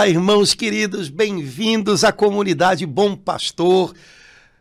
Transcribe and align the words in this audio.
Fala, 0.00 0.08
irmãos 0.08 0.54
queridos, 0.54 1.10
bem-vindos 1.10 2.04
à 2.04 2.10
comunidade 2.10 2.86
Bom 2.86 3.14
Pastor, 3.14 3.94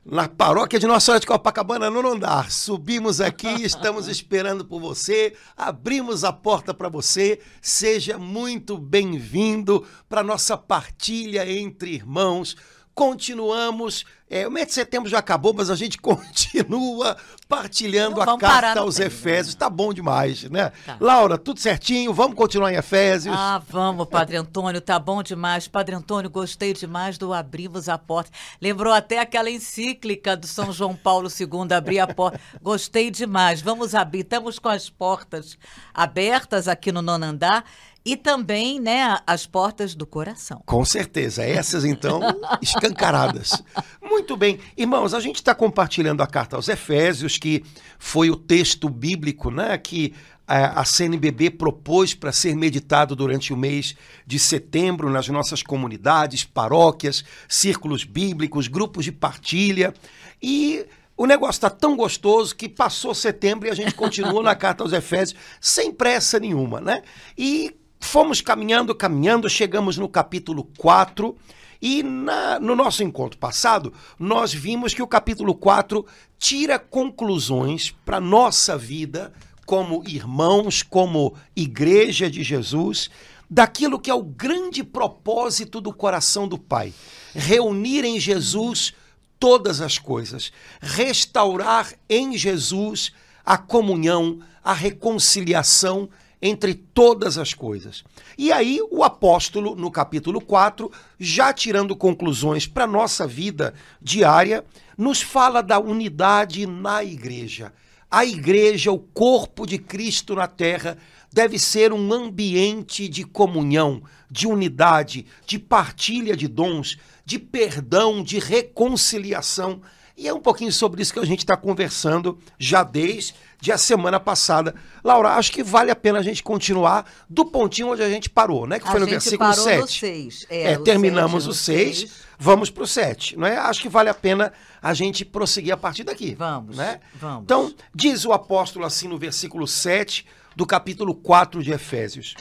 na 0.05 0.27
paróquia 0.27 0.77
de 0.77 0.85
Nossa 0.85 1.05
Senhora 1.05 1.19
de 1.21 1.27
Copacabana, 1.27 1.89
no 1.89 2.05
andar. 2.05 2.51
Subimos 2.51 3.21
aqui, 3.21 3.47
estamos 3.63 4.09
esperando 4.09 4.65
por 4.65 4.81
você, 4.81 5.33
abrimos 5.55 6.25
a 6.25 6.33
porta 6.33 6.73
para 6.73 6.89
você. 6.89 7.39
Seja 7.61 8.17
muito 8.17 8.77
bem-vindo 8.77 9.87
para 10.09 10.23
nossa 10.23 10.57
partilha 10.57 11.49
entre 11.49 11.91
irmãos 11.91 12.57
continuamos. 12.99 14.05
É, 14.29 14.45
o 14.45 14.51
mês 14.51 14.67
de 14.67 14.73
setembro 14.73 15.09
já 15.09 15.19
acabou, 15.19 15.53
mas 15.53 15.69
a 15.69 15.75
gente 15.75 15.97
continua 16.03 17.15
partilhando 17.47 18.21
a 18.21 18.37
carta 18.37 18.81
aos 18.81 18.99
Efésios. 18.99 19.55
Tá 19.55 19.69
bom 19.69 19.93
demais, 19.93 20.43
né? 20.43 20.71
Tá. 20.85 20.97
Laura, 20.99 21.37
tudo 21.37 21.61
certinho? 21.61 22.13
Vamos 22.13 22.35
continuar 22.35 22.73
em 22.73 22.75
Efésios? 22.75 23.33
Ah, 23.35 23.59
vamos, 23.69 24.05
Padre 24.07 24.35
Antônio, 24.35 24.81
tá 24.81 24.99
bom 24.99 25.23
demais. 25.23 25.65
Padre 25.65 25.95
Antônio, 25.95 26.29
gostei 26.29 26.73
demais 26.73 27.17
do 27.17 27.33
Abrimos 27.33 27.87
a 27.87 27.97
Porta. 27.97 28.29
Lembrou 28.61 28.93
até 28.93 29.19
aquela 29.19 29.49
encíclica 29.49 30.35
do 30.35 30.45
São 30.45 30.71
João 30.73 30.93
Paulo 30.93 31.29
II, 31.29 31.73
Abrir 31.73 31.99
a 31.99 32.07
Porta. 32.07 32.39
Gostei 32.61 33.09
demais. 33.09 33.61
Vamos 33.61 33.95
abrir. 33.95 34.19
Estamos 34.19 34.59
com 34.59 34.67
as 34.67 34.89
portas 34.89 35.57
abertas 35.93 36.67
aqui 36.67 36.91
no 36.91 37.01
nono 37.01 37.25
andar 37.25 37.63
e 38.05 38.15
também, 38.15 38.79
né, 38.79 39.19
as 39.27 39.45
portas 39.45 39.93
do 39.93 40.05
coração. 40.05 40.61
Com 40.65 40.83
certeza. 40.85 41.43
Essas, 41.43 41.83
então, 41.83 42.21
escancaradas. 42.61 43.61
Muito 44.01 44.35
bem. 44.37 44.59
Irmãos, 44.77 45.13
a 45.13 45.19
gente 45.19 45.35
está 45.35 45.53
compartilhando 45.53 46.21
a 46.21 46.27
carta 46.27 46.55
aos 46.55 46.69
Efésios, 46.69 47.37
que 47.37 47.63
foi 47.97 48.29
o 48.29 48.35
texto 48.35 48.89
bíblico, 48.89 49.51
né, 49.51 49.77
que 49.77 50.13
a 50.51 50.83
CNBB 50.83 51.51
propôs 51.51 52.15
para 52.15 52.31
ser 52.31 52.55
meditado 52.55 53.15
durante 53.15 53.53
o 53.53 53.57
mês 53.57 53.95
de 54.25 54.39
setembro 54.39 55.07
nas 55.07 55.27
nossas 55.27 55.61
comunidades, 55.61 56.43
paróquias, 56.43 57.23
círculos 57.47 58.03
bíblicos, 58.03 58.67
grupos 58.67 59.05
de 59.05 59.11
partilha. 59.11 59.93
E 60.41 60.87
o 61.15 61.27
negócio 61.27 61.57
está 61.59 61.69
tão 61.69 61.95
gostoso 61.95 62.55
que 62.55 62.67
passou 62.67 63.13
setembro 63.13 63.67
e 63.67 63.69
a 63.69 63.75
gente 63.75 63.93
continua 63.93 64.41
na 64.41 64.55
carta 64.55 64.83
aos 64.83 64.91
Efésios 64.91 65.39
sem 65.61 65.91
pressa 65.91 66.39
nenhuma, 66.39 66.81
né? 66.81 67.03
E 67.37 67.75
Fomos 67.99 68.41
caminhando, 68.41 68.95
caminhando, 68.95 69.49
chegamos 69.49 69.97
no 69.97 70.07
capítulo 70.07 70.63
4 70.77 71.35
e 71.81 72.01
na, 72.01 72.59
no 72.59 72.75
nosso 72.75 73.03
encontro 73.03 73.37
passado, 73.37 73.93
nós 74.17 74.53
vimos 74.53 74.93
que 74.93 75.01
o 75.01 75.07
capítulo 75.07 75.53
4 75.53 76.05
tira 76.37 76.79
conclusões 76.79 77.91
para 78.05 78.19
nossa 78.19 78.77
vida 78.77 79.31
como 79.65 80.03
irmãos, 80.07 80.81
como 80.81 81.35
igreja 81.55 82.29
de 82.29 82.41
Jesus, 82.41 83.09
daquilo 83.49 83.99
que 83.99 84.09
é 84.09 84.13
o 84.13 84.23
grande 84.23 84.83
propósito 84.83 85.79
do 85.79 85.93
coração 85.93 86.47
do 86.47 86.57
Pai: 86.57 86.93
reunir 87.33 88.03
em 88.03 88.19
Jesus 88.19 88.93
todas 89.39 89.79
as 89.79 89.97
coisas, 89.97 90.51
restaurar 90.81 91.93
em 92.09 92.37
Jesus 92.37 93.13
a 93.45 93.57
comunhão, 93.57 94.39
a 94.63 94.73
reconciliação 94.73 96.09
entre 96.41 96.73
todas 96.73 97.37
as 97.37 97.53
coisas. 97.53 98.03
E 98.37 98.51
aí 98.51 98.79
o 98.91 99.03
apóstolo, 99.03 99.75
no 99.75 99.91
capítulo 99.91 100.39
4, 100.39 100.91
já 101.19 101.51
tirando 101.51 101.95
conclusões 101.95 102.65
para 102.65 102.85
a 102.85 102.87
nossa 102.87 103.27
vida 103.27 103.73
diária, 104.01 104.63
nos 104.97 105.21
fala 105.21 105.61
da 105.61 105.79
unidade 105.79 106.65
na 106.65 107.03
igreja. 107.03 107.73
A 108.09 108.25
igreja, 108.25 108.91
o 108.91 108.99
corpo 108.99 109.67
de 109.67 109.77
Cristo 109.77 110.33
na 110.33 110.47
terra, 110.47 110.97
deve 111.31 111.59
ser 111.59 111.93
um 111.93 112.11
ambiente 112.11 113.07
de 113.07 113.23
comunhão, 113.23 114.01
de 114.31 114.47
unidade, 114.47 115.25
de 115.45 115.59
partilha 115.59 116.35
de 116.35 116.47
dons, 116.47 116.97
de 117.23 117.37
perdão, 117.37 118.23
de 118.23 118.39
reconciliação. 118.39 119.81
E 120.19 120.27
é 120.27 120.33
um 120.33 120.41
pouquinho 120.41 120.73
sobre 120.73 121.01
isso 121.01 121.13
que 121.13 121.19
a 121.19 121.25
gente 121.25 121.39
está 121.39 121.55
conversando 121.55 122.37
já 122.57 122.83
desde 122.83 123.71
a 123.71 123.77
semana 123.77 124.19
passada. 124.19 124.75
Laura, 125.01 125.29
acho 125.35 125.49
que 125.49 125.63
vale 125.63 125.91
a 125.91 125.95
pena 125.95 126.19
a 126.19 126.21
gente 126.21 126.43
continuar 126.43 127.09
do 127.29 127.45
pontinho 127.45 127.87
onde 127.87 128.03
a 128.03 128.09
gente 128.09 128.29
parou, 128.29 128.67
né? 128.67 128.79
Que 128.79 128.85
foi 128.85 128.97
a 128.97 128.99
no 128.99 129.05
versículo 129.05 129.53
7. 129.53 129.79
No 129.79 129.87
6. 129.87 130.45
É, 130.49 130.73
é 130.73 130.77
terminamos 130.77 131.47
o 131.47 131.53
6, 131.53 132.25
vamos 132.37 132.69
para 132.69 132.83
o 132.83 132.87
7. 132.87 133.37
Não 133.37 133.47
é? 133.47 133.55
Acho 133.55 133.81
que 133.81 133.87
vale 133.87 134.09
a 134.09 134.13
pena 134.13 134.51
a 134.81 134.93
gente 134.93 135.23
prosseguir 135.23 135.71
a 135.73 135.77
partir 135.77 136.03
daqui. 136.03 136.35
Vamos. 136.37 136.75
Né? 136.75 136.99
Vamos. 137.15 137.43
Então, 137.43 137.73
diz 137.95 138.25
o 138.25 138.33
apóstolo 138.33 138.85
assim 138.85 139.07
no 139.07 139.17
versículo 139.17 139.65
7 139.65 140.25
do 140.53 140.65
capítulo 140.65 141.15
4 141.15 141.63
de 141.63 141.71
Efésios: 141.71 142.35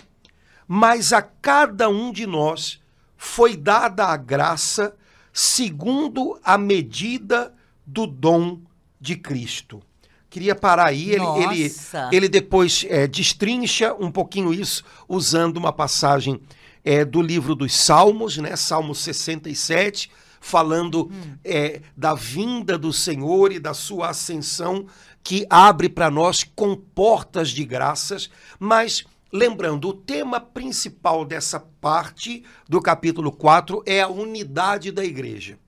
Mas 0.66 1.12
a 1.12 1.22
cada 1.22 1.89
um 1.89 2.10
de 2.10 2.27
nós 2.27 2.81
foi 3.16 3.56
dada 3.56 4.06
a 4.06 4.16
graça 4.16 4.97
segundo 5.33 6.41
a 6.43 6.59
medida 6.59 7.55
do 7.88 8.06
dom 8.06 8.60
de 9.00 9.16
Cristo. 9.16 9.82
Queria 10.28 10.54
parar 10.54 10.88
aí, 10.88 11.10
ele, 11.10 11.25
ele, 11.25 11.75
ele, 12.12 12.28
depois 12.28 12.84
é, 12.87 13.06
destrincha 13.06 13.94
um 13.94 14.10
pouquinho 14.10 14.53
isso 14.53 14.84
usando 15.09 15.56
uma 15.56 15.72
passagem 15.72 16.38
é, 16.84 17.03
do 17.03 17.22
livro 17.22 17.54
dos 17.54 17.75
Salmos, 17.75 18.37
né? 18.37 18.54
Salmo 18.54 18.94
67, 18.94 20.10
falando 20.38 21.06
hum. 21.06 21.38
é, 21.43 21.81
da 21.97 22.12
vinda 22.12 22.77
do 22.77 22.93
Senhor 22.93 23.53
e 23.53 23.59
da 23.59 23.72
sua 23.72 24.10
ascensão, 24.10 24.87
que 25.25 25.47
abre 25.48 25.88
para 25.88 26.10
nós 26.10 26.44
com 26.44 26.77
portas 26.77 27.48
de 27.48 27.65
graças, 27.65 28.28
mas 28.59 29.06
lembrando, 29.32 29.88
o 29.88 29.94
tema 29.94 30.41
principal 30.41 31.25
dessa 31.25 31.59
parte 31.59 32.44
do 32.69 32.82
capítulo 32.82 33.32
4 33.32 33.82
é 33.87 34.03
a 34.03 34.09
unidade 34.09 34.93
da 34.93 35.04
igreja. 35.04 35.59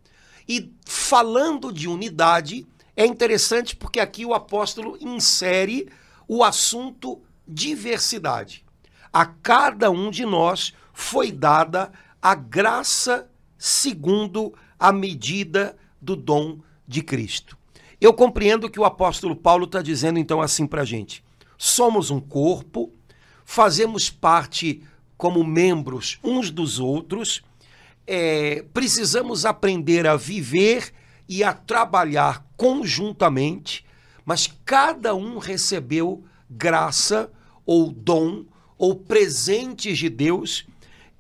E 0.51 0.75
falando 0.85 1.73
de 1.73 1.87
unidade, 1.87 2.67
é 2.97 3.07
interessante 3.07 3.77
porque 3.77 4.01
aqui 4.01 4.27
o 4.27 4.35
apóstolo 4.35 4.99
insere 5.01 5.89
o 6.27 6.43
assunto 6.43 7.23
diversidade. 7.47 8.65
A 9.13 9.25
cada 9.25 9.93
um 9.93 10.11
de 10.11 10.27
nós 10.27 10.75
foi 10.93 11.31
dada 11.31 11.93
a 12.21 12.35
graça 12.35 13.31
segundo 13.57 14.53
a 14.77 14.91
medida 14.91 15.77
do 16.03 16.17
dom 16.17 16.59
de 16.85 17.01
Cristo. 17.01 17.57
Eu 18.01 18.13
compreendo 18.13 18.69
que 18.69 18.81
o 18.81 18.85
apóstolo 18.85 19.37
Paulo 19.37 19.67
está 19.67 19.81
dizendo 19.81 20.19
então 20.19 20.43
assim 20.43 20.67
para 20.67 20.83
a 20.83 20.85
gente: 20.85 21.23
somos 21.57 22.11
um 22.11 22.19
corpo, 22.19 22.93
fazemos 23.45 24.11
parte 24.11 24.83
como 25.17 25.45
membros 25.45 26.19
uns 26.25 26.51
dos 26.51 26.81
outros 26.81 27.41
é, 28.13 28.65
precisamos 28.75 29.47
aprender 29.47 30.05
a 30.05 30.17
viver 30.17 30.93
e 31.29 31.45
a 31.45 31.53
trabalhar 31.53 32.45
conjuntamente, 32.57 33.87
mas 34.25 34.53
cada 34.65 35.15
um 35.15 35.39
recebeu 35.39 36.25
graça 36.51 37.31
ou 37.65 37.93
dom 37.93 38.45
ou 38.77 38.97
presentes 38.97 39.97
de 39.97 40.09
Deus 40.09 40.67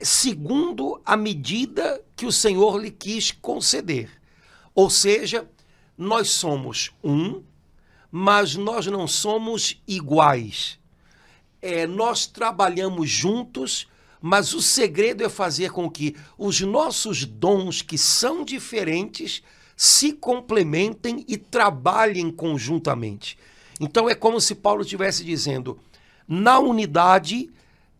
segundo 0.00 1.00
a 1.06 1.16
medida 1.16 2.02
que 2.16 2.26
o 2.26 2.32
Senhor 2.32 2.76
lhe 2.82 2.90
quis 2.90 3.30
conceder. 3.30 4.10
Ou 4.74 4.90
seja, 4.90 5.48
nós 5.96 6.30
somos 6.30 6.90
um, 7.04 7.40
mas 8.10 8.56
nós 8.56 8.88
não 8.88 9.06
somos 9.06 9.80
iguais. 9.86 10.76
É, 11.62 11.86
nós 11.86 12.26
trabalhamos 12.26 13.08
juntos 13.08 13.86
mas 14.20 14.52
o 14.52 14.60
segredo 14.60 15.24
é 15.24 15.28
fazer 15.28 15.70
com 15.70 15.90
que 15.90 16.14
os 16.36 16.60
nossos 16.60 17.24
dons, 17.24 17.82
que 17.82 17.96
são 17.96 18.44
diferentes, 18.44 19.42
se 19.76 20.12
complementem 20.12 21.24
e 21.26 21.38
trabalhem 21.38 22.30
conjuntamente. 22.30 23.38
Então 23.80 24.10
é 24.10 24.14
como 24.14 24.40
se 24.40 24.54
Paulo 24.54 24.82
estivesse 24.82 25.24
dizendo: 25.24 25.78
na 26.28 26.58
unidade, 26.58 27.50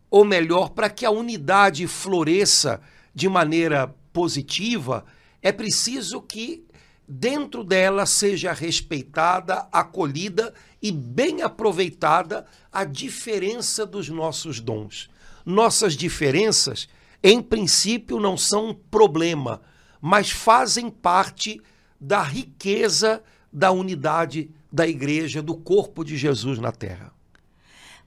ou 0.09 0.23
melhor, 0.23 0.69
para 0.69 0.89
que 0.89 1.05
a 1.05 1.11
unidade 1.11 1.87
floresça 1.87 2.79
de 3.15 3.27
maneira 3.27 3.93
positiva, 4.13 5.05
é 5.41 5.51
preciso 5.51 6.21
que 6.21 6.63
dentro 7.07 7.63
dela 7.63 8.05
seja 8.05 8.53
respeitada, 8.53 9.67
acolhida 9.71 10.53
e 10.81 10.91
bem 10.91 11.41
aproveitada 11.41 12.45
a 12.71 12.85
diferença 12.85 13.85
dos 13.85 14.07
nossos 14.07 14.59
dons. 14.59 15.09
Nossas 15.45 15.95
diferenças, 15.95 16.87
em 17.23 17.41
princípio, 17.41 18.19
não 18.19 18.37
são 18.37 18.69
um 18.69 18.73
problema, 18.73 19.61
mas 19.99 20.31
fazem 20.31 20.89
parte 20.89 21.61
da 21.99 22.21
riqueza 22.21 23.23
da 23.51 23.71
unidade 23.71 24.49
da 24.71 24.87
igreja, 24.87 25.41
do 25.41 25.55
corpo 25.55 26.03
de 26.03 26.15
Jesus 26.15 26.57
na 26.57 26.71
terra. 26.71 27.13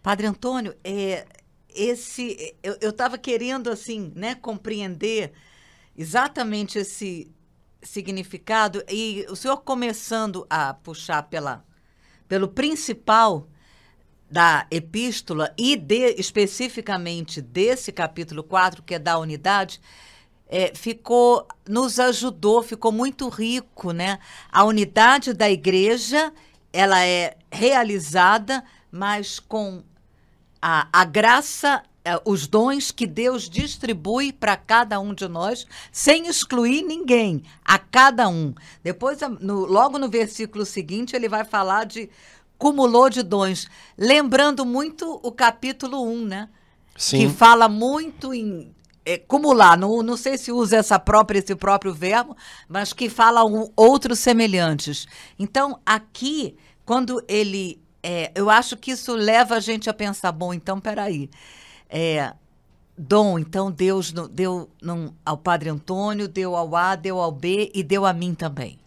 Padre 0.02 0.26
Antônio, 0.26 0.74
é, 0.82 1.26
esse 1.74 2.54
eu 2.62 2.90
estava 2.90 3.18
querendo 3.18 3.70
assim, 3.70 4.12
né, 4.14 4.34
compreender 4.34 5.32
exatamente 5.96 6.78
esse 6.78 7.30
significado 7.82 8.82
e 8.88 9.26
o 9.28 9.36
senhor 9.36 9.58
começando 9.58 10.46
a 10.48 10.72
puxar 10.72 11.24
pela 11.24 11.64
pelo 12.26 12.48
principal 12.48 13.48
da 14.34 14.66
epístola 14.68 15.54
e 15.56 15.76
de, 15.76 16.16
especificamente 16.18 17.40
desse 17.40 17.92
capítulo 17.92 18.42
4, 18.42 18.82
que 18.82 18.96
é 18.96 18.98
da 18.98 19.16
unidade, 19.16 19.80
é, 20.48 20.72
ficou, 20.74 21.46
nos 21.68 22.00
ajudou, 22.00 22.60
ficou 22.60 22.90
muito 22.90 23.28
rico, 23.28 23.92
né? 23.92 24.18
A 24.50 24.64
unidade 24.64 25.32
da 25.32 25.48
igreja, 25.48 26.32
ela 26.72 27.00
é 27.06 27.36
realizada, 27.48 28.64
mas 28.90 29.38
com 29.38 29.84
a, 30.60 30.88
a 30.92 31.04
graça, 31.04 31.84
é, 32.04 32.20
os 32.24 32.48
dons 32.48 32.90
que 32.90 33.06
Deus 33.06 33.48
distribui 33.48 34.32
para 34.32 34.56
cada 34.56 34.98
um 34.98 35.14
de 35.14 35.28
nós, 35.28 35.64
sem 35.92 36.26
excluir 36.26 36.82
ninguém, 36.82 37.44
a 37.64 37.78
cada 37.78 38.28
um. 38.28 38.52
Depois, 38.82 39.20
no, 39.40 39.64
logo 39.64 39.96
no 39.96 40.08
versículo 40.08 40.66
seguinte, 40.66 41.14
ele 41.14 41.28
vai 41.28 41.44
falar 41.44 41.84
de 41.84 42.10
cumulou 42.58 43.10
de 43.10 43.22
dons, 43.22 43.68
lembrando 43.96 44.64
muito 44.64 45.20
o 45.22 45.32
capítulo 45.32 46.02
1, 46.02 46.24
né? 46.26 46.48
Sim. 46.96 47.18
Que 47.18 47.34
fala 47.34 47.68
muito 47.68 48.32
em 48.32 48.74
é, 49.04 49.18
cumular, 49.18 49.76
não, 49.76 50.02
não 50.02 50.16
sei 50.16 50.38
se 50.38 50.50
usa 50.50 50.76
essa 50.76 50.98
própria, 50.98 51.38
esse 51.38 51.54
próprio 51.54 51.92
verbo, 51.92 52.36
mas 52.68 52.92
que 52.92 53.08
fala 53.10 53.44
um, 53.44 53.70
outros 53.76 54.18
semelhantes. 54.18 55.06
Então, 55.38 55.78
aqui, 55.84 56.56
quando 56.84 57.22
ele. 57.28 57.82
É, 58.02 58.30
eu 58.34 58.50
acho 58.50 58.76
que 58.76 58.90
isso 58.90 59.14
leva 59.14 59.56
a 59.56 59.60
gente 59.60 59.88
a 59.88 59.94
pensar, 59.94 60.30
bom, 60.32 60.52
então, 60.52 60.80
peraí. 60.80 61.30
É, 61.88 62.32
dom, 62.96 63.38
então 63.38 63.70
Deus 63.70 64.12
deu 64.30 64.68
não, 64.80 65.14
ao 65.24 65.36
Padre 65.36 65.70
Antônio, 65.70 66.28
deu 66.28 66.54
ao 66.54 66.74
A, 66.76 66.96
deu 66.96 67.18
ao 67.18 67.32
B 67.32 67.70
e 67.74 67.82
deu 67.82 68.04
a 68.04 68.12
mim 68.12 68.34
também. 68.34 68.78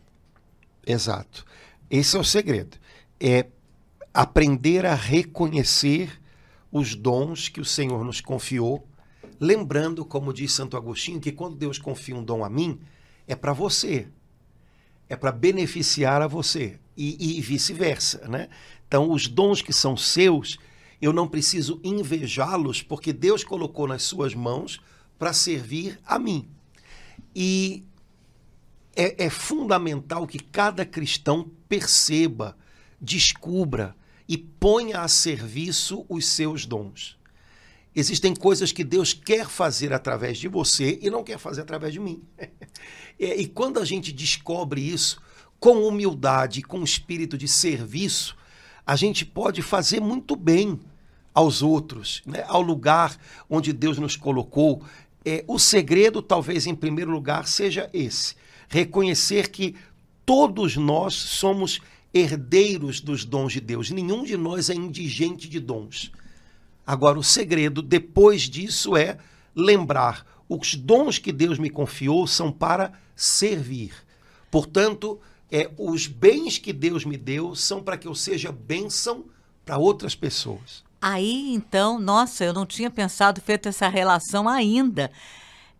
Exato. 0.85 1.45
Esse 1.89 2.15
é 2.15 2.19
o 2.19 2.23
segredo. 2.23 2.77
É 3.19 3.47
aprender 4.21 4.85
a 4.85 4.95
reconhecer 4.95 6.21
os 6.71 6.95
dons 6.95 7.49
que 7.49 7.61
o 7.61 7.65
Senhor 7.65 8.03
nos 8.03 8.19
confiou 8.19 8.87
Lembrando, 9.39 10.03
como 10.03 10.33
diz 10.33 10.51
Santo 10.51 10.75
Agostinho, 10.75 11.19
que 11.19 11.31
quando 11.31 11.55
Deus 11.55 11.77
confia 11.77 12.15
um 12.15 12.23
dom 12.23 12.43
a 12.43 12.49
mim, 12.49 12.79
é 13.27 13.35
para 13.35 13.53
você. 13.53 14.07
É 15.07 15.15
para 15.15 15.31
beneficiar 15.31 16.21
a 16.21 16.27
você. 16.27 16.79
E, 16.95 17.37
e 17.37 17.41
vice-versa, 17.41 18.27
né? 18.27 18.49
Então, 18.87 19.11
os 19.11 19.27
dons 19.27 19.61
que 19.61 19.71
são 19.71 19.95
seus, 19.95 20.57
eu 20.99 21.13
não 21.13 21.27
preciso 21.27 21.79
invejá-los, 21.83 22.81
porque 22.81 23.13
Deus 23.13 23.43
colocou 23.43 23.87
nas 23.87 24.03
suas 24.03 24.33
mãos 24.33 24.81
para 25.19 25.33
servir 25.33 25.99
a 26.05 26.17
mim. 26.17 26.49
E 27.35 27.85
é, 28.95 29.25
é, 29.25 29.29
fundamental 29.29 30.25
que 30.25 30.39
cada 30.39 30.83
cristão 30.83 31.51
perceba, 31.69 32.57
descubra 32.99 33.95
e 34.27 34.37
ponha 34.37 35.01
a 35.01 35.07
serviço 35.07 36.05
os 36.09 36.25
seus 36.25 36.65
dons. 36.65 37.17
Existem 37.95 38.35
coisas 38.35 38.71
que 38.71 38.83
Deus 38.83 39.13
quer 39.13 39.47
fazer 39.47 39.91
através 39.91 40.37
de 40.37 40.47
você 40.47 40.99
e 41.01 41.09
não 41.09 41.23
quer 41.23 41.39
fazer 41.39 41.61
através 41.61 41.93
de 41.93 41.99
mim. 41.99 42.21
e 43.17 43.47
quando 43.47 43.79
a 43.79 43.85
gente 43.85 44.11
descobre 44.11 44.81
isso, 44.81 45.19
com 45.59 45.87
humildade, 45.87 46.61
com 46.61 46.83
espírito 46.83 47.37
de 47.37 47.47
serviço, 47.47 48.37
a 48.85 48.95
gente 48.95 49.25
pode 49.25 49.61
fazer 49.61 49.99
muito 49.99 50.35
bem 50.35 50.79
aos 51.33 51.61
outros, 51.61 52.21
né? 52.25 52.43
ao 52.47 52.61
lugar 52.61 53.17
onde 53.49 53.73
Deus 53.73 53.97
nos 53.97 54.15
colocou. 54.15 54.81
É, 55.25 55.43
o 55.47 55.59
segredo, 55.59 56.21
talvez, 56.21 56.65
em 56.67 56.75
primeiro 56.75 57.11
lugar, 57.11 57.47
seja 57.47 57.89
esse: 57.93 58.35
reconhecer 58.67 59.49
que 59.49 59.75
todos 60.25 60.77
nós 60.77 61.13
somos 61.13 61.81
herdeiros 62.17 62.99
dos 62.99 63.23
dons 63.23 63.53
de 63.53 63.61
Deus. 63.61 63.89
Nenhum 63.89 64.23
de 64.23 64.35
nós 64.37 64.69
é 64.69 64.75
indigente 64.75 65.47
de 65.47 65.59
dons. 65.59 66.11
Agora, 66.85 67.19
o 67.19 67.23
segredo 67.23 67.81
depois 67.81 68.43
disso 68.43 68.95
é 68.95 69.17
lembrar: 69.55 70.25
os 70.47 70.75
dons 70.75 71.17
que 71.17 71.31
Deus 71.31 71.59
me 71.59 71.69
confiou 71.69 72.25
são 72.25 72.51
para 72.51 72.93
servir. 73.15 73.93
Portanto, 74.49 75.19
é, 75.51 75.69
os 75.77 76.07
bens 76.07 76.57
que 76.57 76.73
Deus 76.73 77.05
me 77.05 77.17
deu 77.17 77.55
são 77.55 77.81
para 77.81 77.97
que 77.97 78.07
eu 78.07 78.15
seja 78.15 78.51
bênção 78.51 79.25
para 79.65 79.77
outras 79.77 80.15
pessoas. 80.15 80.83
Aí, 81.01 81.53
então, 81.53 81.99
nossa, 81.99 82.43
eu 82.43 82.53
não 82.53 82.65
tinha 82.65 82.89
pensado, 82.89 83.41
feito 83.41 83.69
essa 83.69 83.87
relação 83.87 84.47
ainda. 84.47 85.11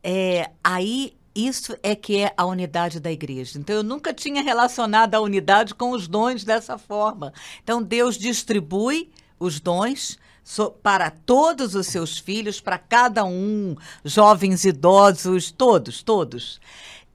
É, 0.04 0.51
aí, 0.63 1.13
isso 1.38 1.78
é 1.84 1.95
que 1.95 2.18
é 2.18 2.34
a 2.36 2.45
unidade 2.45 3.00
da 3.00 3.12
igreja. 3.12 3.60
Então, 3.60 3.75
eu 3.75 3.84
nunca 3.84 4.13
tinha 4.13 4.42
relacionado 4.42 5.13
a 5.16 5.22
unidade 5.22 5.75
com 5.75 5.92
os 5.92 6.07
dons 6.07 6.44
dessa 6.44 6.78
forma. 6.78 7.34
Então, 7.63 7.81
Deus 7.81 8.18
distribui 8.18 9.10
os 9.39 9.60
dons 9.60 10.18
para 10.81 11.12
todos 11.12 11.75
os 11.75 11.88
seus 11.88 12.18
filhos, 12.18 12.62
para 12.62 12.78
cada 12.78 13.25
um, 13.25 13.75
jovens, 14.04 14.63
idosos, 14.63 15.51
todos, 15.51 16.01
todos. 16.01 16.60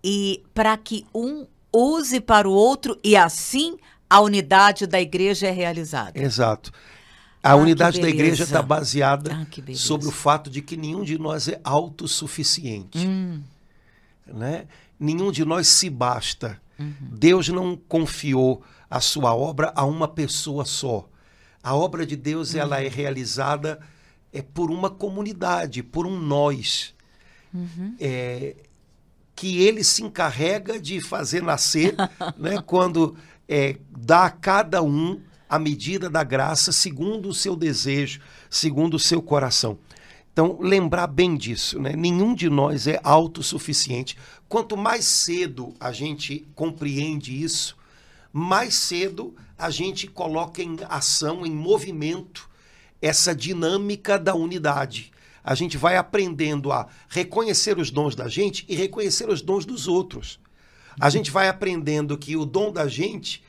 E 0.05 0.43
para 0.53 0.77
que 0.77 1.07
um 1.15 1.47
use 1.73 2.21
para 2.21 2.49
o 2.49 2.53
outro 2.53 2.99
e 3.03 3.17
assim 3.17 3.79
a 4.09 4.21
unidade 4.21 4.87
da 4.87 5.01
igreja 5.01 5.47
é 5.47 5.51
realizada. 5.51 6.21
Exato. 6.21 6.71
A 7.43 7.53
ah, 7.53 7.57
unidade 7.57 8.01
da 8.01 8.09
igreja 8.09 8.45
está 8.45 8.63
baseada 8.63 9.33
ah, 9.35 9.75
sobre 9.75 10.07
o 10.07 10.13
fato 10.13 10.49
de 10.49 10.61
que 10.61 10.77
nenhum 10.77 11.03
de 11.03 11.19
nós 11.19 11.49
é 11.49 11.59
autossuficiente. 11.65 12.99
Hum. 12.99 13.43
Né? 14.27 14.67
Nenhum 14.99 15.31
de 15.31 15.45
nós 15.45 15.69
se 15.69 15.91
basta. 15.91 16.61
Uhum. 16.79 16.95
Deus 17.01 17.49
não 17.49 17.77
confiou 17.77 18.63
a 18.89 19.01
sua 19.01 19.35
obra 19.35 19.73
a 19.75 19.85
uma 19.85 20.09
pessoa 20.09 20.65
só. 20.65 21.09
A 21.63 21.75
obra 21.75 22.05
de 22.05 22.17
Deus 22.17 22.55
ela 22.55 22.81
é 22.81 22.89
realizada 22.89 23.81
é 24.33 24.41
por 24.41 24.71
uma 24.71 24.89
comunidade, 24.91 25.83
por 25.83 26.07
um 26.07 26.19
nós. 26.19 26.95
Uhum. 27.53 27.95
É, 28.01 28.57
que 29.35 29.63
ele 29.63 29.85
se 29.85 30.03
encarrega 30.03 30.81
de 30.81 31.01
fazer 31.01 31.43
nascer 31.43 31.95
né, 32.39 32.63
quando 32.65 33.17
é, 33.49 33.77
dá 33.91 34.25
a 34.25 34.31
cada 34.31 34.83
um 34.83 35.21
a 35.49 35.59
medida 35.59 36.09
da 36.09 36.25
graça 36.25 36.73
segundo 36.73 37.29
o 37.29 37.35
seu 37.35 37.55
desejo, 37.55 38.21
segundo 38.49 38.95
o 38.95 38.99
seu 38.99 39.21
coração. 39.21 39.79
Então, 40.33 40.59
lembrar 40.61 41.07
bem 41.09 41.37
disso, 41.37 41.79
né? 41.79 41.95
nenhum 41.95 42.35
de 42.35 42.49
nós 42.49 42.87
é 42.87 42.99
autossuficiente. 43.05 44.17
Quanto 44.49 44.77
mais 44.79 45.05
cedo 45.05 45.75
a 45.79 45.93
gente 45.93 46.47
compreende 46.55 47.43
isso, 47.43 47.77
mais 48.33 48.75
cedo 48.75 49.35
a 49.59 49.69
gente 49.69 50.07
coloca 50.07 50.63
em 50.63 50.77
ação, 50.89 51.45
em 51.45 51.51
movimento, 51.51 52.49
essa 53.01 53.35
dinâmica 53.35 54.19
da 54.19 54.35
unidade. 54.35 55.13
A 55.45 55.55
gente 55.55 55.77
vai 55.77 55.97
aprendendo 55.97 56.73
a 56.73 56.89
reconhecer 57.09 57.79
os 57.79 57.91
dons 57.91 58.15
da 58.15 58.29
gente 58.29 58.65
e 58.69 58.75
reconhecer 58.75 59.29
os 59.29 59.43
dons 59.43 59.67
dos 59.67 59.87
outros. 59.87 60.41
A 60.99 61.11
gente 61.11 61.31
vai 61.31 61.49
aprendendo 61.49 62.17
que 62.17 62.37
o 62.37 62.47
dom 62.47 62.73
da 62.73 62.89
gente 62.89 63.43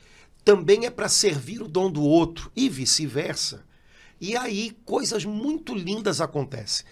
também 0.44 0.84
é 0.84 0.90
para 0.90 1.08
servir 1.08 1.62
o 1.62 1.68
dom 1.68 1.90
do 1.90 2.02
outro 2.02 2.50
e 2.54 2.68
vice-versa. 2.68 3.64
E 4.20 4.36
aí 4.36 4.76
coisas 4.84 5.24
muito 5.24 5.74
lindas 5.74 6.20
acontecem. 6.20 6.86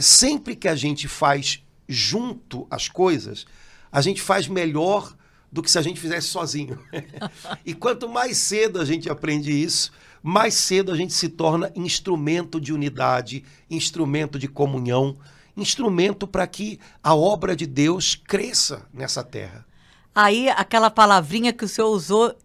Sempre 0.00 0.54
que 0.56 0.68
a 0.68 0.74
gente 0.74 1.08
faz 1.08 1.62
junto 1.88 2.66
as 2.70 2.88
coisas, 2.88 3.46
a 3.90 4.00
gente 4.00 4.22
faz 4.22 4.48
melhor 4.48 5.14
do 5.50 5.62
que 5.62 5.70
se 5.70 5.78
a 5.78 5.82
gente 5.82 6.00
fizesse 6.00 6.28
sozinho. 6.28 6.78
e 7.66 7.74
quanto 7.74 8.08
mais 8.08 8.38
cedo 8.38 8.80
a 8.80 8.84
gente 8.84 9.10
aprende 9.10 9.52
isso, 9.52 9.92
mais 10.22 10.54
cedo 10.54 10.90
a 10.90 10.96
gente 10.96 11.12
se 11.12 11.28
torna 11.28 11.70
instrumento 11.74 12.60
de 12.60 12.72
unidade, 12.72 13.44
instrumento 13.68 14.38
de 14.38 14.48
comunhão, 14.48 15.18
instrumento 15.56 16.26
para 16.26 16.46
que 16.46 16.80
a 17.02 17.14
obra 17.14 17.54
de 17.54 17.66
Deus 17.66 18.14
cresça 18.14 18.86
nessa 18.94 19.22
terra. 19.22 19.66
Aí, 20.14 20.48
aquela 20.50 20.90
palavrinha 20.90 21.52
que 21.52 21.64
o 21.64 21.68
senhor 21.68 21.88
usou 21.88 22.36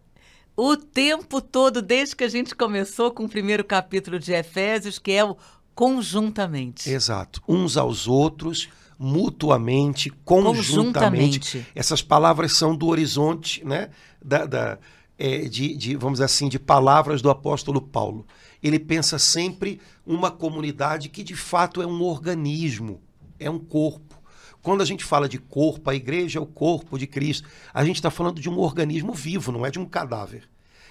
o 0.60 0.76
tempo 0.76 1.40
todo, 1.40 1.80
desde 1.80 2.16
que 2.16 2.24
a 2.24 2.28
gente 2.28 2.52
começou 2.52 3.12
com 3.12 3.26
o 3.26 3.28
primeiro 3.28 3.62
capítulo 3.62 4.18
de 4.18 4.32
Efésios, 4.32 4.98
que 4.98 5.12
é 5.12 5.24
o 5.24 5.36
conjuntamente. 5.72 6.90
Exato. 6.90 7.40
Uns 7.46 7.76
aos 7.76 8.08
outros, 8.08 8.68
mutuamente, 8.98 10.10
conjuntamente. 10.24 11.38
conjuntamente. 11.38 11.66
Essas 11.76 12.02
palavras 12.02 12.56
são 12.56 12.74
do 12.74 12.88
horizonte, 12.88 13.64
né? 13.64 13.90
Da, 14.20 14.46
da 14.46 14.78
é, 15.16 15.42
de, 15.42 15.76
de, 15.76 15.94
vamos 15.94 16.14
dizer 16.14 16.24
assim, 16.24 16.48
de 16.48 16.58
palavras 16.58 17.22
do 17.22 17.30
apóstolo 17.30 17.80
Paulo. 17.80 18.26
Ele 18.60 18.80
pensa 18.80 19.16
sempre 19.16 19.80
uma 20.04 20.28
comunidade 20.28 21.08
que 21.08 21.22
de 21.22 21.36
fato 21.36 21.80
é 21.80 21.86
um 21.86 22.02
organismo, 22.02 23.00
é 23.38 23.48
um 23.48 23.60
corpo. 23.60 24.17
Quando 24.62 24.82
a 24.82 24.84
gente 24.84 25.04
fala 25.04 25.28
de 25.28 25.38
corpo, 25.38 25.88
a 25.88 25.94
igreja 25.94 26.38
é 26.38 26.42
o 26.42 26.46
corpo 26.46 26.98
de 26.98 27.06
Cristo, 27.06 27.48
a 27.72 27.84
gente 27.84 27.96
está 27.96 28.10
falando 28.10 28.40
de 28.40 28.48
um 28.48 28.58
organismo 28.58 29.12
vivo, 29.12 29.52
não 29.52 29.64
é 29.64 29.70
de 29.70 29.78
um 29.78 29.86
cadáver. 29.86 30.48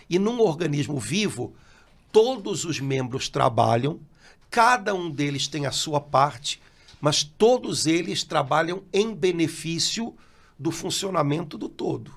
E 0.10 0.18
num 0.18 0.40
organismo 0.40 0.98
vivo, 1.00 1.54
todos 2.12 2.64
os 2.64 2.80
membros 2.80 3.30
trabalham, 3.30 4.00
cada 4.50 4.96
um 4.96 5.10
deles 5.10 5.48
tem 5.48 5.66
a 5.66 5.72
sua 5.72 6.00
parte, 6.00 6.62
mas 7.00 7.24
todos 7.24 7.86
eles 7.86 8.24
trabalham 8.24 8.84
em 8.92 9.14
benefício 9.14 10.16
do 10.58 10.72
funcionamento 10.72 11.58
do 11.58 11.70
todo. 11.70 12.12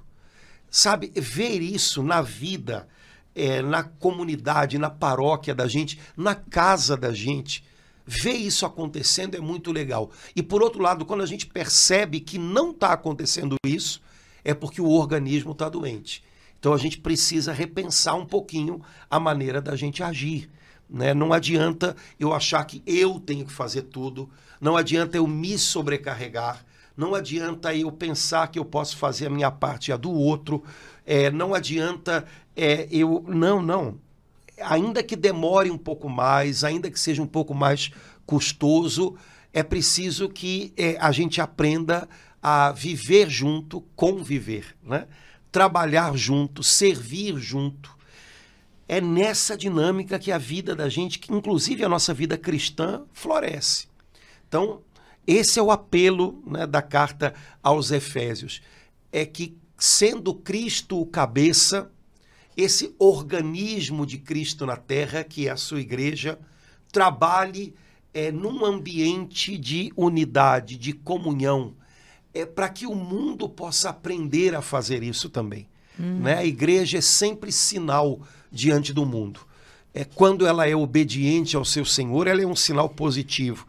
Sabe, 0.71 1.13
ver 1.17 1.61
isso 1.61 2.03
na 2.03 2.23
vida 2.23 2.89
é, 3.35 3.63
na 3.63 3.83
comunidade, 3.83 4.79
na 4.79 4.91
paróquia 4.91 5.55
da 5.55 5.67
gente, 5.67 6.01
na 6.17 6.35
casa 6.35 6.97
da 6.97 7.13
gente. 7.13 7.65
Ver 8.13 8.33
isso 8.33 8.67
acontecendo 8.67 9.37
é 9.37 9.41
muito 9.41 9.71
legal. 9.71 10.11
E 10.35 10.43
por 10.43 10.65
outro 10.65 10.83
lado, 10.83 11.07
quando 11.07 11.23
a 11.23 11.27
gente 11.27 11.47
percebe 11.47 12.19
que 12.19 12.39
não 12.39 12.73
está 12.73 12.93
acontecendo 12.93 13.55
isso, 13.65 14.03
é 14.43 14.53
porque 14.53 14.83
o 14.83 14.91
organismo 14.91 15.53
está 15.53 15.69
doente. 15.69 16.21
Então 16.59 16.73
a 16.73 16.77
gente 16.77 16.99
precisa 16.99 17.53
repensar 17.53 18.17
um 18.17 18.27
pouquinho 18.27 18.83
a 19.09 19.21
maneira 19.21 19.63
da 19.63 19.77
gente 19.77 20.03
agir. 20.03 20.51
Né? 20.89 21.15
Não 21.15 21.33
adianta 21.33 21.95
eu 22.19 22.35
achar 22.35 22.65
que 22.65 22.83
eu 22.85 23.21
tenho 23.21 23.47
que 23.47 23.53
fazer 23.53 23.83
tudo, 23.83 24.29
não 24.61 24.77
adianta 24.77 25.17
eu 25.17 25.27
me 25.29 25.57
sobrecarregar, 25.57 26.67
não 26.97 27.15
adianta 27.15 27.73
eu 27.73 27.93
pensar 27.93 28.49
que 28.49 28.59
eu 28.59 28.65
posso 28.65 28.97
fazer 28.97 29.29
a 29.29 29.31
minha 29.31 29.53
parte 29.53 29.91
e 29.91 29.93
a 29.93 29.97
do 29.97 30.11
outro, 30.11 30.65
é, 31.07 31.31
não 31.31 31.55
adianta 31.55 32.27
é, 32.57 32.89
eu. 32.91 33.25
Não, 33.29 33.63
não. 33.63 34.01
Ainda 34.63 35.03
que 35.03 35.17
demore 35.17 35.71
um 35.71 35.79
pouco 35.79 36.09
mais, 36.09 36.65
ainda 36.65 36.91
que 36.91 36.99
seja 36.99 37.23
um 37.23 37.27
pouco 37.27 37.55
mais 37.55 37.91
custoso, 38.27 39.17
é 39.53 39.63
preciso 39.63 40.29
que 40.29 40.73
é, 40.77 40.97
a 41.01 41.11
gente 41.13 41.41
aprenda 41.41 42.09
a 42.43 42.73
viver 42.73 43.29
junto, 43.29 43.83
conviver, 43.95 44.77
né? 44.83 45.07
trabalhar 45.51 46.17
junto, 46.17 46.63
servir 46.63 47.37
junto. 47.39 47.99
É 48.89 49.01
nessa 49.01 49.57
dinâmica 49.57 50.19
que 50.19 50.33
a 50.33 50.39
vida 50.39 50.75
da 50.75 50.89
gente, 50.89 51.19
que 51.19 51.33
inclusive 51.33 51.85
a 51.85 51.89
nossa 51.89 52.15
vida 52.15 52.37
cristã, 52.37 53.03
floresce. 53.13 53.89
Então, 54.49 54.81
esse 55.27 55.59
é 55.59 55.63
o 55.63 55.71
apelo 55.71 56.43
né, 56.47 56.67
da 56.67 56.83
carta 56.83 57.35
aos 57.63 57.91
Efésios. 57.91 58.63
É 59.13 59.25
que, 59.25 59.57
sendo 59.77 60.35
Cristo 60.35 61.01
o 61.01 61.07
cabeça, 61.07 61.91
esse 62.57 62.95
organismo 62.99 64.05
de 64.05 64.19
Cristo 64.19 64.67
na 64.67 64.77
terra, 64.77 65.25
que 65.25 65.49
é 65.49 65.51
a 65.51 65.57
sua 65.57 65.81
igreja, 65.81 66.39
trabalhe 66.93 67.75
é, 68.13 68.31
num 68.33 68.65
ambiente 68.65 69.57
de 69.57 69.93
unidade, 69.97 70.77
de 70.77 70.93
comunhão, 70.93 71.75
é 72.35 72.45
para 72.45 72.69
que 72.69 72.87
o 72.87 72.95
mundo 72.95 73.49
possa 73.49 73.91
aprender 73.91 74.55
a 74.55 74.63
fazer 74.63 75.03
isso 75.03 75.29
também. 75.29 75.67
Hum. 75.99 76.21
Né? 76.21 76.39
A 76.39 76.45
igreja 76.45 76.99
é 76.99 77.01
sempre 77.01 77.51
sinal 77.51 78.21
diante 78.51 78.93
do 78.93 79.05
mundo. 79.05 79.41
É 79.93 80.05
quando 80.05 80.47
ela 80.47 80.69
é 80.69 80.75
obediente 80.75 81.57
ao 81.57 81.65
seu 81.65 81.85
Senhor, 81.85 82.27
ela 82.27 82.41
é 82.41 82.47
um 82.47 82.55
sinal 82.55 82.89
positivo. 82.89 83.67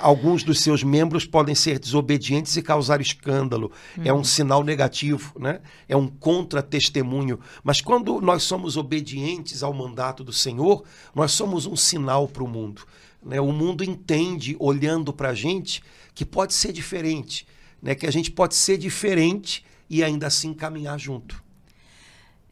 Alguns 0.00 0.42
dos 0.42 0.60
seus 0.60 0.82
membros 0.82 1.26
podem 1.26 1.54
ser 1.54 1.78
desobedientes 1.78 2.56
e 2.56 2.62
causar 2.62 3.00
escândalo. 3.00 3.72
Hum. 3.98 4.02
É 4.04 4.12
um 4.12 4.22
sinal 4.22 4.62
negativo, 4.62 5.32
né? 5.38 5.60
É 5.88 5.96
um 5.96 6.06
contra-testemunho. 6.06 7.40
Mas 7.64 7.80
quando 7.80 8.20
nós 8.20 8.42
somos 8.42 8.76
obedientes 8.76 9.62
ao 9.62 9.74
mandato 9.74 10.22
do 10.22 10.32
Senhor, 10.32 10.84
nós 11.14 11.32
somos 11.32 11.66
um 11.66 11.76
sinal 11.76 12.28
para 12.28 12.44
o 12.44 12.48
mundo. 12.48 12.82
Né? 13.22 13.40
O 13.40 13.52
mundo 13.52 13.82
entende, 13.82 14.56
olhando 14.58 15.12
para 15.12 15.30
a 15.30 15.34
gente, 15.34 15.82
que 16.14 16.24
pode 16.24 16.54
ser 16.54 16.72
diferente 16.72 17.46
né, 17.82 17.94
que 17.94 18.06
a 18.06 18.10
gente 18.10 18.30
pode 18.30 18.54
ser 18.54 18.76
diferente 18.76 19.64
e 19.88 20.04
ainda 20.04 20.26
assim 20.26 20.52
caminhar 20.52 20.98
junto. 20.98 21.42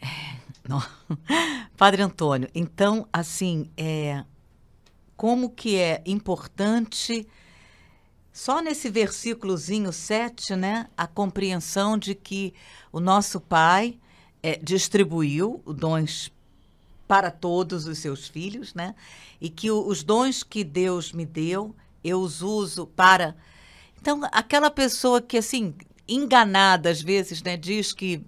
É, 0.00 0.38
Padre 1.76 2.02
Antônio, 2.02 2.48
então, 2.54 3.06
assim, 3.12 3.70
é, 3.76 4.24
como 5.18 5.50
que 5.50 5.76
é 5.76 6.00
importante, 6.06 7.26
só 8.32 8.62
nesse 8.62 8.88
versículozinho 8.88 9.92
7, 9.92 10.54
né, 10.56 10.88
a 10.96 11.06
compreensão 11.06 11.98
de 11.98 12.14
que 12.14 12.54
o 12.90 13.00
nosso 13.00 13.40
Pai 13.40 13.98
é, 14.42 14.56
distribuiu 14.62 15.60
dons 15.66 16.32
para 17.06 17.30
todos 17.30 17.86
os 17.86 17.98
seus 17.98 18.28
filhos, 18.28 18.72
né, 18.72 18.94
e 19.40 19.50
que 19.50 19.70
o, 19.70 19.86
os 19.86 20.02
dons 20.02 20.42
que 20.42 20.62
Deus 20.62 21.12
me 21.12 21.26
deu, 21.26 21.74
eu 22.02 22.20
os 22.20 22.40
uso 22.40 22.86
para 22.86 23.34
então, 24.00 24.20
aquela 24.30 24.70
pessoa 24.70 25.20
que, 25.20 25.36
assim, 25.36 25.74
enganada 26.06 26.88
às 26.88 27.02
vezes, 27.02 27.42
né, 27.42 27.56
diz 27.56 27.92
que 27.92 28.24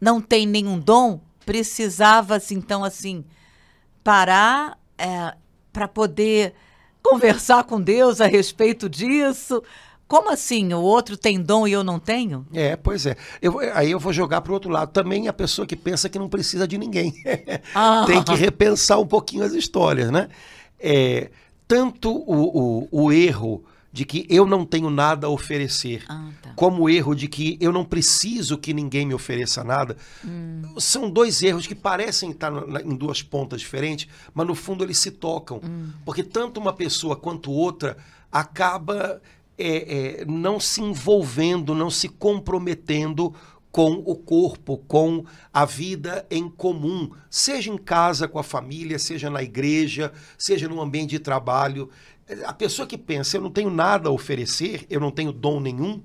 não 0.00 0.20
tem 0.20 0.46
nenhum 0.46 0.78
dom, 0.78 1.20
precisava, 1.44 2.40
então, 2.52 2.84
assim, 2.84 3.24
parar 4.04 4.78
é, 4.96 5.34
para 5.74 5.88
poder 5.88 6.54
conversar 7.02 7.64
com 7.64 7.80
Deus 7.80 8.20
a 8.20 8.26
respeito 8.26 8.88
disso. 8.88 9.62
Como 10.06 10.30
assim? 10.30 10.72
O 10.72 10.80
outro 10.80 11.16
tem 11.16 11.42
dom 11.42 11.66
e 11.66 11.72
eu 11.72 11.82
não 11.82 11.98
tenho? 11.98 12.46
É, 12.54 12.76
pois 12.76 13.04
é. 13.04 13.16
Eu, 13.42 13.58
aí 13.74 13.90
eu 13.90 13.98
vou 13.98 14.12
jogar 14.12 14.40
para 14.40 14.52
o 14.52 14.54
outro 14.54 14.70
lado. 14.70 14.92
Também 14.92 15.26
a 15.26 15.32
pessoa 15.32 15.66
que 15.66 15.74
pensa 15.74 16.08
que 16.08 16.18
não 16.18 16.28
precisa 16.28 16.66
de 16.66 16.78
ninguém. 16.78 17.12
Ah. 17.74 18.04
tem 18.06 18.22
que 18.22 18.34
repensar 18.34 19.00
um 19.00 19.06
pouquinho 19.06 19.42
as 19.42 19.52
histórias, 19.52 20.10
né? 20.10 20.28
É, 20.78 21.30
tanto 21.66 22.10
o, 22.12 22.86
o, 22.92 23.04
o 23.06 23.12
erro 23.12 23.64
de 23.94 24.04
que 24.04 24.26
eu 24.28 24.44
não 24.44 24.66
tenho 24.66 24.90
nada 24.90 25.28
a 25.28 25.30
oferecer, 25.30 26.02
ah, 26.08 26.28
tá. 26.42 26.52
como 26.56 26.82
o 26.82 26.90
erro 26.90 27.14
de 27.14 27.28
que 27.28 27.56
eu 27.60 27.70
não 27.70 27.84
preciso 27.84 28.58
que 28.58 28.74
ninguém 28.74 29.06
me 29.06 29.14
ofereça 29.14 29.62
nada. 29.62 29.96
Hum. 30.24 30.62
São 30.78 31.08
dois 31.08 31.40
erros 31.44 31.64
que 31.64 31.76
parecem 31.76 32.32
estar 32.32 32.52
em 32.84 32.96
duas 32.96 33.22
pontas 33.22 33.60
diferentes, 33.60 34.08
mas 34.34 34.48
no 34.48 34.54
fundo 34.56 34.82
eles 34.82 34.98
se 34.98 35.12
tocam. 35.12 35.60
Hum. 35.62 35.90
Porque 36.04 36.24
tanto 36.24 36.58
uma 36.58 36.72
pessoa 36.72 37.14
quanto 37.14 37.52
outra 37.52 37.96
acaba 38.32 39.22
é, 39.56 40.22
é, 40.22 40.24
não 40.24 40.58
se 40.58 40.82
envolvendo, 40.82 41.72
não 41.72 41.88
se 41.88 42.08
comprometendo 42.08 43.32
com 43.74 44.04
o 44.06 44.14
corpo, 44.14 44.78
com 44.86 45.24
a 45.52 45.64
vida 45.64 46.24
em 46.30 46.48
comum, 46.48 47.10
seja 47.28 47.72
em 47.72 47.76
casa 47.76 48.28
com 48.28 48.38
a 48.38 48.44
família, 48.44 49.00
seja 49.00 49.28
na 49.28 49.42
igreja, 49.42 50.12
seja 50.38 50.68
no 50.68 50.80
ambiente 50.80 51.10
de 51.10 51.18
trabalho. 51.18 51.90
A 52.46 52.52
pessoa 52.52 52.86
que 52.86 52.96
pensa, 52.96 53.36
eu 53.36 53.40
não 53.40 53.50
tenho 53.50 53.70
nada 53.70 54.08
a 54.08 54.12
oferecer, 54.12 54.86
eu 54.88 54.98
não 54.98 55.10
tenho 55.10 55.32
dom 55.32 55.60
nenhum, 55.60 56.02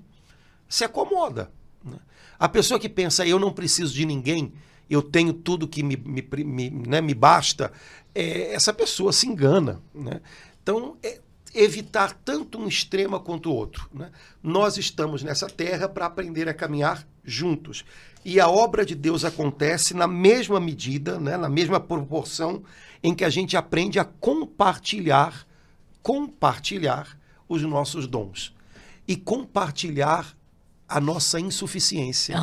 se 0.67 0.83
acomoda. 0.83 1.51
Né? 1.83 1.97
A 2.38 2.49
pessoa 2.49 2.79
que 2.79 2.89
pensa, 2.89 3.25
eu 3.25 3.39
não 3.39 3.53
preciso 3.53 3.93
de 3.93 4.05
ninguém, 4.05 4.53
eu 4.89 5.01
tenho 5.01 5.33
tudo 5.33 5.67
que 5.67 5.83
me, 5.83 5.95
me, 5.95 6.27
me, 6.43 6.69
né, 6.69 6.99
me 6.99 7.13
basta, 7.13 7.71
é, 8.13 8.53
essa 8.53 8.73
pessoa 8.73 9.13
se 9.13 9.27
engana. 9.27 9.81
Né? 9.93 10.19
Então, 10.61 10.97
é, 11.01 11.19
evitar 11.53 12.13
tanto 12.13 12.59
um 12.59 12.67
extremo 12.67 13.19
quanto 13.19 13.49
o 13.49 13.55
outro. 13.55 13.89
Né? 13.93 14.11
Nós 14.41 14.77
estamos 14.77 15.23
nessa 15.23 15.47
terra 15.47 15.88
para 15.88 16.05
aprender 16.05 16.49
a 16.49 16.53
caminhar 16.53 17.07
juntos. 17.23 17.85
E 18.23 18.39
a 18.39 18.49
obra 18.49 18.85
de 18.85 18.95
Deus 18.95 19.23
acontece 19.23 19.93
na 19.93 20.07
mesma 20.07 20.59
medida, 20.59 21.19
né, 21.19 21.38
na 21.38 21.49
mesma 21.49 21.79
proporção 21.79 22.63
em 23.01 23.15
que 23.15 23.23
a 23.23 23.29
gente 23.29 23.55
aprende 23.55 23.97
a 23.97 24.03
compartilhar 24.03 25.47
compartilhar 26.01 27.18
os 27.48 27.62
nossos 27.63 28.08
dons 28.08 28.53
e 29.08 29.15
compartilhar 29.15 30.36
a 30.88 31.00
nossa 31.00 31.39
insuficiência. 31.39 32.36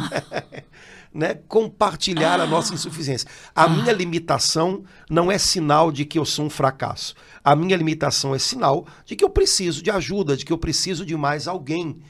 né? 1.12 1.34
Compartilhar 1.48 2.40
a 2.40 2.46
nossa 2.46 2.74
insuficiência. 2.74 3.28
A 3.54 3.68
minha 3.68 3.92
limitação 3.92 4.84
não 5.08 5.32
é 5.32 5.38
sinal 5.38 5.90
de 5.90 6.04
que 6.04 6.18
eu 6.18 6.24
sou 6.24 6.44
um 6.44 6.50
fracasso. 6.50 7.14
A 7.42 7.56
minha 7.56 7.76
limitação 7.76 8.34
é 8.34 8.38
sinal 8.38 8.86
de 9.04 9.16
que 9.16 9.24
eu 9.24 9.30
preciso 9.30 9.82
de 9.82 9.90
ajuda, 9.90 10.36
de 10.36 10.44
que 10.44 10.52
eu 10.52 10.58
preciso 10.58 11.06
de 11.06 11.16
mais 11.16 11.48
alguém. 11.48 12.00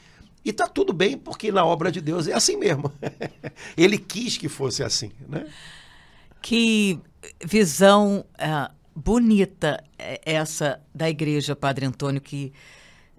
E 0.43 0.51
tá 0.51 0.67
tudo 0.67 0.91
bem, 0.93 1.17
porque 1.17 1.51
na 1.51 1.65
obra 1.65 1.91
de 1.91 2.01
Deus 2.01 2.27
é 2.27 2.33
assim 2.33 2.57
mesmo. 2.57 2.91
Ele 3.77 3.97
quis 3.97 4.37
que 4.37 4.49
fosse 4.49 4.83
assim. 4.83 5.11
Né? 5.27 5.47
Que 6.41 6.99
visão 7.43 8.25
uh, 8.35 8.73
bonita 8.97 9.83
é, 9.97 10.19
essa 10.25 10.81
da 10.93 11.07
igreja, 11.07 11.55
Padre 11.55 11.85
Antônio, 11.85 12.19
que 12.19 12.51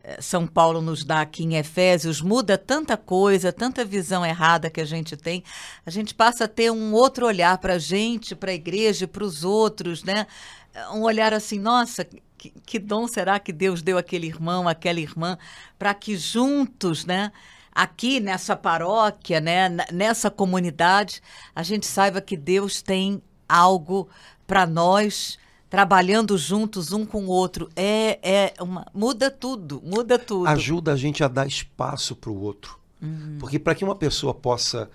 é, 0.02 0.20
São 0.20 0.44
Paulo 0.44 0.82
nos 0.82 1.04
dá 1.04 1.20
aqui 1.20 1.44
em 1.44 1.54
Efésios, 1.54 2.20
muda 2.20 2.58
tanta 2.58 2.96
coisa, 2.96 3.52
tanta 3.52 3.84
visão 3.84 4.26
errada 4.26 4.70
que 4.70 4.80
a 4.80 4.84
gente 4.84 5.16
tem. 5.16 5.44
A 5.86 5.90
gente 5.90 6.14
passa 6.14 6.44
a 6.44 6.48
ter 6.48 6.72
um 6.72 6.92
outro 6.92 7.26
olhar 7.26 7.56
para 7.58 7.74
a 7.74 7.78
gente, 7.78 8.34
para 8.34 8.50
a 8.50 8.54
igreja, 8.54 9.06
para 9.06 9.22
os 9.22 9.44
outros, 9.44 10.02
né? 10.02 10.26
Um 10.92 11.02
olhar 11.02 11.32
assim, 11.32 11.60
nossa, 11.60 12.04
que, 12.04 12.50
que 12.66 12.78
dom 12.80 13.06
será 13.06 13.38
que 13.38 13.52
Deus 13.52 13.80
deu 13.80 13.96
aquele 13.96 14.26
irmão, 14.26 14.66
aquela 14.66 14.98
irmã, 14.98 15.38
para 15.78 15.94
que 15.94 16.16
juntos, 16.16 17.04
né? 17.04 17.30
Aqui 17.70 18.18
nessa 18.18 18.56
paróquia, 18.56 19.40
né, 19.40 19.68
nessa 19.92 20.28
comunidade, 20.28 21.22
a 21.54 21.62
gente 21.62 21.86
saiba 21.86 22.20
que 22.20 22.36
Deus 22.36 22.82
tem 22.82 23.22
algo 23.48 24.08
para 24.44 24.66
nós 24.66 25.38
trabalhando 25.68 26.36
juntos 26.38 26.92
um 26.92 27.04
com 27.04 27.24
o 27.24 27.28
outro. 27.28 27.68
É, 27.76 28.18
é 28.22 28.62
uma, 28.62 28.86
muda 28.94 29.30
tudo, 29.30 29.82
muda 29.84 30.18
tudo. 30.18 30.46
Ajuda 30.46 30.92
a 30.92 30.96
gente 30.96 31.22
a 31.22 31.28
dar 31.28 31.46
espaço 31.46 32.16
para 32.16 32.30
o 32.30 32.40
outro. 32.40 32.78
Uhum. 33.00 33.36
Porque 33.38 33.58
para 33.58 33.74
que 33.74 33.84
uma 33.84 33.94
pessoa 33.94 34.34
possa 34.34 34.90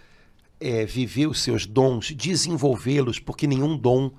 é, 0.60 0.86
viver 0.86 1.28
os 1.28 1.42
seus 1.42 1.66
dons, 1.66 2.12
desenvolvê-los, 2.12 3.20
porque 3.20 3.46
nenhum 3.48 3.78
dom 3.78 4.12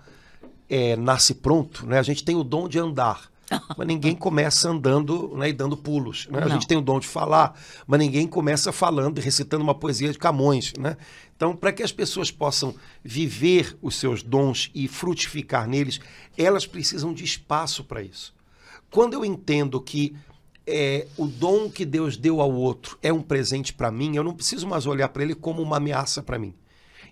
é, 0.68 0.96
nasce 0.96 1.34
pronto, 1.34 1.86
né? 1.86 1.98
A 1.98 2.02
gente 2.02 2.24
tem 2.24 2.36
o 2.36 2.44
dom 2.44 2.68
de 2.68 2.78
andar. 2.78 3.30
mas 3.76 3.86
ninguém 3.86 4.14
começa 4.14 4.68
andando 4.68 5.34
né, 5.36 5.48
e 5.48 5.52
dando 5.52 5.76
pulos. 5.76 6.26
Né? 6.30 6.40
A 6.42 6.48
gente 6.48 6.66
tem 6.66 6.78
o 6.78 6.82
dom 6.82 6.98
de 6.98 7.06
falar, 7.06 7.58
mas 7.86 7.98
ninguém 7.98 8.26
começa 8.26 8.72
falando 8.72 9.18
e 9.18 9.20
recitando 9.20 9.62
uma 9.62 9.74
poesia 9.74 10.10
de 10.12 10.18
Camões. 10.18 10.72
Né? 10.78 10.96
Então, 11.36 11.54
para 11.54 11.72
que 11.72 11.82
as 11.82 11.92
pessoas 11.92 12.30
possam 12.30 12.74
viver 13.02 13.76
os 13.82 13.96
seus 13.96 14.22
dons 14.22 14.70
e 14.74 14.88
frutificar 14.88 15.68
neles, 15.68 16.00
elas 16.36 16.66
precisam 16.66 17.12
de 17.12 17.24
espaço 17.24 17.84
para 17.84 18.02
isso. 18.02 18.34
Quando 18.90 19.14
eu 19.14 19.24
entendo 19.24 19.80
que 19.80 20.14
é, 20.66 21.06
o 21.16 21.26
dom 21.26 21.70
que 21.70 21.84
Deus 21.84 22.16
deu 22.16 22.40
ao 22.40 22.52
outro 22.52 22.98
é 23.02 23.12
um 23.12 23.22
presente 23.22 23.72
para 23.72 23.90
mim, 23.90 24.16
eu 24.16 24.24
não 24.24 24.34
preciso 24.34 24.66
mais 24.66 24.86
olhar 24.86 25.08
para 25.08 25.22
ele 25.22 25.34
como 25.34 25.60
uma 25.60 25.76
ameaça 25.76 26.22
para 26.22 26.38
mim. 26.38 26.54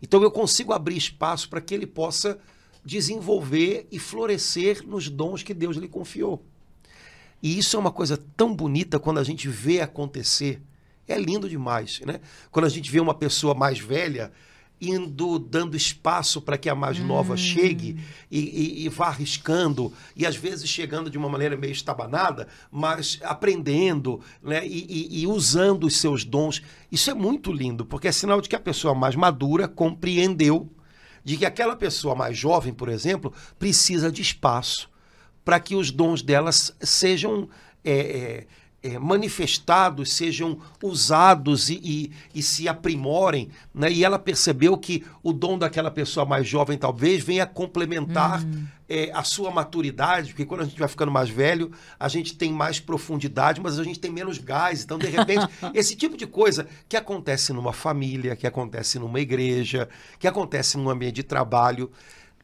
Então 0.02 0.22
eu 0.22 0.30
consigo 0.30 0.72
abrir 0.72 0.96
espaço 0.96 1.49
para 1.49 1.61
que 1.61 1.75
ele 1.75 1.87
possa 1.87 2.38
desenvolver 2.84 3.86
e 3.90 3.98
florescer 3.98 4.86
nos 4.86 5.08
dons 5.08 5.42
que 5.42 5.54
Deus 5.54 5.76
lhe 5.76 5.88
confiou. 5.88 6.44
E 7.42 7.58
isso 7.58 7.76
é 7.76 7.80
uma 7.80 7.90
coisa 7.92 8.16
tão 8.36 8.54
bonita 8.54 8.98
quando 8.98 9.18
a 9.18 9.24
gente 9.24 9.48
vê 9.48 9.80
acontecer. 9.80 10.62
É 11.08 11.18
lindo 11.18 11.48
demais, 11.48 12.00
né? 12.06 12.20
Quando 12.50 12.66
a 12.66 12.68
gente 12.68 12.90
vê 12.90 13.00
uma 13.00 13.14
pessoa 13.14 13.54
mais 13.54 13.78
velha 13.78 14.30
indo 14.80 15.38
dando 15.38 15.76
espaço 15.76 16.40
para 16.42 16.58
que 16.58 16.68
a 16.68 16.74
mais 16.74 16.98
nova 16.98 17.36
chegue 17.36 18.00
e, 18.28 18.38
e- 18.40 18.84
e 18.84 18.88
vá 18.88 19.06
arriscando 19.06 19.92
e 20.16 20.26
às 20.26 20.34
vezes 20.34 20.68
chegando 20.68 21.08
de 21.08 21.16
uma 21.16 21.28
maneira 21.28 21.56
meio 21.56 21.70
estabanada, 21.72 22.48
mas 22.68 23.20
aprendendo 23.22 24.20
né? 24.42 24.66
e- 24.66 25.20
e 25.22 25.26
usando 25.26 25.84
os 25.84 25.96
seus 25.98 26.24
dons. 26.24 26.62
Isso 26.90 27.10
é 27.10 27.14
muito 27.14 27.52
lindo, 27.52 27.84
porque 27.86 28.08
é 28.08 28.12
sinal 28.12 28.40
de 28.40 28.48
que 28.48 28.56
a 28.56 28.60
pessoa 28.60 28.92
mais 28.92 29.14
madura 29.14 29.68
compreendeu 29.68 30.68
de 31.24 31.36
que 31.36 31.46
aquela 31.46 31.76
pessoa 31.76 32.14
mais 32.14 32.36
jovem, 32.36 32.72
por 32.72 32.88
exemplo, 32.88 33.32
precisa 33.58 34.10
de 34.10 34.22
espaço 34.22 34.90
para 35.44 35.58
que 35.60 35.74
os 35.74 35.90
dons 35.90 36.22
delas 36.22 36.74
sejam 36.80 37.48
é, 37.84 38.46
é, 38.82 38.98
manifestados, 38.98 40.12
sejam 40.12 40.58
usados 40.82 41.70
e, 41.70 41.74
e- 41.82 42.12
e 42.34 42.42
se 42.42 42.68
aprimorem. 42.68 43.48
Né? 43.74 43.90
E 43.92 44.04
ela 44.04 44.18
percebeu 44.18 44.76
que 44.76 45.04
o 45.22 45.32
dom 45.32 45.56
daquela 45.56 45.90
pessoa 45.90 46.26
mais 46.26 46.46
jovem 46.48 46.76
talvez 46.76 47.22
venha 47.22 47.46
complementar 47.46 48.42
é, 48.88 49.10
a 49.14 49.22
sua 49.22 49.50
maturidade, 49.50 50.30
porque 50.30 50.44
quando 50.44 50.62
a 50.62 50.64
gente 50.64 50.78
vai 50.78 50.88
ficando 50.88 51.10
mais 51.10 51.30
velho, 51.30 51.70
a 51.98 52.08
gente 52.08 52.34
tem 52.36 52.52
mais 52.52 52.78
profundidade, 52.80 53.60
mas 53.60 53.78
a 53.78 53.84
gente 53.84 53.98
tem 54.00 54.10
menos 54.10 54.36
gás. 54.38 54.82
Então, 54.84 54.98
de 54.98 55.06
repente, 55.06 55.46
esse 55.72 55.94
tipo 55.96 56.16
de 56.16 56.26
coisa 56.26 56.66
que 56.88 56.96
acontece 56.96 57.52
numa 57.52 57.72
família, 57.72 58.36
que 58.36 58.46
acontece 58.46 58.98
numa 58.98 59.18
igreja, 59.20 59.88
que 60.18 60.26
acontece 60.28 60.76
num 60.76 60.90
ambiente 60.90 61.14
de 61.16 61.22
trabalho, 61.22 61.90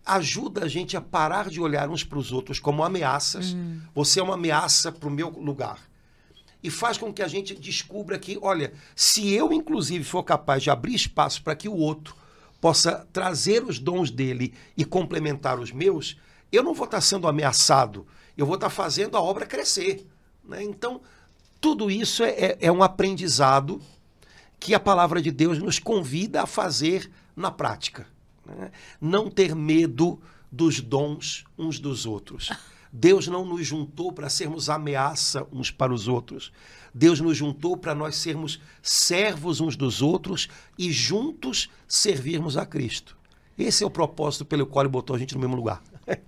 ajuda 0.07 0.65
a 0.65 0.69
gente 0.69 0.97
a 0.97 1.01
parar 1.01 1.51
de 1.51 1.61
olhar 1.61 1.89
uns 1.91 2.03
para 2.05 2.19
os 2.19 2.33
outros 2.33 2.59
como 2.59 2.83
ameaças. 2.83 3.55
Você 3.95 4.21
é 4.21 4.23
uma 4.23 4.35
ameaça 4.35 4.91
para 4.91 5.09
o 5.09 5.13
meu 5.13 5.29
lugar. 5.31 5.79
E 6.63 6.71
faz 6.71 6.99
com 6.99 7.13
que 7.13 7.23
a 7.23 7.29
gente 7.29 7.55
descubra 7.55 8.19
que, 8.19 8.39
olha, 8.43 8.73
se 8.97 9.33
eu, 9.33 9.53
inclusive, 9.53 10.05
for 10.05 10.23
capaz 10.25 10.63
de 10.63 10.71
abrir 10.71 10.95
espaço 10.95 11.43
para 11.43 11.55
que 11.55 11.69
o 11.69 11.77
outro 11.77 12.17
possa 12.61 13.07
trazer 13.13 13.63
os 13.65 13.79
dons 13.79 14.11
dele 14.11 14.53
e 14.77 14.85
complementar 14.85 15.61
os 15.61 15.71
meus, 15.71 16.17
eu 16.51 16.63
não 16.63 16.75
vou 16.75 16.87
estar 16.87 17.01
sendo 17.01 17.29
ameaçado, 17.29 18.07
eu 18.37 18.45
vou 18.45 18.57
estar 18.57 18.71
fazendo 18.71 19.17
a 19.17 19.23
obra 19.23 19.47
crescer. 19.47 20.07
né? 20.45 20.63
Então, 20.63 21.01
tudo 21.61 21.91
isso 21.91 22.25
é- 22.25 22.31
é- 22.31 22.59
é 22.63 22.73
um 22.73 22.83
aprendizado 22.83 23.81
que 24.59 24.75
a 24.75 24.81
palavra 24.81 25.21
de 25.21 25.31
Deus 25.31 25.59
nos 25.59 25.79
convida 25.79 26.43
a 26.43 26.47
fazer 26.47 27.11
na 27.37 27.51
prática. 27.51 28.07
né? 28.47 28.73
Não 29.01 29.31
ter 29.31 29.55
medo 29.55 30.19
dos 30.51 30.81
dons 30.81 31.45
uns 31.59 31.79
dos 31.79 32.07
outros. 32.07 32.49
Deus 32.93 33.29
não 33.29 33.45
nos 33.45 33.67
juntou 33.67 34.13
para 34.13 34.29
sermos 34.29 34.71
ameaça 34.71 35.47
uns 35.53 35.71
para 35.71 35.93
os 35.93 36.09
outros. 36.09 36.53
Deus 36.95 37.21
nos 37.21 37.37
juntou 37.37 37.77
para 37.77 37.95
nós 37.95 38.17
sermos 38.17 38.61
servos 38.83 39.61
uns 39.61 39.77
dos 39.77 40.03
outros 40.03 40.49
e 40.79 40.91
juntos 40.91 41.69
servirmos 41.87 42.57
a 42.57 42.65
Cristo. 42.65 43.17
Esse 43.59 43.85
é 43.85 43.87
o 43.87 43.91
propósito 43.91 44.45
pelo 44.45 44.67
qual 44.67 44.85
ele 44.85 44.93
botou 44.93 45.15
a 45.15 45.19
gente 45.19 45.35
no 45.35 45.41
mesmo 45.41 45.57
lugar. 45.57 45.83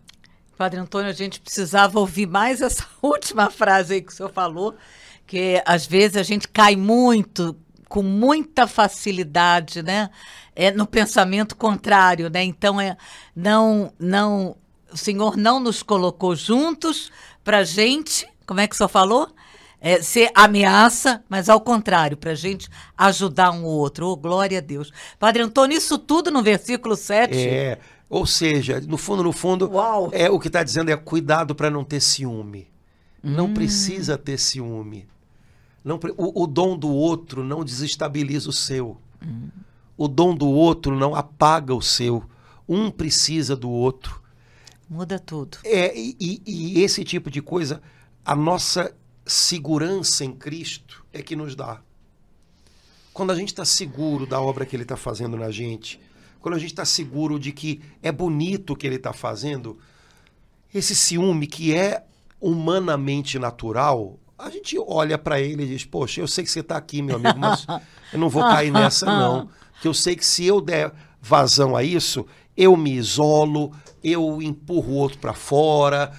Padre 0.56 0.78
Antônio, 0.78 1.08
a 1.08 1.14
gente 1.14 1.40
precisava 1.40 1.98
ouvir 1.98 2.26
mais 2.26 2.60
essa 2.60 2.86
última 3.00 3.50
frase 3.50 3.94
aí 3.94 4.02
que 4.02 4.12
o 4.12 4.14
senhor 4.14 4.30
falou, 4.30 4.74
que 5.26 5.62
às 5.64 5.86
vezes 5.86 6.16
a 6.16 6.22
gente 6.22 6.46
cai 6.46 6.76
muito, 6.76 7.56
com 7.88 8.02
muita 8.02 8.66
facilidade, 8.66 9.82
né? 9.82 10.10
É, 10.54 10.70
no 10.70 10.86
pensamento 10.86 11.56
contrário, 11.56 12.28
né? 12.28 12.44
Então, 12.44 12.80
é, 12.80 12.96
não, 13.34 13.92
não, 13.98 14.56
o 14.92 14.96
senhor 14.96 15.36
não 15.36 15.60
nos 15.60 15.82
colocou 15.82 16.34
juntos 16.34 17.10
para 17.44 17.64
gente, 17.64 18.26
como 18.46 18.60
é 18.60 18.66
que 18.66 18.74
o 18.74 18.76
senhor 18.76 18.88
falou? 18.88 19.28
É, 19.80 20.02
ser 20.02 20.30
ameaça, 20.34 21.24
mas 21.28 21.48
ao 21.48 21.60
contrário, 21.60 22.16
para 22.16 22.32
a 22.32 22.34
gente 22.34 22.68
ajudar 22.98 23.50
um 23.50 23.64
outro. 23.64 24.08
Oh, 24.08 24.16
glória 24.16 24.58
a 24.58 24.60
Deus. 24.60 24.92
Padre 25.18 25.42
Antônio, 25.42 25.78
isso 25.78 25.96
tudo 25.96 26.30
no 26.30 26.42
versículo 26.42 26.94
7? 26.94 27.34
É, 27.34 27.78
ou 28.08 28.26
seja, 28.26 28.80
no 28.80 28.98
fundo, 28.98 29.22
no 29.22 29.32
fundo, 29.32 29.70
Uau. 29.70 30.10
é 30.12 30.28
o 30.28 30.38
que 30.38 30.48
está 30.48 30.62
dizendo 30.62 30.90
é 30.90 30.96
cuidado 30.96 31.54
para 31.54 31.70
não 31.70 31.82
ter 31.82 32.00
ciúme. 32.00 32.68
Não 33.22 33.52
precisa 33.54 34.18
ter 34.18 34.38
ciúme. 34.38 35.06
Não, 35.84 35.98
o, 36.16 36.42
o 36.42 36.46
dom 36.46 36.76
do 36.76 36.90
outro 36.90 37.42
não 37.42 37.64
desestabiliza 37.64 38.50
o 38.50 38.52
seu. 38.52 38.98
O 39.96 40.08
dom 40.08 40.34
do 40.34 40.48
outro 40.48 40.96
não 40.96 41.14
apaga 41.14 41.74
o 41.74 41.82
seu. 41.82 42.24
Um 42.68 42.90
precisa 42.90 43.56
do 43.56 43.70
outro. 43.70 44.20
Muda 44.90 45.20
tudo. 45.20 45.58
É, 45.64 45.96
e, 45.96 46.42
e- 46.44 46.82
esse 46.82 47.04
tipo 47.04 47.30
de 47.30 47.40
coisa, 47.40 47.80
a 48.24 48.34
nossa 48.34 48.92
segurança 49.24 50.24
em 50.24 50.32
Cristo 50.32 51.06
é 51.12 51.22
que 51.22 51.36
nos 51.36 51.54
dá. 51.54 51.80
Quando 53.14 53.30
a 53.30 53.36
gente 53.36 53.48
está 53.48 53.64
seguro 53.64 54.26
da 54.26 54.40
obra 54.40 54.66
que 54.66 54.74
Ele 54.74 54.82
está 54.82 54.96
fazendo 54.96 55.36
na 55.36 55.52
gente, 55.52 56.00
quando 56.40 56.56
a 56.56 56.58
gente 56.58 56.72
está 56.72 56.84
seguro 56.84 57.38
de 57.38 57.52
que 57.52 57.80
é 58.02 58.10
bonito 58.10 58.72
o 58.72 58.76
que 58.76 58.84
Ele 58.84 58.96
está 58.96 59.12
fazendo, 59.12 59.78
esse 60.74 60.96
ciúme 60.96 61.46
que 61.46 61.72
é 61.72 62.04
humanamente 62.40 63.38
natural, 63.38 64.18
a 64.36 64.50
gente 64.50 64.76
olha 64.76 65.16
para 65.16 65.40
ele 65.40 65.64
e 65.64 65.68
diz: 65.68 65.84
Poxa, 65.84 66.20
eu 66.20 66.26
sei 66.26 66.42
que 66.42 66.50
você 66.50 66.60
está 66.60 66.76
aqui, 66.76 67.00
meu 67.00 67.16
amigo, 67.16 67.38
mas 67.38 67.64
eu 68.12 68.18
não 68.18 68.28
vou 68.28 68.42
cair 68.42 68.72
nessa, 68.72 69.06
não. 69.06 69.48
Que 69.80 69.86
eu 69.86 69.94
sei 69.94 70.16
que 70.16 70.26
se 70.26 70.44
eu 70.46 70.60
der 70.60 70.92
vazão 71.20 71.76
a 71.76 71.84
isso, 71.84 72.26
eu 72.56 72.76
me 72.76 72.92
isolo, 72.92 73.72
eu 74.02 74.40
empurro 74.42 74.92
o 74.92 74.96
outro 74.96 75.18
para 75.18 75.32
fora, 75.32 76.12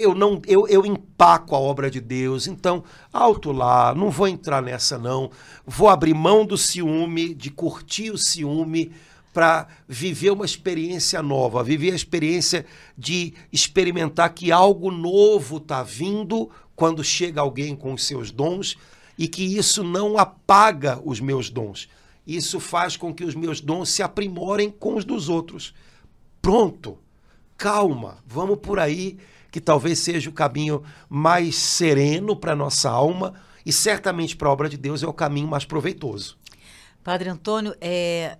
eu 0.00 0.14
não 0.14 0.40
eu, 0.46 0.66
eu 0.68 0.86
empaco 0.86 1.54
a 1.54 1.58
obra 1.58 1.90
de 1.90 2.00
Deus. 2.00 2.46
Então, 2.46 2.82
alto 3.12 3.52
lá, 3.52 3.94
não 3.94 4.10
vou 4.10 4.26
entrar 4.26 4.62
nessa, 4.62 4.98
não. 4.98 5.30
Vou 5.66 5.88
abrir 5.88 6.14
mão 6.14 6.46
do 6.46 6.56
ciúme, 6.56 7.34
de 7.34 7.50
curtir 7.50 8.10
o 8.10 8.18
ciúme 8.18 8.92
para 9.32 9.68
viver 9.86 10.30
uma 10.30 10.44
experiência 10.44 11.22
nova, 11.22 11.62
viver 11.62 11.92
a 11.92 11.96
experiência 11.96 12.66
de 12.96 13.34
experimentar 13.52 14.34
que 14.34 14.50
algo 14.50 14.90
novo 14.90 15.58
está 15.58 15.82
vindo 15.82 16.50
quando 16.74 17.04
chega 17.04 17.40
alguém 17.40 17.76
com 17.76 17.92
os 17.92 18.06
seus 18.06 18.30
dons 18.30 18.76
e 19.16 19.28
que 19.28 19.44
isso 19.56 19.84
não 19.84 20.18
apaga 20.18 21.00
os 21.04 21.20
meus 21.20 21.50
dons. 21.50 21.88
Isso 22.26 22.60
faz 22.60 22.96
com 22.96 23.14
que 23.14 23.24
os 23.24 23.34
meus 23.34 23.60
dons 23.60 23.88
se 23.88 24.02
aprimorem 24.02 24.70
com 24.70 24.96
os 24.96 25.04
dos 25.04 25.28
outros. 25.28 25.74
Pronto, 26.40 26.98
calma, 27.56 28.18
vamos 28.26 28.58
por 28.58 28.78
aí, 28.78 29.18
que 29.50 29.60
talvez 29.60 29.98
seja 29.98 30.30
o 30.30 30.32
caminho 30.32 30.82
mais 31.08 31.56
sereno 31.56 32.36
para 32.36 32.54
nossa 32.54 32.88
alma 32.88 33.34
e 33.64 33.72
certamente 33.72 34.36
para 34.36 34.48
a 34.48 34.52
obra 34.52 34.68
de 34.68 34.76
Deus 34.76 35.02
é 35.02 35.06
o 35.06 35.12
caminho 35.12 35.48
mais 35.48 35.64
proveitoso. 35.64 36.38
Padre 37.02 37.28
Antônio, 37.28 37.74
é, 37.80 38.38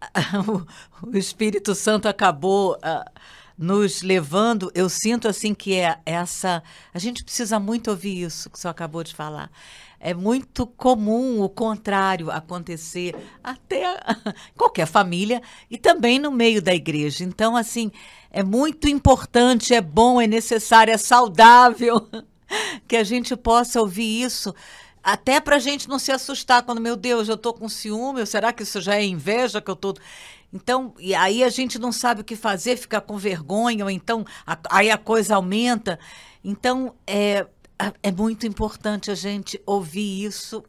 o 1.02 1.16
Espírito 1.16 1.74
Santo 1.74 2.08
acabou 2.08 2.78
ah, 2.82 3.10
nos 3.56 4.02
levando. 4.02 4.70
Eu 4.74 4.88
sinto 4.88 5.28
assim 5.28 5.54
que 5.54 5.74
é 5.74 5.98
essa. 6.04 6.62
A 6.92 6.98
gente 6.98 7.24
precisa 7.24 7.58
muito 7.58 7.90
ouvir 7.90 8.22
isso 8.22 8.50
que 8.50 8.58
o 8.58 8.60
senhor 8.60 8.72
acabou 8.72 9.02
de 9.02 9.14
falar. 9.14 9.50
É 10.06 10.12
muito 10.12 10.66
comum 10.66 11.40
o 11.40 11.48
contrário 11.48 12.30
acontecer 12.30 13.16
até 13.42 13.98
qualquer 14.54 14.86
família 14.86 15.40
e 15.70 15.78
também 15.78 16.18
no 16.18 16.30
meio 16.30 16.60
da 16.60 16.74
igreja. 16.74 17.24
Então, 17.24 17.56
assim, 17.56 17.90
é 18.30 18.42
muito 18.42 18.86
importante, 18.86 19.72
é 19.72 19.80
bom, 19.80 20.20
é 20.20 20.26
necessário, 20.26 20.92
é 20.92 20.98
saudável 20.98 22.06
que 22.86 22.96
a 22.96 23.04
gente 23.04 23.34
possa 23.34 23.80
ouvir 23.80 24.22
isso. 24.22 24.54
Até 25.02 25.40
para 25.40 25.56
a 25.56 25.58
gente 25.60 25.88
não 25.88 25.98
se 25.98 26.12
assustar 26.12 26.62
quando, 26.62 26.80
meu 26.82 26.96
Deus, 26.96 27.28
eu 27.28 27.34
estou 27.34 27.54
com 27.54 27.68
ciúme, 27.68 28.26
será 28.26 28.52
que 28.52 28.62
isso 28.62 28.80
já 28.82 28.96
é 28.96 29.04
inveja 29.04 29.60
que 29.60 29.70
eu 29.70 29.74
estou. 29.74 29.94
Então, 30.52 30.94
e 30.98 31.14
aí 31.14 31.42
a 31.42 31.48
gente 31.48 31.78
não 31.78 31.90
sabe 31.90 32.20
o 32.20 32.24
que 32.24 32.36
fazer, 32.36 32.76
fica 32.76 33.00
com 33.00 33.16
vergonha, 33.18 33.84
ou 33.84 33.90
então 33.90 34.24
a- 34.46 34.58
aí 34.70 34.90
a 34.90 34.96
coisa 34.98 35.36
aumenta. 35.36 35.98
Então, 36.44 36.94
é, 37.06 37.46
é 38.02 38.12
muito 38.12 38.46
importante 38.46 39.10
a 39.10 39.14
gente 39.14 39.60
ouvir 39.66 40.24
isso 40.24 40.64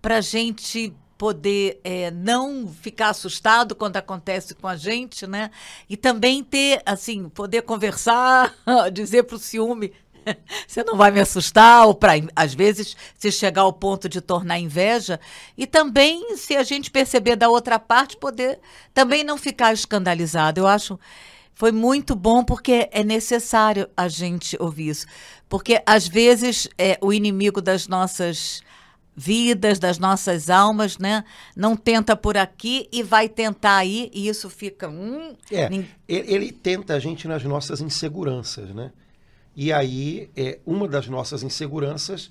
para 0.00 0.18
a 0.18 0.20
gente 0.20 0.94
poder 1.16 1.80
é, 1.82 2.10
não 2.12 2.68
ficar 2.68 3.08
assustado 3.08 3.74
quando 3.74 3.96
acontece 3.96 4.54
com 4.54 4.68
a 4.68 4.76
gente, 4.76 5.26
né? 5.26 5.50
E 5.88 5.96
também 5.96 6.44
ter, 6.44 6.80
assim, 6.86 7.28
poder 7.28 7.62
conversar, 7.62 8.54
dizer 8.92 9.24
para 9.24 9.34
o 9.34 9.38
ciúme, 9.38 9.92
Você 10.66 10.84
não 10.84 10.96
vai 10.96 11.10
me 11.10 11.20
assustar, 11.20 11.86
ou 11.86 11.94
para, 11.94 12.12
às 12.34 12.54
vezes, 12.54 12.96
se 13.16 13.30
chegar 13.30 13.62
ao 13.62 13.72
ponto 13.72 14.08
de 14.08 14.20
tornar 14.20 14.58
inveja. 14.58 15.20
E 15.56 15.66
também, 15.66 16.36
se 16.36 16.56
a 16.56 16.62
gente 16.62 16.90
perceber 16.90 17.36
da 17.36 17.48
outra 17.48 17.78
parte, 17.78 18.16
poder 18.16 18.58
também 18.92 19.24
não 19.24 19.38
ficar 19.38 19.72
escandalizado. 19.72 20.60
Eu 20.60 20.66
acho. 20.66 20.98
Foi 21.54 21.72
muito 21.72 22.14
bom 22.14 22.44
porque 22.44 22.88
é 22.92 23.02
necessário 23.02 23.88
a 23.96 24.06
gente 24.06 24.56
ouvir 24.60 24.90
isso. 24.90 25.06
Porque, 25.48 25.82
às 25.86 26.06
vezes, 26.06 26.68
é, 26.76 26.98
o 27.00 27.12
inimigo 27.12 27.60
das 27.60 27.88
nossas 27.88 28.62
vidas, 29.18 29.80
das 29.80 29.98
nossas 29.98 30.48
almas, 30.48 30.96
né? 30.96 31.24
Não 31.56 31.76
tenta 31.76 32.14
por 32.14 32.36
aqui 32.36 32.88
e 32.92 33.02
vai 33.02 33.28
tentar 33.28 33.78
aí, 33.78 34.08
e 34.14 34.28
isso 34.28 34.48
fica. 34.48 34.88
Hum, 34.88 35.34
é, 35.50 35.64
ele, 35.66 35.88
ele, 36.06 36.52
tenta 36.52 36.94
a 36.94 37.00
gente 37.00 37.26
nas 37.26 37.42
nossas 37.42 37.80
inseguranças, 37.80 38.72
né? 38.72 38.92
E 39.56 39.72
aí, 39.72 40.30
é, 40.36 40.60
uma 40.64 40.86
das 40.86 41.08
nossas 41.08 41.42
inseguranças, 41.42 42.30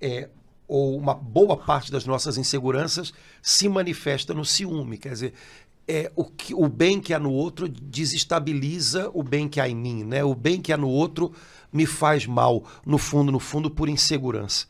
é, 0.00 0.28
ou 0.68 0.96
uma 0.96 1.12
boa 1.12 1.56
parte 1.56 1.90
das 1.90 2.06
nossas 2.06 2.38
inseguranças, 2.38 3.12
se 3.42 3.68
manifesta 3.68 4.32
no 4.32 4.44
ciúme. 4.44 4.98
Quer 4.98 5.08
dizer, 5.08 5.34
é, 5.88 6.12
o, 6.14 6.24
que, 6.24 6.54
o 6.54 6.68
bem 6.68 7.00
que 7.00 7.12
há 7.12 7.18
no 7.18 7.32
outro 7.32 7.68
desestabiliza 7.68 9.10
o 9.12 9.24
bem 9.24 9.48
que 9.48 9.60
há 9.60 9.68
em 9.68 9.74
mim, 9.74 10.04
né? 10.04 10.22
O 10.22 10.36
bem 10.36 10.60
que 10.60 10.72
há 10.72 10.76
no 10.76 10.88
outro 10.88 11.32
me 11.72 11.86
faz 11.86 12.26
mal, 12.26 12.64
no 12.84 12.98
fundo, 12.98 13.32
no 13.32 13.40
fundo, 13.40 13.70
por 13.70 13.88
insegurança. 13.88 14.66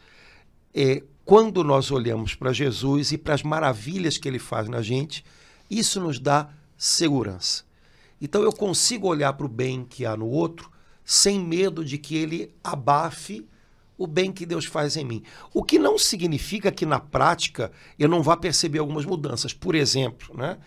É, 0.74 1.02
quando 1.24 1.62
nós 1.62 1.90
olhamos 1.90 2.34
para 2.34 2.52
Jesus 2.52 3.12
e 3.12 3.18
para 3.18 3.34
as 3.34 3.42
maravilhas 3.42 4.18
que 4.18 4.28
ele 4.28 4.38
faz 4.38 4.68
na 4.68 4.82
gente, 4.82 5.24
isso 5.70 6.00
nos 6.00 6.18
dá 6.18 6.48
segurança. 6.76 7.64
Então 8.20 8.42
eu 8.42 8.52
consigo 8.52 9.08
olhar 9.08 9.32
para 9.32 9.46
o 9.46 9.48
bem 9.48 9.84
que 9.84 10.06
há 10.06 10.16
no 10.16 10.26
outro 10.26 10.70
sem 11.04 11.38
medo 11.38 11.84
de 11.84 11.98
que 11.98 12.16
ele 12.16 12.54
abafe 12.62 13.46
o 13.98 14.06
bem 14.06 14.32
que 14.32 14.46
Deus 14.46 14.64
faz 14.64 14.96
em 14.96 15.04
mim. 15.04 15.22
O 15.52 15.62
que 15.62 15.78
não 15.78 15.98
significa 15.98 16.72
que 16.72 16.86
na 16.86 16.98
prática 16.98 17.70
eu 17.98 18.08
não 18.08 18.22
vá 18.22 18.36
perceber 18.36 18.78
algumas 18.78 19.04
mudanças. 19.04 19.52
Por 19.52 19.74
exemplo, 19.74 20.36
né? 20.36 20.58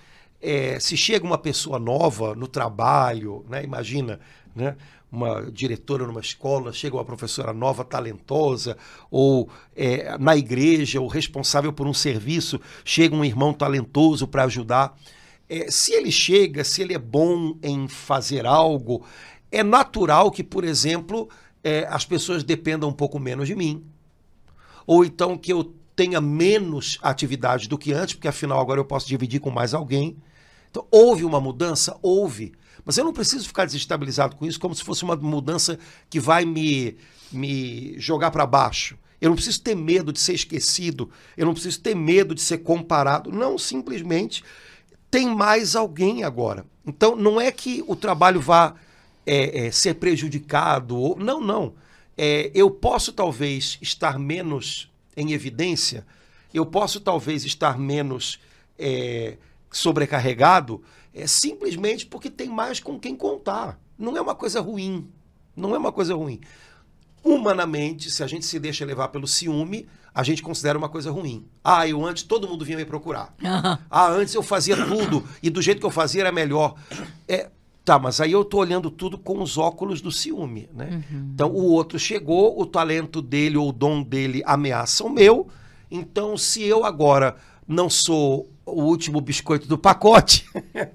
É, 0.42 0.80
se 0.80 0.96
chega 0.96 1.26
uma 1.26 1.38
pessoa 1.38 1.80
nova 1.80 2.36
no 2.36 2.48
trabalho, 2.48 3.46
né? 3.50 3.64
imagina, 3.64 4.20
né? 4.56 4.76
Uma 5.16 5.52
diretora 5.52 6.06
numa 6.06 6.20
escola, 6.20 6.74
chega 6.74 6.96
uma 6.96 7.06
professora 7.06 7.54
nova, 7.54 7.84
talentosa, 7.84 8.78
ou 9.10 9.50
é, 9.76 10.18
na 10.18 10.36
igreja, 10.36 11.02
o 11.02 11.08
responsável 11.08 11.72
por 11.72 11.88
um 11.88 11.94
serviço, 11.94 12.60
chega 12.84 13.16
um 13.16 13.26
irmão 13.26 13.54
talentoso 13.54 14.28
para 14.28 14.44
ajudar. 14.44 14.98
É, 15.50 15.72
se 15.72 15.94
ele 15.94 16.12
chega, 16.12 16.64
se 16.64 16.82
ele 16.82 16.94
é 16.94 17.00
bom 17.00 17.58
em 17.64 17.88
fazer 17.88 18.46
algo, 18.46 19.06
é 19.52 19.64
natural 19.64 20.32
que, 20.32 20.44
por 20.44 20.64
exemplo, 20.64 21.30
é, 21.64 21.88
as 21.90 22.06
pessoas 22.06 22.44
dependam 22.44 22.90
um 22.90 22.94
pouco 22.94 23.20
menos 23.20 23.48
de 23.48 23.56
mim. 23.56 23.84
Ou 24.86 25.04
então 25.04 25.38
que 25.38 25.52
eu 25.52 25.74
tenha 25.96 26.20
menos 26.20 27.00
atividade 27.02 27.70
do 27.70 27.78
que 27.78 27.94
antes, 27.94 28.16
porque 28.16 28.28
afinal 28.28 28.60
agora 28.60 28.80
eu 28.80 28.86
posso 28.86 29.08
dividir 29.08 29.40
com 29.40 29.50
mais 29.50 29.74
alguém. 29.74 30.18
Então, 30.70 30.86
houve 30.92 31.24
uma 31.24 31.40
mudança? 31.40 31.98
Houve. 32.02 32.52
Mas 32.86 32.98
eu 32.98 33.04
não 33.04 33.12
preciso 33.12 33.48
ficar 33.48 33.66
desestabilizado 33.66 34.36
com 34.36 34.46
isso 34.46 34.60
como 34.60 34.76
se 34.76 34.84
fosse 34.84 35.04
uma 35.04 35.16
mudança 35.16 35.80
que 36.10 36.20
vai 36.20 36.46
me, 36.46 36.96
me 37.32 38.00
jogar 38.00 38.30
para 38.30 38.46
baixo. 38.46 38.98
Eu 39.20 39.30
não 39.30 39.36
preciso 39.36 39.62
ter 39.62 39.76
medo 39.76 40.14
de 40.14 40.20
ser 40.20 40.34
esquecido, 40.34 41.10
eu 41.36 41.46
não 41.46 41.54
preciso 41.54 41.82
ter 41.82 41.96
medo 41.96 42.36
de 42.36 42.42
ser 42.42 42.60
comparado. 42.60 43.32
Não, 43.32 43.58
simplesmente 43.58 44.44
tem 45.10 45.34
mais 45.34 45.76
alguém 45.76 46.24
agora. 46.24 46.66
Então, 46.86 47.16
não 47.16 47.42
é 47.42 47.52
que 47.52 47.84
o 47.88 47.96
trabalho 47.96 48.40
vá 48.40 48.76
é, 49.26 49.68
é, 49.68 49.72
ser 49.72 49.96
prejudicado. 49.96 50.96
Ou... 50.96 51.18
Não, 51.18 51.42
não. 51.42 51.74
É, 52.18 52.52
eu 52.54 52.70
posso 52.70 53.12
talvez 53.12 53.78
estar 53.82 54.20
menos 54.20 54.92
em 55.18 55.32
evidência, 55.32 56.06
eu 56.54 56.66
posso 56.66 57.00
talvez 57.00 57.46
estar 57.46 57.78
menos 57.78 58.40
é, 58.78 59.38
sobrecarregado 59.72 60.82
é 61.16 61.26
simplesmente 61.26 62.06
porque 62.06 62.30
tem 62.30 62.50
mais 62.50 62.82
com 62.82 63.00
quem 63.00 63.16
contar. 63.16 63.80
Não 63.98 64.18
é 64.18 64.22
uma 64.22 64.36
coisa 64.36 64.60
ruim. 64.60 65.08
Não 65.56 65.74
é 65.74 65.78
uma 65.78 65.92
coisa 65.92 66.14
ruim. 66.14 66.42
Humanamente, 67.24 68.12
se 68.12 68.22
a 68.22 68.28
gente 68.28 68.46
se 68.46 68.60
deixa 68.60 68.86
levar 68.86 69.08
pelo 69.08 69.26
ciúme, 69.26 69.88
a 70.14 70.22
gente 70.24 70.44
considera 70.44 70.78
uma 70.78 70.90
coisa 70.90 71.10
ruim. 71.10 71.46
Ah, 71.64 71.88
eu 71.88 72.06
antes 72.06 72.24
todo 72.24 72.48
mundo 72.48 72.66
vinha 72.66 72.78
me 72.78 72.86
procurar. 72.86 73.34
Ah, 73.90 74.10
antes 74.10 74.34
eu 74.34 74.44
fazia 74.44 74.76
tudo 74.76 75.24
e 75.42 75.50
do 75.50 75.62
jeito 75.62 75.80
que 75.80 75.86
eu 75.86 75.92
fazia 75.92 76.22
era 76.22 76.32
melhor. 76.34 76.76
É, 77.28 77.50
tá, 77.86 77.98
mas 77.98 78.20
aí 78.20 78.34
eu 78.34 78.44
tô 78.44 78.58
olhando 78.58 78.92
tudo 78.92 79.18
com 79.18 79.42
os 79.42 79.58
óculos 79.58 80.02
do 80.02 80.12
ciúme, 80.12 80.70
né? 80.74 81.02
Uhum. 81.10 81.32
Então 81.34 81.50
o 81.50 81.64
outro 81.72 81.98
chegou, 81.98 82.60
o 82.60 82.66
talento 82.66 83.22
dele 83.22 83.56
ou 83.56 83.70
o 83.70 83.74
dom 83.74 84.04
dele 84.04 84.44
ameaça 84.46 85.06
o 85.06 85.10
meu. 85.10 85.48
Então 85.90 86.38
se 86.38 86.62
eu 86.64 86.84
agora 86.84 87.38
não 87.66 87.90
sou 87.90 88.50
o 88.66 88.84
último 88.84 89.22
biscoito 89.22 89.68
do 89.68 89.78
pacote, 89.78 90.46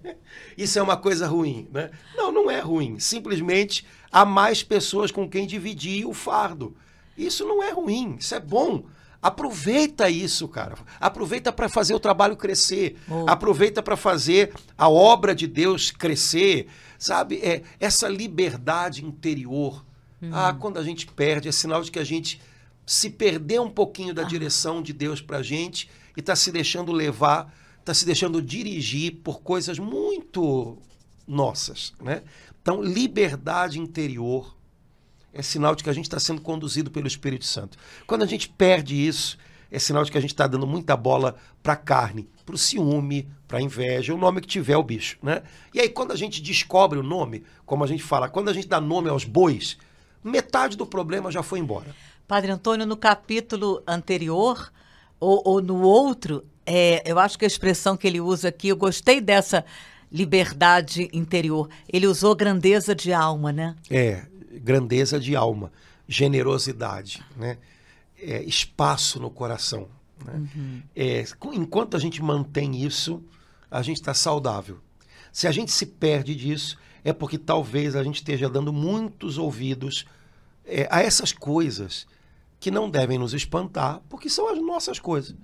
isso 0.59 0.79
é 0.79 0.83
uma 0.83 0.97
coisa 0.97 1.27
ruim, 1.27 1.69
né? 1.73 1.91
Não, 2.17 2.33
não 2.33 2.51
é 2.51 2.61
ruim. 2.61 2.99
Simplesmente 2.99 3.87
há 4.11 4.25
mais 4.25 4.63
pessoas 4.63 5.11
com 5.11 5.29
quem 5.29 5.47
dividir 5.47 6.07
o 6.07 6.13
fardo. 6.13 6.77
Isso 7.17 7.45
não 7.47 7.63
é 7.63 7.71
ruim, 7.71 8.17
isso 8.19 8.35
é 8.35 8.41
bom. 8.41 8.85
Aproveita 9.23 10.09
isso, 10.09 10.49
cara. 10.49 10.77
Aproveita 10.99 11.53
para 11.53 11.69
fazer 11.69 11.95
o 11.95 12.01
trabalho 12.01 12.37
crescer. 12.37 12.97
Oh. 13.09 13.27
Aproveita 13.29 13.83
para 13.83 13.97
fazer 13.97 14.53
a 14.79 14.89
obra 14.89 15.35
de 15.35 15.47
Deus 15.47 15.91
crescer. 15.91 16.69
Sabe? 16.99 17.37
É 17.43 17.63
essa 17.79 18.09
liberdade 18.09 19.05
interior. 19.05 19.85
Uhum. 20.23 20.31
Ah, 20.33 20.57
quando 20.59 20.79
a 20.79 20.83
gente 20.83 21.07
perde, 21.07 21.49
é 21.49 21.53
sinal 21.53 21.83
de 21.83 21.91
que 21.91 21.99
a 21.99 22.05
gente 22.05 22.41
se 22.87 23.11
perdeu 23.11 23.63
um 23.63 23.71
pouquinho 23.71 24.15
da 24.15 24.23
ah. 24.23 24.25
direção 24.25 24.83
de 24.83 24.93
Deus 24.93 25.21
para 25.21 25.39
a 25.39 25.43
gente 25.43 25.91
e 26.17 26.21
está 26.21 26.35
se 26.35 26.51
deixando 26.51 26.91
levar, 26.91 27.55
está 27.81 27.95
se 27.95 28.07
deixando 28.07 28.41
dirigir 28.41 29.17
por 29.25 29.41
coisas 29.41 29.79
muito 29.79 30.79
nossas. 31.27 31.93
Né? 32.01 32.23
Então, 32.61 32.83
liberdade 32.83 33.79
interior 33.79 34.57
é 35.33 35.43
sinal 35.43 35.75
de 35.75 35.85
que 35.85 35.91
a 35.91 35.93
gente 35.93 36.07
está 36.07 36.19
sendo 36.19 36.41
conduzido 36.41 36.91
pelo 36.91 37.07
Espírito 37.07 37.45
Santo. 37.45 37.79
Quando 38.07 38.23
a 38.23 38.27
gente 38.27 38.49
perde 38.49 38.95
isso, 38.95 39.39
é 39.71 39.79
sinal 39.79 40.05
de 40.05 40.11
que 40.11 40.19
a 40.19 40.21
gente 40.21 40.33
está 40.33 40.47
dando 40.47 40.67
muita 40.67 40.97
bola 40.97 41.37
para 41.63 41.75
a 41.75 41.77
carne, 41.77 42.29
para 42.45 42.55
o 42.55 42.59
ciúme, 42.59 43.31
para 43.47 43.59
a 43.59 43.63
inveja, 43.63 44.13
o 44.13 44.19
nome 44.19 44.41
que 44.41 44.49
tiver 44.49 44.77
o 44.77 44.83
bicho. 44.83 45.19
Né? 45.23 45.43
E 45.73 45.81
aí, 45.81 45.89
quando 45.89 46.13
a 46.13 46.17
gente 46.17 46.43
descobre 46.43 46.99
o 46.99 47.03
nome, 47.03 47.45
como 47.65 47.85
a 47.85 47.87
gente 47.87 48.03
fala, 48.03 48.29
quando 48.29 48.49
a 48.49 48.53
gente 48.53 48.67
dá 48.67 48.81
nome 48.81 49.09
aos 49.09 49.25
bois, 49.25 49.79
metade 50.23 50.77
do 50.77 50.87
problema 50.87 51.31
já 51.31 51.43
foi 51.43 51.61
embora. 51.61 51.95
Padre 52.27 52.51
Antônio, 52.51 52.87
no 52.87 52.97
capítulo 52.97 53.83
anterior, 53.87 54.73
ou, 55.19 55.43
ou 55.45 55.63
no 55.63 55.83
outro, 55.83 56.45
é, 56.73 57.03
eu 57.05 57.19
acho 57.19 57.37
que 57.37 57.45
a 57.45 57.49
expressão 57.49 57.97
que 57.97 58.07
ele 58.07 58.21
usa 58.21 58.49
aqui, 58.49 58.69
eu 58.69 58.77
gostei 58.77 59.21
dessa 59.21 59.65
liberdade 60.11 61.11
interior. 61.13 61.69
Ele 61.93 62.07
usou 62.07 62.33
grandeza 62.37 62.95
de 62.95 63.13
alma, 63.13 63.53
né? 63.53 63.75
É, 63.91 64.25
grandeza 64.63 65.19
de 65.19 65.35
alma, 65.35 65.73
generosidade, 66.07 67.25
né? 67.37 67.59
É, 68.17 68.41
espaço 68.45 69.19
no 69.19 69.31
coração. 69.31 69.89
Né? 70.25 70.33
Uhum. 70.35 70.83
É, 70.95 71.25
enquanto 71.55 71.97
a 71.97 72.01
gente 72.01 72.23
mantém 72.23 72.77
isso, 72.85 73.21
a 73.69 73.83
gente 73.83 73.97
está 73.97 74.15
saudável. 74.15 74.79
Se 75.33 75.49
a 75.49 75.53
gente 75.53 75.73
se 75.73 75.87
perde 75.87 76.37
disso, 76.37 76.79
é 77.03 77.13
porque 77.13 77.37
talvez 77.37 77.97
a 77.97 78.05
gente 78.05 78.17
esteja 78.17 78.49
dando 78.49 78.73
muitos 78.73 79.39
ouvidos 79.39 80.07
é, 80.65 80.87
a 80.89 81.03
essas 81.03 81.33
coisas 81.33 82.07
que 82.61 82.71
não 82.71 82.89
devem 82.89 83.19
nos 83.19 83.35
espantar, 83.35 84.01
porque 84.09 84.29
são 84.31 84.49
as 84.49 84.63
nossas 84.63 85.01
coisas. 85.01 85.35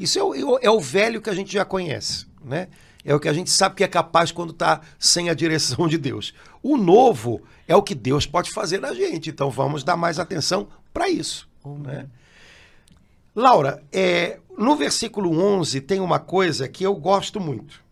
Isso 0.00 0.18
é 0.18 0.24
o, 0.24 0.58
é 0.62 0.70
o 0.70 0.80
velho 0.80 1.20
que 1.20 1.28
a 1.28 1.34
gente 1.34 1.52
já 1.52 1.62
conhece, 1.62 2.26
né? 2.42 2.68
É 3.04 3.14
o 3.14 3.20
que 3.20 3.28
a 3.28 3.32
gente 3.34 3.50
sabe 3.50 3.76
que 3.76 3.84
é 3.84 3.88
capaz 3.88 4.32
quando 4.32 4.50
está 4.50 4.80
sem 4.98 5.28
a 5.28 5.34
direção 5.34 5.86
de 5.86 5.98
Deus. 5.98 6.34
O 6.62 6.78
novo 6.78 7.42
é 7.68 7.76
o 7.76 7.82
que 7.82 7.94
Deus 7.94 8.26
pode 8.26 8.50
fazer 8.50 8.80
na 8.80 8.94
gente. 8.94 9.28
Então 9.28 9.50
vamos 9.50 9.84
dar 9.84 9.96
mais 9.96 10.18
atenção 10.18 10.68
para 10.92 11.08
isso. 11.08 11.46
Né? 11.64 12.06
Laura, 13.36 13.82
é, 13.92 14.38
no 14.56 14.74
versículo 14.74 15.38
11 15.38 15.82
tem 15.82 16.00
uma 16.00 16.18
coisa 16.18 16.66
que 16.66 16.84
eu 16.84 16.94
gosto 16.94 17.38
muito. 17.38 17.82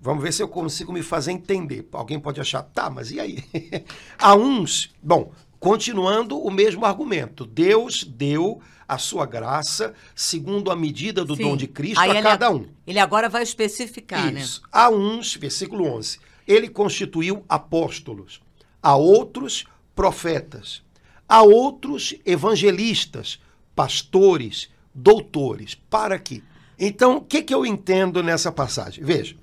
Vamos 0.00 0.22
ver 0.22 0.32
se 0.32 0.42
eu 0.42 0.48
consigo 0.48 0.92
me 0.92 1.02
fazer 1.02 1.32
entender. 1.32 1.88
Alguém 1.92 2.18
pode 2.18 2.40
achar, 2.40 2.62
tá, 2.62 2.90
mas 2.90 3.10
e 3.10 3.18
aí? 3.18 3.44
Há 4.18 4.34
uns, 4.34 4.94
bom, 5.02 5.32
Continuando 5.58 6.38
o 6.38 6.50
mesmo 6.50 6.84
argumento, 6.84 7.46
Deus 7.46 8.04
deu 8.04 8.60
a 8.88 8.98
sua 8.98 9.26
graça 9.26 9.94
segundo 10.14 10.70
a 10.70 10.76
medida 10.76 11.24
do 11.24 11.34
Sim. 11.34 11.42
dom 11.42 11.56
de 11.56 11.66
Cristo 11.66 12.00
Aí 12.00 12.16
a 12.16 12.22
cada 12.22 12.50
um. 12.50 12.66
Ele 12.86 12.98
agora 12.98 13.28
vai 13.28 13.42
especificar, 13.42 14.32
né? 14.32 14.40
Isso. 14.40 14.62
né? 14.62 14.68
A 14.70 14.90
uns, 14.90 15.34
versículo 15.34 15.84
11, 15.84 16.20
ele 16.46 16.68
constituiu 16.68 17.44
apóstolos, 17.48 18.40
a 18.82 18.94
outros 18.94 19.64
profetas, 19.94 20.82
a 21.28 21.42
outros 21.42 22.14
evangelistas, 22.24 23.40
pastores, 23.74 24.68
doutores. 24.94 25.74
Para 25.74 26.18
quê? 26.18 26.42
Então, 26.78 27.16
o 27.16 27.20
que, 27.22 27.42
que 27.42 27.54
eu 27.54 27.66
entendo 27.66 28.22
nessa 28.22 28.52
passagem? 28.52 29.02
Veja, 29.02 29.36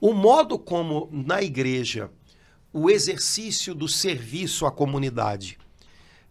o 0.00 0.12
modo 0.12 0.58
como 0.58 1.08
na 1.12 1.42
igreja 1.42 2.10
o 2.72 2.90
exercício 2.90 3.74
do 3.74 3.88
serviço 3.88 4.66
à 4.66 4.70
comunidade 4.70 5.58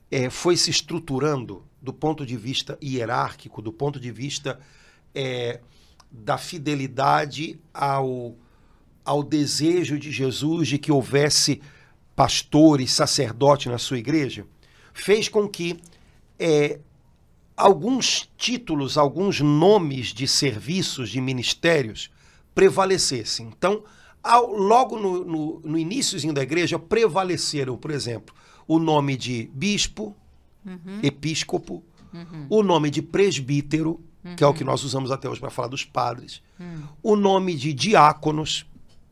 é, 0.10 0.30
foi 0.30 0.56
se 0.56 0.70
estruturando 0.70 1.66
do 1.82 1.94
ponto 1.94 2.26
de 2.26 2.38
vista 2.38 2.78
hierárquico, 2.84 3.62
do 3.62 3.72
ponto 3.72 4.00
de 4.00 4.12
vista 4.12 4.60
é, 5.14 5.60
da 6.12 6.38
fidelidade 6.38 7.60
ao, 7.74 8.36
ao 9.04 9.24
desejo 9.24 10.00
de 10.00 10.12
Jesus 10.12 10.68
de 10.68 10.78
que 10.78 10.92
houvesse 10.92 11.62
pastores, 12.16 12.92
sacerdote 12.92 13.70
na 13.70 13.78
sua 13.78 14.00
igreja, 14.00 14.46
fez 14.94 15.30
com 15.30 15.48
que 15.48 15.80
é, 16.40 16.80
alguns 17.56 18.30
títulos, 18.38 18.98
alguns 18.98 19.40
nomes 19.40 20.08
de 20.08 20.28
serviços, 20.28 21.10
de 21.10 21.20
ministérios, 21.22 22.10
prevalecessem. 22.54 23.48
Então, 23.48 23.84
ao, 24.24 24.52
logo 24.52 25.00
no, 25.00 25.24
no, 25.24 25.62
no 25.64 25.78
iníciozinho 25.78 26.34
da 26.34 26.42
igreja, 26.42 26.78
prevaleceram, 26.78 27.78
por 27.78 27.92
exemplo, 27.92 28.36
o 28.68 28.80
nome 28.80 29.16
de 29.16 29.50
bispo, 29.54 30.16
uhum. 30.66 31.00
episcopo, 31.02 31.84
uhum. 32.14 32.48
o 32.50 32.64
nome 32.64 32.90
de 32.90 33.02
presbítero, 33.02 34.00
uhum. 34.24 34.36
que 34.36 34.44
é 34.44 34.48
o 34.48 34.54
que 34.54 34.64
nós 34.64 34.84
usamos 34.84 35.12
até 35.12 35.30
hoje 35.30 35.40
para 35.40 35.50
falar 35.50 35.70
dos 35.70 35.86
padres, 35.86 36.42
hum. 36.60 36.84
o 37.02 37.16
nome 37.16 37.56
de 37.56 37.74
diáconos, 37.74 38.66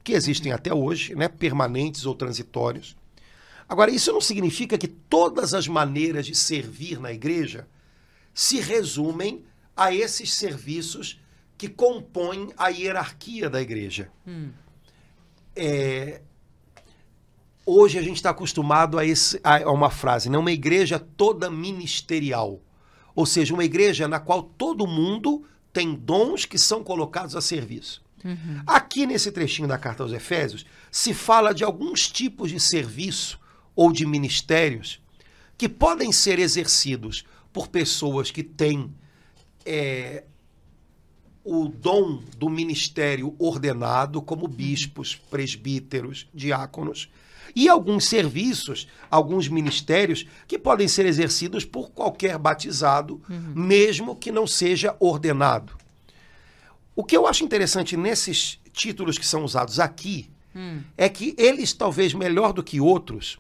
que 0.04 0.14
existem 0.14 0.52
até 0.52 0.74
hoje, 0.74 1.16
né, 1.16 1.28
permanentes 1.28 2.06
ou 2.06 2.14
transitórios. 2.14 2.96
Agora, 3.68 3.90
isso 3.90 4.12
não 4.12 4.22
significa 4.22 4.78
que 4.78 4.88
todas 4.88 5.54
as 5.54 5.68
maneiras 5.68 6.28
de 6.28 6.36
servir 6.36 7.00
na 7.00 7.12
igreja 7.12 7.68
se 8.34 8.60
resumem 8.60 9.44
a 9.76 9.94
esses 9.94 10.34
serviços 10.34 11.20
que 11.58 11.68
compõem 11.68 12.52
a 12.58 12.68
hierarquia 12.68 13.50
da 13.50 13.62
igreja. 13.62 14.12
Hum. 14.28 14.50
É, 15.56 16.22
hoje 17.66 17.98
a 17.98 18.02
gente 18.02 18.18
está 18.18 18.30
acostumado 18.30 19.00
a, 19.00 19.06
esse, 19.06 19.40
a, 19.44 19.72
uma 19.72 19.90
frase, 19.90 20.30
né? 20.30 20.38
uma 20.38 20.52
igreja 20.52 21.00
toda 21.00 21.50
ministerial. 21.50 22.62
Ou 23.16 23.26
seja, 23.26 23.54
uma 23.54 23.64
igreja 23.64 24.08
na 24.08 24.20
qual 24.20 24.44
todo 24.44 24.86
mundo 24.86 25.46
tem 25.72 25.94
dons 25.96 26.46
que 26.46 26.58
são 26.58 26.84
colocados 26.84 27.36
a 27.36 27.42
serviço. 27.42 28.04
Uhum. 28.24 28.62
Aqui 28.66 29.06
nesse 29.06 29.32
trechinho 29.32 29.68
da 29.68 29.78
carta 29.78 30.04
aos 30.04 30.12
Efésios, 30.12 30.66
se 30.92 31.14
fala 31.14 31.54
de 31.54 31.64
alguns 31.64 32.10
tipos 32.10 32.50
de 32.50 32.60
serviço 32.60 33.40
ou 33.76 33.92
de 33.92 34.06
ministérios 34.06 35.00
que 35.58 35.70
podem 35.70 36.12
ser 36.12 36.40
exercidos 36.40 37.26
por 37.54 37.68
pessoas 37.68 38.32
que 38.32 38.44
têm 38.44 38.94
é, 39.66 40.24
o 41.46 41.68
dom 41.68 42.24
do 42.38 42.50
ministério 42.50 43.36
ordenado, 43.38 44.20
como 44.20 44.48
bispos, 44.48 45.16
presbíteros, 45.16 46.28
diáconos, 46.34 47.08
e 47.56 47.70
alguns 47.70 48.06
serviços, 48.06 48.88
alguns 49.10 49.48
ministérios 49.48 50.26
que 50.48 50.58
podem 50.58 50.88
ser 50.88 51.06
exercidos 51.06 51.64
por 51.64 51.92
qualquer 51.92 52.38
batizado, 52.40 53.22
uhum. 53.30 53.54
mesmo 53.56 54.16
que 54.16 54.32
não 54.32 54.48
seja 54.48 54.96
ordenado. 55.00 55.78
O 56.96 57.04
que 57.04 57.16
eu 57.16 57.28
acho 57.28 57.44
interessante 57.44 57.96
nesses 57.96 58.60
títulos 58.74 59.18
que 59.18 59.26
são 59.26 59.44
usados 59.44 59.80
aqui 59.80 60.30
hum. 60.56 60.82
é 60.98 61.10
que 61.10 61.36
eles, 61.38 61.74
talvez 61.74 62.14
melhor 62.14 62.54
do 62.54 62.64
que 62.64 62.80
outros, 62.80 63.38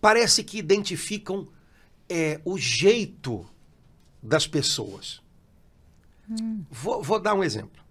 parece 0.00 0.44
que 0.44 0.58
identificam 0.58 1.48
é, 2.08 2.40
o 2.44 2.56
jeito 2.56 3.44
das 4.22 4.46
pessoas. 4.46 5.23
Hum. 6.28 6.64
Vou, 6.70 7.02
vou, 7.02 7.20
dar 7.20 7.34
um 7.34 7.44
exemplo. 7.44 7.82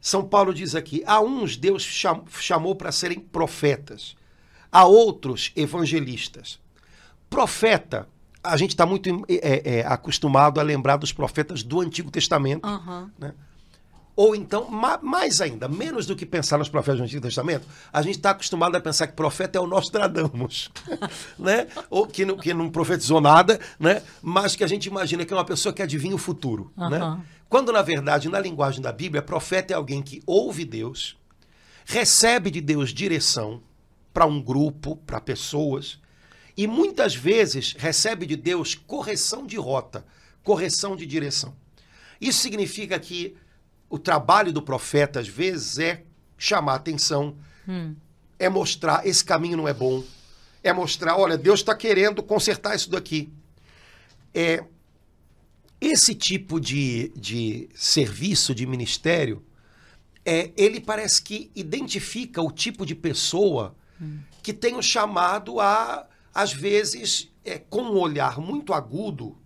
São 0.00 0.24
Paulo 0.24 0.52
diz 0.52 0.74
aqui: 0.74 1.02
a 1.06 1.20
uns 1.20 1.56
Deus 1.56 1.82
chamou 2.28 2.74
para 2.74 2.92
serem 2.92 3.18
profetas, 3.18 4.16
a 4.70 4.84
outros 4.84 5.52
evangelistas. 5.56 6.58
Profeta, 7.30 8.08
a 8.42 8.56
gente 8.56 8.70
está 8.70 8.84
muito 8.84 9.08
é, 9.28 9.78
é, 9.78 9.86
acostumado 9.86 10.60
a 10.60 10.62
lembrar 10.62 10.96
dos 10.96 11.12
profetas 11.12 11.62
do 11.62 11.80
Antigo 11.80 12.10
Testamento. 12.10 12.68
Uhum. 12.68 13.10
Né? 13.18 13.32
Ou 14.16 14.36
então, 14.36 14.68
mais 15.02 15.40
ainda, 15.40 15.66
menos 15.66 16.06
do 16.06 16.14
que 16.14 16.24
pensar 16.24 16.56
nos 16.56 16.68
profetas 16.68 17.00
do 17.00 17.04
Antigo 17.04 17.22
Testamento, 17.22 17.66
a 17.92 18.00
gente 18.00 18.16
está 18.16 18.30
acostumado 18.30 18.76
a 18.76 18.80
pensar 18.80 19.08
que 19.08 19.14
profeta 19.14 19.58
é 19.58 19.60
o 19.60 19.66
Nostradamus, 19.66 20.70
né? 21.36 21.66
Ou 21.90 22.06
que 22.06 22.24
não, 22.24 22.36
que 22.36 22.54
não 22.54 22.70
profetizou 22.70 23.20
nada, 23.20 23.58
né? 23.78 24.02
Mas 24.22 24.54
que 24.54 24.62
a 24.62 24.68
gente 24.68 24.86
imagina 24.86 25.24
que 25.24 25.32
é 25.32 25.36
uma 25.36 25.44
pessoa 25.44 25.72
que 25.72 25.82
adivinha 25.82 26.14
o 26.14 26.18
futuro, 26.18 26.70
uhum. 26.76 26.90
né? 26.90 27.20
Quando, 27.54 27.70
na 27.70 27.82
verdade, 27.82 28.28
na 28.28 28.40
linguagem 28.40 28.82
da 28.82 28.90
Bíblia, 28.90 29.22
profeta 29.22 29.72
é 29.72 29.76
alguém 29.76 30.02
que 30.02 30.20
ouve 30.26 30.64
Deus, 30.64 31.16
recebe 31.84 32.50
de 32.50 32.60
Deus 32.60 32.92
direção 32.92 33.62
para 34.12 34.26
um 34.26 34.42
grupo, 34.42 34.96
para 34.96 35.20
pessoas, 35.20 36.00
e 36.56 36.66
muitas 36.66 37.14
vezes 37.14 37.72
recebe 37.78 38.26
de 38.26 38.34
Deus 38.34 38.74
correção 38.74 39.46
de 39.46 39.54
rota, 39.54 40.04
correção 40.42 40.96
de 40.96 41.06
direção. 41.06 41.54
Isso 42.20 42.40
significa 42.40 42.98
que 42.98 43.36
o 43.88 44.00
trabalho 44.00 44.52
do 44.52 44.60
profeta, 44.60 45.20
às 45.20 45.28
vezes, 45.28 45.78
é 45.78 46.02
chamar 46.36 46.74
atenção, 46.74 47.36
hum. 47.68 47.94
é 48.36 48.48
mostrar 48.48 49.06
esse 49.06 49.24
caminho 49.24 49.58
não 49.58 49.68
é 49.68 49.72
bom, 49.72 50.02
é 50.60 50.72
mostrar, 50.72 51.16
olha, 51.16 51.38
Deus 51.38 51.60
está 51.60 51.72
querendo 51.72 52.20
consertar 52.20 52.74
isso 52.74 52.90
daqui. 52.90 53.32
É, 54.34 54.64
esse 55.80 56.14
tipo 56.14 56.60
de, 56.60 57.12
de 57.16 57.68
serviço, 57.74 58.54
de 58.54 58.66
ministério, 58.66 59.42
é, 60.24 60.50
ele 60.56 60.80
parece 60.80 61.22
que 61.22 61.50
identifica 61.54 62.40
o 62.40 62.50
tipo 62.50 62.86
de 62.86 62.94
pessoa 62.94 63.74
hum. 64.00 64.18
que 64.42 64.52
tem 64.52 64.76
o 64.76 64.82
chamado 64.82 65.60
a, 65.60 66.06
às 66.32 66.52
vezes, 66.52 67.30
é, 67.44 67.58
com 67.58 67.82
um 67.82 67.98
olhar 67.98 68.38
muito 68.38 68.72
agudo, 68.72 69.36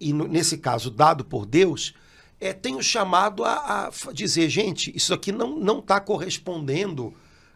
e 0.00 0.12
no, 0.12 0.26
nesse 0.26 0.58
caso 0.58 0.90
dado 0.90 1.24
por 1.24 1.46
Deus, 1.46 1.94
é, 2.40 2.52
tenho 2.52 2.82
chamado 2.82 3.44
a, 3.44 3.86
a, 3.86 4.12
dizer, 4.12 4.48
gente, 4.48 4.94
isso 4.96 5.12
aqui 5.12 5.32
não 5.32 5.78
está 5.78 6.00
correspondendo 6.00 7.14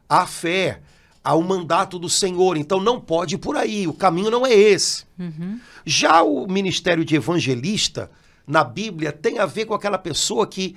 à 0.09 0.27
fé, 0.27 0.83
ao 1.25 1.41
mandato 1.43 1.99
do 1.99 2.09
Senhor, 2.09 2.57
então 2.57 2.81
não 2.81 3.01
pode 3.01 3.37
ir 3.37 3.39
por 3.39 3.57
aí, 3.57 3.87
o 3.87 3.93
caminho 3.93 4.31
não 4.31 4.45
é 4.45 4.53
esse. 4.53 5.05
Uhum. 5.19 5.61
Já 5.85 6.23
o 6.23 6.47
ministério 6.47 7.05
de 7.05 7.15
evangelista, 7.15 8.11
na 8.47 8.65
Bíblia, 8.65 9.13
tem 9.13 9.39
a 9.39 9.47
ver 9.47 9.67
com 9.67 9.75
aquela 9.75 9.99
pessoa 9.99 10.47
que, 10.47 10.77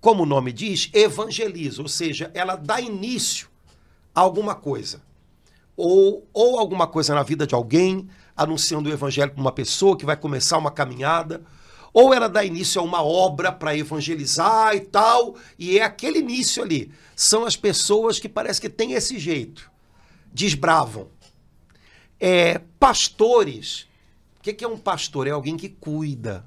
como 0.00 0.22
o 0.22 0.26
nome 0.26 0.52
diz, 0.52 0.88
evangeliza, 0.92 1.82
ou 1.82 1.88
seja, 1.88 2.30
ela 2.32 2.54
dá 2.54 2.80
início 2.80 3.48
a 4.14 4.20
alguma 4.20 4.54
coisa. 4.54 5.02
Ou, 5.76 6.28
ou 6.32 6.58
alguma 6.58 6.86
coisa 6.86 7.14
na 7.14 7.22
vida 7.22 7.46
de 7.46 7.54
alguém, 7.54 8.08
anunciando 8.36 8.88
o 8.88 8.92
evangelho 8.92 9.32
para 9.32 9.40
uma 9.40 9.52
pessoa 9.52 9.96
que 9.96 10.06
vai 10.06 10.16
começar 10.16 10.58
uma 10.58 10.70
caminhada 10.70 11.42
ou 11.92 12.14
ela 12.14 12.28
dá 12.28 12.44
início 12.44 12.80
a 12.80 12.84
uma 12.84 13.02
obra 13.02 13.52
para 13.52 13.76
evangelizar 13.76 14.74
e 14.74 14.80
tal, 14.80 15.36
e 15.58 15.78
é 15.78 15.82
aquele 15.82 16.20
início 16.20 16.62
ali. 16.62 16.90
São 17.14 17.44
as 17.44 17.54
pessoas 17.54 18.18
que 18.18 18.28
parece 18.28 18.60
que 18.60 18.68
têm 18.68 18.92
esse 18.92 19.18
jeito, 19.18 19.70
desbravam. 20.32 21.08
É, 22.18 22.58
pastores. 22.78 23.86
O 24.38 24.42
que, 24.42 24.52
que 24.52 24.64
é 24.64 24.68
um 24.68 24.78
pastor? 24.78 25.26
É 25.26 25.30
alguém 25.30 25.56
que 25.56 25.68
cuida. 25.68 26.44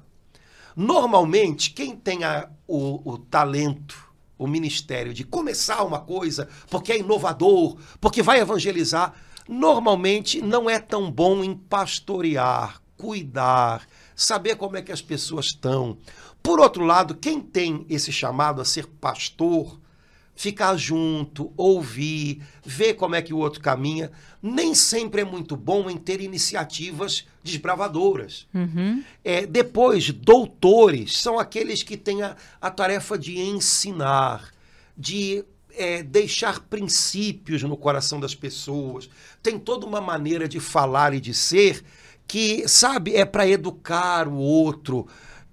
Normalmente, 0.74 1.70
quem 1.70 1.96
tem 1.96 2.24
a, 2.24 2.50
o, 2.66 3.12
o 3.12 3.18
talento, 3.18 4.12
o 4.38 4.46
ministério 4.46 5.14
de 5.14 5.24
começar 5.24 5.82
uma 5.82 6.00
coisa, 6.00 6.48
porque 6.68 6.92
é 6.92 6.98
inovador, 6.98 7.78
porque 8.00 8.22
vai 8.22 8.40
evangelizar, 8.40 9.14
normalmente 9.48 10.42
não 10.42 10.68
é 10.68 10.78
tão 10.78 11.10
bom 11.10 11.42
em 11.42 11.54
pastorear, 11.54 12.82
cuidar, 12.96 13.86
saber 14.14 14.56
como 14.56 14.76
é 14.76 14.82
que 14.82 14.92
as 14.92 15.00
pessoas 15.00 15.46
estão. 15.46 15.96
Por 16.42 16.60
outro 16.60 16.84
lado, 16.84 17.14
quem 17.14 17.40
tem 17.40 17.86
esse 17.88 18.12
chamado 18.12 18.60
a 18.60 18.64
ser 18.64 18.86
pastor, 18.86 19.80
ficar 20.36 20.76
junto, 20.76 21.50
ouvir, 21.56 22.42
ver 22.64 22.94
como 22.94 23.14
é 23.14 23.22
que 23.22 23.32
o 23.32 23.38
outro 23.38 23.60
caminha, 23.60 24.12
nem 24.42 24.74
sempre 24.74 25.22
é 25.22 25.24
muito 25.24 25.56
bom 25.56 25.88
em 25.88 25.96
ter 25.96 26.20
iniciativas 26.20 27.26
desbravadoras. 27.42 28.46
Uhum. 28.54 29.02
É, 29.24 29.46
depois, 29.46 30.10
doutores 30.10 31.18
são 31.18 31.38
aqueles 31.38 31.82
que 31.82 31.96
têm 31.96 32.22
a, 32.22 32.36
a 32.60 32.70
tarefa 32.70 33.18
de 33.18 33.40
ensinar, 33.40 34.52
de 34.96 35.42
é, 35.74 36.02
deixar 36.02 36.60
princípios 36.60 37.62
no 37.62 37.76
coração 37.76 38.20
das 38.20 38.34
pessoas, 38.34 39.08
tem 39.42 39.58
toda 39.58 39.86
uma 39.86 40.00
maneira 40.00 40.46
de 40.46 40.60
falar 40.60 41.14
e 41.14 41.20
de 41.20 41.32
ser 41.32 41.82
que, 42.26 42.68
sabe, 42.68 43.14
é 43.14 43.24
para 43.24 43.48
educar 43.48 44.28
o 44.28 44.36
outro. 44.36 45.06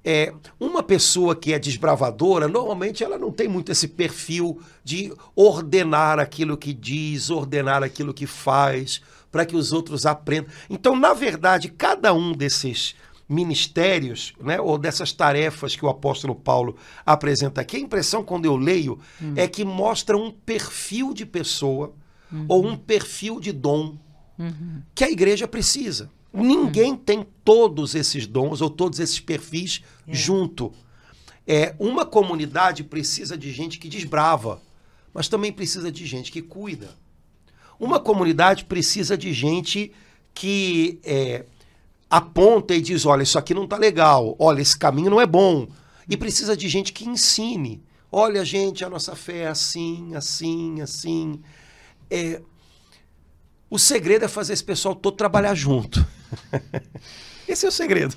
É, 0.06 0.34
uma 0.60 0.84
pessoa 0.84 1.36
que 1.36 1.54
é 1.54 1.60
desbravadora, 1.60 2.48
normalmente 2.48 3.04
ela 3.04 3.18
não 3.18 3.32
tem 3.32 3.48
muito 3.48 3.72
esse 3.72 3.88
perfil 3.88 4.62
de 4.84 5.14
ordenar 5.34 6.20
aquilo 6.20 6.58
que 6.58 6.74
diz, 6.74 7.30
ordenar 7.30 7.84
aquilo 7.84 8.14
que 8.14 8.28
faz, 8.28 9.02
para 9.32 9.46
que 9.46 9.56
os 9.56 9.72
outros 9.72 10.06
aprendam. 10.06 10.52
Então, 10.70 10.96
na 10.96 11.14
verdade, 11.14 11.70
cada 11.70 12.14
um 12.14 12.34
desses 12.34 12.96
ministérios, 13.28 14.34
né, 14.40 14.60
ou 14.60 14.78
dessas 14.78 15.12
tarefas 15.12 15.76
que 15.76 15.86
o 15.86 15.90
apóstolo 15.90 16.36
Paulo 16.36 16.76
apresenta 17.06 17.62
aqui, 17.62 17.78
a 17.78 17.80
impressão 17.80 18.24
quando 18.24 18.46
eu 18.46 18.56
leio 18.56 19.00
hum. 19.22 19.34
é 19.36 19.48
que 19.48 19.64
mostra 19.64 20.18
um 20.18 20.30
perfil 20.30 21.14
de 21.14 21.26
pessoa 21.26 21.94
uhum. 22.32 22.46
ou 22.48 22.66
um 22.66 22.76
perfil 22.76 23.40
de 23.40 23.52
dom 23.52 23.98
uhum. 24.38 24.82
que 24.94 25.04
a 25.04 25.10
igreja 25.10 25.48
precisa. 25.48 26.10
Ninguém 26.34 26.96
tem 26.96 27.26
todos 27.44 27.94
esses 27.94 28.26
dons 28.26 28.60
ou 28.62 28.70
todos 28.70 29.00
esses 29.00 29.20
perfis 29.20 29.84
É. 30.08 30.14
junto. 30.14 30.74
É, 31.46 31.76
uma 31.78 32.06
comunidade 32.06 32.84
precisa 32.84 33.38
de 33.38 33.52
gente 33.52 33.78
que 33.78 33.88
desbrava, 33.88 34.62
mas 35.14 35.28
também 35.28 35.52
precisa 35.52 35.92
de 35.92 36.06
gente 36.06 36.32
que 36.32 36.42
cuida. 36.42 36.90
Uma 37.80 38.00
comunidade 38.00 38.66
precisa 38.66 39.18
de 39.18 39.34
gente 39.34 39.92
que 40.34 41.00
é, 41.04 41.46
aponta 42.10 42.74
e 42.74 42.82
diz: 42.82 43.06
olha, 43.06 43.24
isso 43.24 43.38
aqui 43.38 43.54
não 43.54 43.66
está 43.66 43.78
legal, 43.78 44.36
olha, 44.40 44.62
esse 44.62 44.78
caminho 44.78 45.12
não 45.12 45.22
é 45.22 45.28
bom. 45.28 45.68
E 46.10 46.18
precisa 46.18 46.56
de 46.56 46.68
gente 46.68 46.92
que 46.92 47.08
ensine. 47.08 47.82
Olha, 48.12 48.44
gente, 48.46 48.84
a 48.86 48.90
nossa 48.90 49.16
fé 49.16 49.40
é 49.40 49.48
assim, 49.48 50.16
assim, 50.16 50.82
assim. 50.82 51.42
É, 52.10 52.42
o 53.70 53.80
segredo 53.80 54.26
é 54.26 54.28
fazer 54.28 54.54
esse 54.54 54.64
pessoal 54.64 54.96
todo 54.96 55.16
trabalhar 55.16 55.56
junto. 55.56 56.06
Esse 57.48 57.66
é 57.66 57.70
o 57.70 57.72
segredo. 57.72 58.16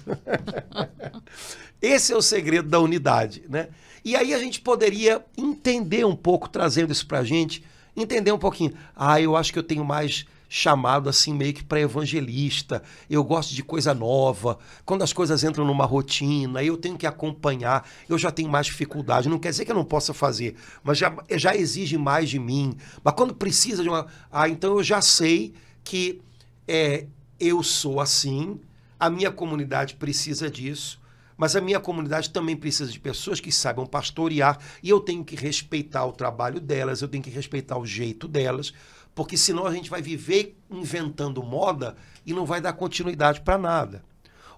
Esse 1.80 2.12
é 2.12 2.16
o 2.16 2.22
segredo 2.22 2.68
da 2.68 2.80
unidade, 2.80 3.44
né? 3.48 3.68
E 4.04 4.14
aí 4.14 4.32
a 4.32 4.38
gente 4.38 4.60
poderia 4.60 5.24
entender 5.36 6.04
um 6.06 6.14
pouco, 6.14 6.48
trazendo 6.48 6.92
isso 6.92 7.06
pra 7.06 7.24
gente, 7.24 7.64
entender 7.96 8.32
um 8.32 8.38
pouquinho. 8.38 8.72
Ah, 8.94 9.20
eu 9.20 9.36
acho 9.36 9.52
que 9.52 9.58
eu 9.58 9.62
tenho 9.62 9.84
mais 9.84 10.26
chamado 10.48 11.08
assim 11.08 11.34
meio 11.34 11.52
que 11.52 11.64
para 11.64 11.80
evangelista. 11.80 12.82
Eu 13.10 13.24
gosto 13.24 13.54
de 13.54 13.62
coisa 13.62 13.92
nova. 13.92 14.58
Quando 14.84 15.02
as 15.02 15.12
coisas 15.12 15.42
entram 15.42 15.64
numa 15.64 15.84
rotina, 15.84 16.62
eu 16.62 16.76
tenho 16.76 16.96
que 16.96 17.06
acompanhar. 17.06 17.88
Eu 18.08 18.16
já 18.16 18.30
tenho 18.30 18.48
mais 18.48 18.66
dificuldade. 18.66 19.28
Não 19.28 19.38
quer 19.38 19.50
dizer 19.50 19.64
que 19.64 19.72
eu 19.72 19.76
não 19.76 19.84
possa 19.84 20.14
fazer, 20.14 20.54
mas 20.82 20.98
já, 20.98 21.14
já 21.32 21.56
exige 21.56 21.98
mais 21.98 22.30
de 22.30 22.38
mim. 22.38 22.76
Mas 23.02 23.14
quando 23.14 23.34
precisa 23.34 23.82
de 23.82 23.88
uma, 23.88 24.06
ah, 24.30 24.48
então 24.48 24.76
eu 24.76 24.82
já 24.82 25.00
sei 25.00 25.52
que 25.82 26.20
é, 26.66 27.06
eu 27.38 27.62
sou 27.62 28.00
assim. 28.00 28.60
A 28.98 29.10
minha 29.10 29.30
comunidade 29.30 29.94
precisa 29.94 30.50
disso. 30.50 31.00
Mas 31.36 31.54
a 31.54 31.60
minha 31.60 31.78
comunidade 31.78 32.30
também 32.30 32.56
precisa 32.56 32.90
de 32.90 32.98
pessoas 32.98 33.40
que 33.40 33.52
saibam 33.52 33.86
pastorear 33.86 34.58
e 34.82 34.88
eu 34.88 35.00
tenho 35.00 35.22
que 35.22 35.36
respeitar 35.36 36.04
o 36.06 36.12
trabalho 36.12 36.58
delas, 36.58 37.02
eu 37.02 37.08
tenho 37.08 37.22
que 37.22 37.28
respeitar 37.28 37.76
o 37.76 37.84
jeito 37.84 38.26
delas, 38.26 38.72
porque 39.14 39.36
senão 39.36 39.66
a 39.66 39.72
gente 39.72 39.90
vai 39.90 40.00
viver 40.00 40.58
inventando 40.70 41.42
moda 41.42 41.94
e 42.24 42.32
não 42.32 42.46
vai 42.46 42.60
dar 42.60 42.72
continuidade 42.72 43.42
para 43.42 43.58
nada. 43.58 44.02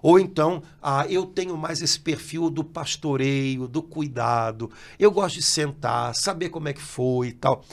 Ou 0.01 0.17
então, 0.17 0.63
ah, 0.81 1.05
eu 1.09 1.25
tenho 1.25 1.57
mais 1.57 1.81
esse 1.81 1.99
perfil 1.99 2.49
do 2.49 2.63
pastoreio, 2.63 3.67
do 3.67 3.83
cuidado, 3.83 4.71
eu 4.97 5.11
gosto 5.11 5.35
de 5.35 5.43
sentar, 5.43 6.15
saber 6.15 6.47
como 6.47 6.69
é 6.69 6.73
que 6.73 6.81
foi 6.81 7.27
e 7.27 7.33
tal. 7.33 7.65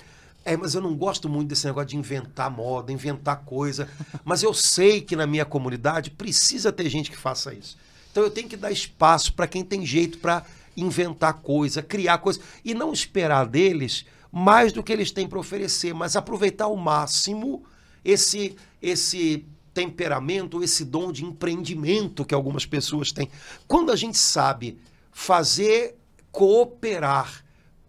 É, 0.47 0.57
mas 0.57 0.77
eu 0.77 0.81
não 0.81 0.95
gosto 0.95 1.29
muito 1.29 1.49
desse 1.49 1.67
negócio 1.67 1.89
de 1.89 1.97
inventar 1.97 2.49
moda, 2.49 2.93
inventar 2.93 3.39
coisa. 3.45 3.89
Mas 4.25 4.45
eu 4.45 4.55
sei 4.55 5.01
que 5.01 5.17
na 5.17 5.27
minha 5.27 5.45
comunidade 5.45 6.09
precisa 6.09 6.71
ter 6.71 6.89
gente 6.89 7.11
que 7.11 7.17
faça 7.17 7.53
isso. 7.53 7.77
Então 8.13 8.23
eu 8.23 8.31
tenho 8.31 8.49
que 8.49 8.57
dar 8.57 8.71
espaço 8.71 9.33
para 9.35 9.49
quem 9.49 9.65
tem 9.65 9.85
jeito 9.85 10.19
para 10.19 10.47
inventar 10.77 11.35
coisa, 11.35 11.83
criar 11.83 12.19
coisa 12.19 12.39
e 12.65 12.75
não 12.75 12.93
esperar 12.93 13.45
deles 13.45 14.07
mais 14.31 14.73
do 14.73 14.85
que 14.85 14.93
eles 14.93 15.11
têm 15.11 15.27
para 15.27 15.41
oferecer, 15.41 15.93
mas 15.93 16.15
aproveitar 16.15 16.67
ao 16.67 16.77
máximo 16.77 17.65
esse 18.05 18.55
esse 18.81 19.45
temperamento, 19.75 20.63
esse 20.63 20.85
dom 20.85 21.11
de 21.11 21.25
empreendimento 21.25 22.25
que 22.25 22.35
algumas 22.35 22.65
pessoas 22.65 23.11
têm. 23.11 23.29
Quando 23.67 23.91
a 23.91 23.97
gente 23.97 24.17
sabe 24.17 24.79
fazer 25.11 25.97
cooperar 26.31 27.45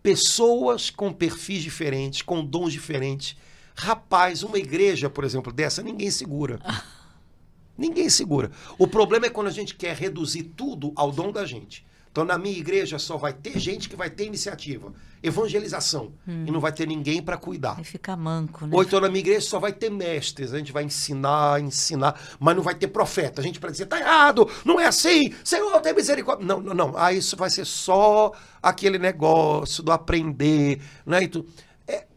pessoas 0.07 0.89
com 0.89 1.11
perfis 1.11 1.61
diferentes, 1.61 2.21
com 2.21 2.41
dons 2.41 2.71
diferentes, 2.71 3.35
rapaz, 3.75 4.41
uma 4.41 4.57
igreja, 4.57 5.09
por 5.09 5.25
exemplo, 5.25 5.51
dessa 5.51 5.83
ninguém 5.83 6.09
segura. 6.09 6.61
Ninguém 7.77 8.09
segura. 8.09 8.49
O 8.79 8.87
problema 8.87 9.25
é 9.25 9.29
quando 9.29 9.47
a 9.47 9.51
gente 9.51 9.75
quer 9.75 9.95
reduzir 9.95 10.43
tudo 10.55 10.93
ao 10.95 11.11
dom 11.11 11.29
da 11.31 11.45
gente. 11.45 11.85
Então, 12.17 12.25
na 12.25 12.35
minha 12.35 12.57
igreja 12.57 12.97
só 12.97 13.15
vai 13.15 13.31
ter 13.31 13.59
gente 13.59 13.87
que 13.87 13.95
vai 13.95 14.09
ter 14.09 14.25
iniciativa, 14.25 14.91
evangelização, 15.21 16.13
e 16.27 16.49
não 16.49 16.59
vai 16.59 16.71
ter 16.71 16.87
ninguém 16.87 17.21
para 17.21 17.37
cuidar. 17.37 17.75
Vai 17.75 17.83
ficar 17.83 18.17
manco, 18.17 18.65
né? 18.65 18.75
Ou 18.75 18.81
então 18.81 18.99
na 18.99 19.07
minha 19.07 19.19
igreja 19.19 19.41
só 19.41 19.59
vai 19.59 19.71
ter 19.71 19.91
mestres, 19.91 20.51
a 20.51 20.57
gente 20.57 20.71
vai 20.71 20.83
ensinar, 20.83 21.61
ensinar, 21.61 22.19
mas 22.39 22.55
não 22.55 22.63
vai 22.63 22.73
ter 22.73 22.87
profeta. 22.87 23.39
A 23.39 23.43
gente 23.43 23.59
para 23.59 23.69
dizer, 23.69 23.85
tá 23.85 23.99
errado, 23.99 24.49
não 24.65 24.79
é 24.79 24.87
assim, 24.87 25.31
Senhor, 25.43 25.79
tem 25.79 25.93
misericórdia. 25.93 26.43
Não, 26.43 26.59
não, 26.59 26.73
não. 26.73 26.97
Ah, 26.97 27.13
isso 27.13 27.37
vai 27.37 27.51
ser 27.51 27.65
só 27.65 28.31
aquele 28.63 28.97
negócio 28.97 29.83
do 29.83 29.91
aprender, 29.91 30.81
né? 31.05 31.21
E 31.21 31.27
tu... 31.27 31.45
é, 31.87 32.07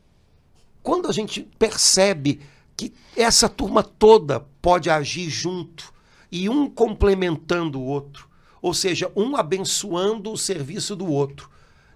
quando 0.82 1.10
a 1.10 1.12
gente 1.12 1.42
percebe 1.58 2.40
que 2.74 2.90
essa 3.14 3.50
turma 3.50 3.82
toda 3.82 4.40
pode 4.62 4.88
agir 4.88 5.28
junto 5.28 5.92
e 6.32 6.48
um 6.48 6.70
complementando 6.70 7.78
o 7.78 7.84
outro, 7.84 8.29
ou 8.60 8.74
seja, 8.74 9.10
um 9.16 9.36
abençoando 9.36 10.32
o 10.32 10.38
serviço 10.38 10.94
do 10.94 11.06
outro 11.06 11.50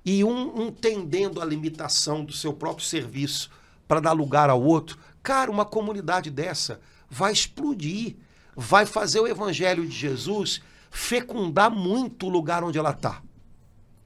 e 0.05 0.23
um 0.25 0.67
entendendo 0.67 1.41
a 1.41 1.45
limitação 1.45 2.25
do 2.25 2.33
seu 2.33 2.53
próprio 2.53 2.87
serviço 2.87 3.51
para 3.89 4.01
dar 4.01 4.13
lugar 4.13 4.51
ao 4.51 4.63
outro, 4.63 4.99
cara, 5.23 5.51
uma 5.51 5.65
comunidade 5.65 6.31
dessa 6.31 6.81
vai 7.09 7.33
explodir, 7.33 8.17
vai 8.57 8.87
fazer 8.87 9.21
o 9.21 9.27
evangelho 9.27 9.87
de 9.87 9.95
Jesus 9.95 10.61
fecundar 10.91 11.71
muito 11.71 12.27
o 12.27 12.31
lugar 12.31 12.63
onde 12.63 12.79
ela 12.79 12.91
está. 12.91 13.23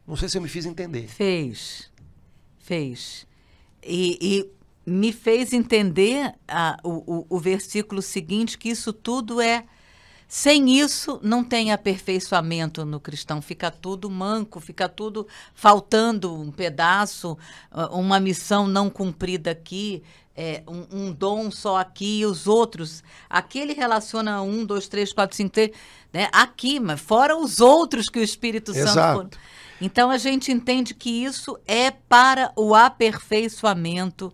Não 0.06 0.16
sei 0.16 0.28
se 0.28 0.38
eu 0.38 0.42
me 0.42 0.48
fiz 0.48 0.64
entender. 0.64 1.06
Fez. 1.06 1.90
Fez. 2.58 3.26
E, 3.82 4.18
e 4.20 4.90
me 4.90 5.12
fez 5.12 5.52
entender 5.52 6.34
ah, 6.46 6.78
o, 6.82 7.18
o, 7.18 7.26
o 7.28 7.38
versículo 7.38 8.00
seguinte, 8.00 8.56
que 8.56 8.70
isso 8.70 8.92
tudo 8.92 9.40
é. 9.40 9.66
Sem 10.28 10.78
isso, 10.78 11.18
não 11.22 11.42
tem 11.42 11.72
aperfeiçoamento 11.72 12.84
no 12.84 13.00
cristão. 13.00 13.40
Fica 13.40 13.70
tudo 13.70 14.10
manco, 14.10 14.60
fica 14.60 14.86
tudo 14.86 15.26
faltando 15.54 16.34
um 16.34 16.52
pedaço, 16.52 17.38
ah, 17.70 17.88
uma 17.96 18.20
missão 18.20 18.66
não 18.66 18.90
cumprida 18.90 19.50
aqui, 19.50 20.02
é, 20.36 20.62
um, 20.68 21.06
um 21.06 21.12
dom 21.12 21.50
só 21.50 21.78
aqui 21.78 22.20
e 22.20 22.26
os 22.26 22.46
outros. 22.46 23.02
Aqui 23.28 23.58
ele 23.58 23.72
relaciona 23.72 24.42
um, 24.42 24.66
dois, 24.66 24.86
três, 24.86 25.14
quatro, 25.14 25.34
cinco, 25.34 25.50
três, 25.50 25.70
né? 26.12 26.28
aqui, 26.30 26.78
mas 26.78 27.00
fora 27.00 27.34
os 27.34 27.58
outros 27.58 28.10
que 28.10 28.18
o 28.18 28.22
Espírito 28.22 28.74
Santo. 28.74 28.88
Exato. 28.88 29.38
Então 29.80 30.10
a 30.10 30.18
gente 30.18 30.52
entende 30.52 30.92
que 30.92 31.24
isso 31.24 31.58
é 31.66 31.90
para 31.90 32.52
o 32.54 32.74
aperfeiçoamento 32.74 34.30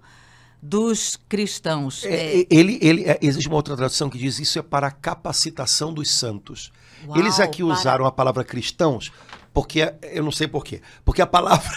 dos 0.66 1.18
cristãos. 1.28 2.04
É, 2.04 2.38
É, 2.40 2.46
ele, 2.50 2.78
ele, 2.80 3.04
é, 3.04 3.18
existe 3.20 3.46
uma 3.48 3.56
outra 3.56 3.76
tradução 3.76 4.08
que 4.08 4.16
diz 4.16 4.38
isso 4.38 4.58
é 4.58 4.62
para 4.62 4.86
a 4.86 4.90
capacitação 4.90 5.92
dos 5.92 6.10
santos. 6.10 6.72
Uau, 7.06 7.18
Eles 7.18 7.38
aqui 7.38 7.62
para- 7.62 7.72
usaram 7.74 8.06
a 8.06 8.10
palavra 8.12 8.42
cristãos 8.42 9.12
porque 9.52 9.92
eu 10.10 10.24
não 10.24 10.32
sei 10.32 10.48
porquê. 10.48 10.80
Porque 11.04 11.20
a 11.20 11.26
palavra 11.26 11.70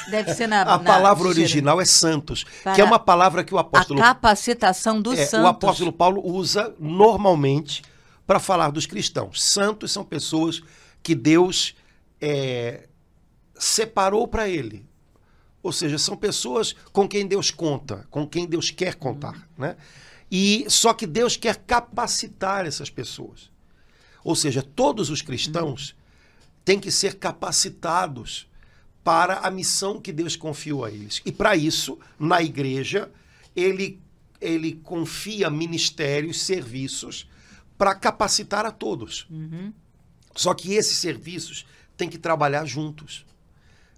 na- 0.48 0.62
a 0.64 0.66
na- 0.66 0.80
palavra 0.80 1.28
original 1.28 1.82
é 1.82 1.86
santos, 1.86 2.46
Para 2.64 2.74
que 2.76 2.82
é 2.82 2.84
uma 2.84 2.98
palavra 2.98 3.44
que 3.44 3.54
o 3.54 3.58
a 3.58 3.62
apóstolo 3.62 4.00
capacitação 4.00 5.02
dos 5.02 5.20
é, 5.20 5.26
santos. 5.26 5.46
o 5.46 5.48
apóstolo 5.50 5.92
Paulo 5.92 6.22
usa 6.26 6.74
normalmente 6.80 7.84
para 8.26 8.40
falar 8.40 8.72
dos 8.72 8.86
cristãos. 8.86 9.44
Santos 9.44 9.92
são 9.92 10.04
pessoas 10.06 10.62
que 11.04 11.14
Deus 11.14 11.76
é, 12.22 12.88
separou 13.60 14.28
para 14.30 14.48
ele. 14.48 14.87
Ou 15.68 15.74
seja, 15.74 15.98
são 15.98 16.16
pessoas 16.16 16.74
com 16.94 17.06
quem 17.06 17.28
Deus 17.28 17.52
conta, 17.52 18.08
com 18.10 18.26
quem 18.26 18.48
Deus 18.48 18.72
quer 18.72 18.96
contar. 18.96 19.50
Né? 19.58 19.76
E 20.32 20.66
Só 20.70 20.94
que 20.94 21.06
Deus 21.06 21.36
quer 21.36 21.58
capacitar 21.58 22.66
essas 22.66 22.90
pessoas. 22.90 23.52
Ou 24.24 24.34
seja, 24.34 24.64
todos 24.64 25.10
os 25.10 25.22
cristãos 25.22 25.94
têm 26.64 26.80
que 26.80 26.90
ser 26.90 27.16
capacitados 27.16 28.48
para 29.04 29.40
a 29.40 29.52
missão 29.52 30.00
que 30.00 30.14
Deus 30.14 30.38
confiou 30.38 30.86
a 30.86 30.90
eles. 30.90 31.22
E 31.26 31.34
para 31.34 31.54
isso, 31.58 32.00
na 32.18 32.42
igreja, 32.42 33.12
ele, 33.54 34.00
ele 34.40 34.72
confia 34.72 35.50
ministérios, 35.50 36.44
serviços 36.44 37.30
para 37.78 37.94
capacitar 37.94 38.66
a 38.66 38.72
todos. 38.72 39.28
Só 40.34 40.54
que 40.54 40.76
esses 40.76 40.96
serviços 40.96 41.66
têm 41.98 42.08
que 42.08 42.18
trabalhar 42.18 42.64
juntos. 42.64 43.26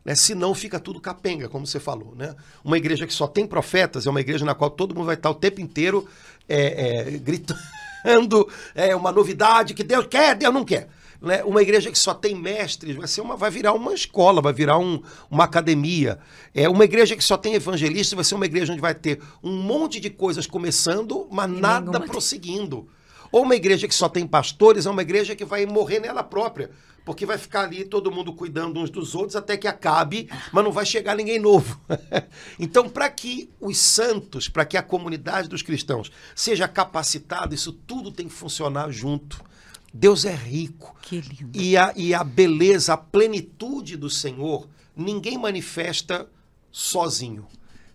Né? 0.10 0.16
Senão 0.16 0.56
fica 0.56 0.80
tudo 0.80 1.00
capenga, 1.00 1.48
como 1.48 1.68
você 1.68 1.80
falou. 1.80 2.16
Né? 2.16 2.36
Uma 2.64 2.78
igreja 2.78 3.06
que 3.06 3.14
só 3.14 3.28
tem 3.28 3.46
profetas 3.46 4.08
é 4.08 4.10
uma 4.10 4.20
igreja 4.20 4.44
na 4.44 4.56
qual 4.56 4.72
todo 4.72 4.96
mundo 4.96 5.06
vai 5.06 5.14
estar 5.14 5.30
o 5.30 5.36
tempo 5.36 5.62
inteiro 5.62 6.08
é, 6.48 7.04
é, 7.06 7.12
gritando 7.20 8.50
é, 8.74 8.96
uma 8.96 9.12
novidade 9.12 9.76
que 9.76 9.84
Deus 9.84 10.08
quer, 10.08 10.36
Deus 10.36 10.52
não 10.52 10.66
quer. 10.66 10.90
Né? 11.22 11.44
Uma 11.44 11.62
igreja 11.62 11.92
que 11.92 12.00
só 12.00 12.16
tem 12.16 12.34
mestres 12.34 12.96
vai, 12.96 13.08
ser 13.08 13.22
uma, 13.22 13.38
vai 13.38 13.52
virar 13.52 13.74
uma 13.74 13.94
escola, 13.94 14.42
vai 14.42 14.52
virar 14.52 14.80
um, 14.80 15.00
uma 15.30 15.44
academia. 15.44 16.18
É 16.56 16.68
Uma 16.68 16.86
igreja 16.86 17.16
que 17.16 17.24
só 17.24 17.38
tem 17.38 17.54
evangelistas 17.54 18.16
vai 18.16 18.24
ser 18.24 18.34
uma 18.34 18.48
igreja 18.48 18.74
onde 18.74 18.82
vai 18.82 18.96
ter 18.96 19.22
um 19.44 19.62
monte 19.62 20.00
de 20.00 20.10
coisas 20.10 20.48
começando, 20.48 21.28
mas 21.30 21.52
E 21.52 21.54
nada 21.54 21.92
nenhuma- 21.92 22.08
prosseguindo. 22.08 22.88
Ou 23.32 23.44
uma 23.44 23.56
igreja 23.56 23.88
que 23.88 23.94
só 23.94 24.10
tem 24.10 24.26
pastores 24.26 24.88
é 24.88 24.90
uma 24.90 25.04
igreja 25.04 25.36
que 25.36 25.46
vai 25.46 25.68
morrer 25.68 26.00
nela 26.00 26.24
própria. 26.24 26.72
Porque 27.10 27.26
vai 27.26 27.40
ficar 27.40 27.62
ali 27.62 27.86
todo 27.86 28.12
mundo 28.12 28.32
cuidando 28.32 28.80
uns 28.80 28.92
dos 28.92 29.16
outros 29.16 29.36
até 29.36 29.58
que 29.58 29.68
acabe, 29.68 30.30
mas 30.54 30.64
não 30.64 30.72
vai 30.72 30.86
chegar 30.86 31.16
ninguém 31.16 31.40
novo. 31.40 31.82
então, 32.60 32.88
para 32.88 33.10
que 33.10 33.50
os 33.60 33.80
santos, 33.80 34.48
para 34.48 34.64
que 34.64 34.78
a 34.78 34.84
comunidade 34.84 35.50
dos 35.50 35.64
cristãos 35.64 36.12
seja 36.36 36.68
capacitada, 36.68 37.56
isso 37.56 37.74
tudo 37.74 38.12
tem 38.12 38.28
que 38.28 38.34
funcionar 38.36 38.92
junto. 38.92 39.44
Deus 39.92 40.24
é 40.24 40.36
rico. 40.36 40.96
Que 41.02 41.20
lindo. 41.20 41.60
E 41.60 41.76
a, 41.76 41.92
e 41.96 42.14
a 42.14 42.24
beleza, 42.24 42.94
a 42.94 42.98
plenitude 42.98 43.98
do 43.98 44.08
Senhor, 44.08 44.70
ninguém 44.96 45.36
manifesta 45.36 46.30
sozinho. 46.72 47.48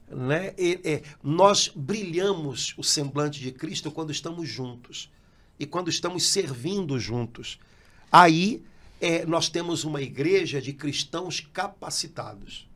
Né? 0.09 0.55
E, 0.59 0.81
é, 0.83 1.03
nós 1.23 1.71
brilhamos 1.73 2.75
o 2.77 2.83
semblante 2.83 3.39
de 3.41 3.53
Cristo 3.53 3.93
quando 3.93 4.11
estamos 4.11 4.49
juntos 4.49 5.09
e 5.57 5.65
quando 5.65 5.89
estamos 5.89 6.25
servindo 6.25 6.99
juntos. 6.99 7.61
Aí 8.11 8.61
é, 9.01 9.27
nós 9.27 9.49
temos 9.49 9.85
uma 9.85 10.01
igreja 10.01 10.61
de 10.61 10.73
cristãos 10.73 11.41
capacitados. 11.41 12.69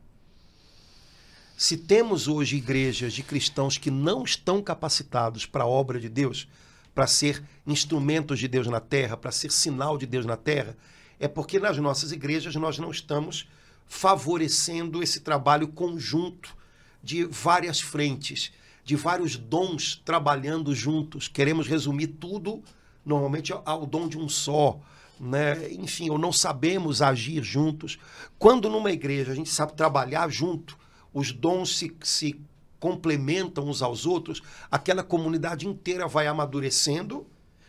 Se 1.57 1.75
temos 1.75 2.27
hoje 2.27 2.55
igrejas 2.55 3.13
de 3.13 3.21
cristãos 3.21 3.77
que 3.77 3.91
não 3.91 4.23
estão 4.23 4.61
capacitados 4.61 5.45
para 5.45 5.63
a 5.63 5.67
obra 5.67 5.99
de 5.99 6.07
Deus, 6.07 6.47
para 6.95 7.05
ser 7.07 7.43
instrumentos 7.65 8.39
de 8.39 8.47
Deus 8.47 8.67
na 8.67 8.79
terra, 8.79 9.17
para 9.17 9.31
ser 9.31 9.51
sinal 9.51 9.97
de 9.97 10.05
Deus 10.05 10.25
na 10.25 10.37
terra, 10.37 10.77
é 11.19 11.27
porque 11.27 11.59
nas 11.59 11.77
nossas 11.77 12.11
igrejas 12.11 12.55
nós 12.55 12.79
não 12.79 12.91
estamos 12.91 13.47
favorecendo 13.85 15.03
esse 15.03 15.19
trabalho 15.19 15.67
conjunto 15.67 16.55
de 17.03 17.25
várias 17.25 17.81
frentes, 17.81 18.51
de 18.85 18.95
vários 18.95 19.35
dons 19.35 20.01
trabalhando 20.05 20.73
juntos. 20.73 21.27
Queremos 21.27 21.67
resumir 21.67 22.07
tudo 22.07 22.63
normalmente 23.05 23.51
ao 23.65 23.85
dom 23.85 24.07
de 24.07 24.17
um 24.17 24.29
só. 24.29 24.79
Né? 25.19 25.71
Enfim, 25.73 26.09
ou 26.09 26.17
não 26.17 26.31
sabemos 26.31 27.01
agir 27.01 27.43
juntos. 27.43 27.99
Quando 28.37 28.69
numa 28.69 28.91
igreja 28.91 29.31
a 29.31 29.35
gente 29.35 29.49
sabe 29.49 29.73
trabalhar 29.73 30.29
junto, 30.29 30.77
os 31.13 31.31
dons 31.31 31.77
se, 31.77 31.95
se 32.01 32.39
complementam 32.79 33.67
uns 33.67 33.81
aos 33.81 34.05
outros, 34.05 34.41
aquela 34.71 35.03
comunidade 35.03 35.67
inteira 35.67 36.07
vai 36.07 36.27
amadurecendo 36.27 37.27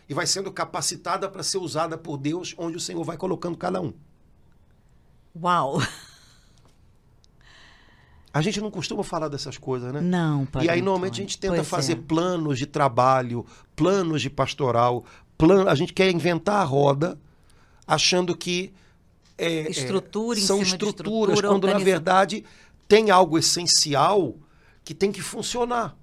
e 0.08 0.14
vai 0.14 0.26
sendo 0.26 0.52
capacitada 0.52 1.28
para 1.28 1.42
ser 1.42 1.58
usada 1.58 1.98
por 1.98 2.16
Deus, 2.16 2.54
onde 2.56 2.76
o 2.76 2.80
Senhor 2.80 3.02
vai 3.04 3.16
colocando 3.16 3.56
cada 3.56 3.80
um. 3.80 3.92
Uau! 5.40 5.80
A 8.32 8.40
gente 8.42 8.60
não 8.60 8.70
costuma 8.70 9.02
falar 9.02 9.28
dessas 9.28 9.58
coisas, 9.58 9.92
né? 9.92 10.00
Não, 10.00 10.46
pai. 10.46 10.66
E 10.66 10.70
aí, 10.70 10.80
normalmente, 10.80 11.14
a 11.14 11.24
gente 11.24 11.38
tenta 11.38 11.56
pois 11.56 11.68
fazer 11.68 11.94
é. 11.94 11.96
planos 11.96 12.58
de 12.58 12.66
trabalho, 12.66 13.44
planos 13.74 14.22
de 14.22 14.30
pastoral, 14.30 15.04
plano, 15.36 15.68
a 15.68 15.74
gente 15.74 15.92
quer 15.92 16.10
inventar 16.12 16.56
a 16.56 16.64
roda, 16.64 17.18
achando 17.90 18.36
que 18.36 18.72
é, 19.36 19.68
estrutura 19.68 20.38
é, 20.38 20.42
são 20.42 20.62
estruturas, 20.62 21.34
estrutura, 21.34 21.48
quando, 21.48 21.66
na 21.66 21.78
verdade, 21.78 22.44
tem 22.86 23.10
algo 23.10 23.36
essencial 23.36 24.36
que 24.84 24.94
tem 24.94 25.10
que 25.10 25.20
funcionar. 25.20 25.96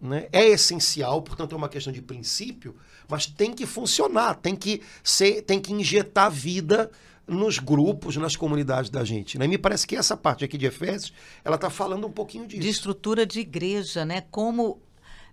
Né? 0.00 0.28
É 0.32 0.46
essencial, 0.46 1.20
portanto, 1.20 1.54
é 1.54 1.58
uma 1.58 1.68
questão 1.68 1.92
de 1.92 2.00
princípio, 2.00 2.74
mas 3.06 3.26
tem 3.26 3.52
que 3.52 3.66
funcionar, 3.66 4.36
tem 4.36 4.56
que 4.56 4.80
ser, 5.04 5.42
tem 5.42 5.60
que 5.60 5.74
injetar 5.74 6.30
vida 6.30 6.90
nos 7.26 7.58
grupos, 7.58 8.16
nas 8.16 8.34
comunidades 8.34 8.88
da 8.88 9.04
gente. 9.04 9.36
Né? 9.36 9.46
Me 9.46 9.58
parece 9.58 9.86
que 9.86 9.94
essa 9.94 10.16
parte 10.16 10.42
aqui 10.42 10.56
de 10.56 10.64
Efésios, 10.64 11.12
ela 11.44 11.56
está 11.56 11.68
falando 11.68 12.06
um 12.06 12.10
pouquinho 12.10 12.46
disso. 12.46 12.62
De 12.62 12.68
estrutura 12.68 13.26
de 13.26 13.40
igreja, 13.40 14.06
né? 14.06 14.22
Como 14.30 14.80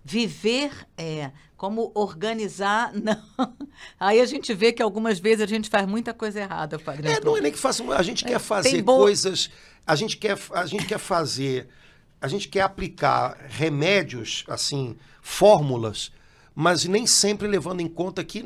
viver 0.06 0.70
é, 0.96 1.32
como 1.56 1.90
organizar, 1.92 2.92
não. 2.94 3.56
Aí 3.98 4.20
a 4.20 4.26
gente 4.26 4.54
vê 4.54 4.72
que 4.72 4.80
algumas 4.80 5.18
vezes 5.18 5.40
a 5.40 5.46
gente 5.46 5.68
faz 5.68 5.86
muita 5.86 6.14
coisa 6.14 6.40
errada, 6.40 6.78
Padre. 6.78 7.08
É, 7.08 7.20
não 7.20 7.36
é 7.36 7.40
nem 7.40 7.50
que 7.50 7.58
faça, 7.58 7.82
a 7.92 8.02
gente 8.02 8.24
é, 8.24 8.28
quer 8.28 8.38
fazer 8.38 8.82
coisas, 8.84 9.50
a 9.84 9.96
gente 9.96 10.16
quer, 10.16 10.38
a 10.52 10.64
gente 10.64 10.86
quer 10.86 10.98
fazer, 10.98 11.68
a 12.20 12.28
gente 12.28 12.48
quer 12.48 12.60
aplicar 12.60 13.36
remédios, 13.48 14.44
assim, 14.46 14.96
fórmulas, 15.20 16.12
mas 16.54 16.84
nem 16.84 17.04
sempre 17.04 17.48
levando 17.48 17.80
em 17.80 17.88
conta 17.88 18.22
que 18.22 18.44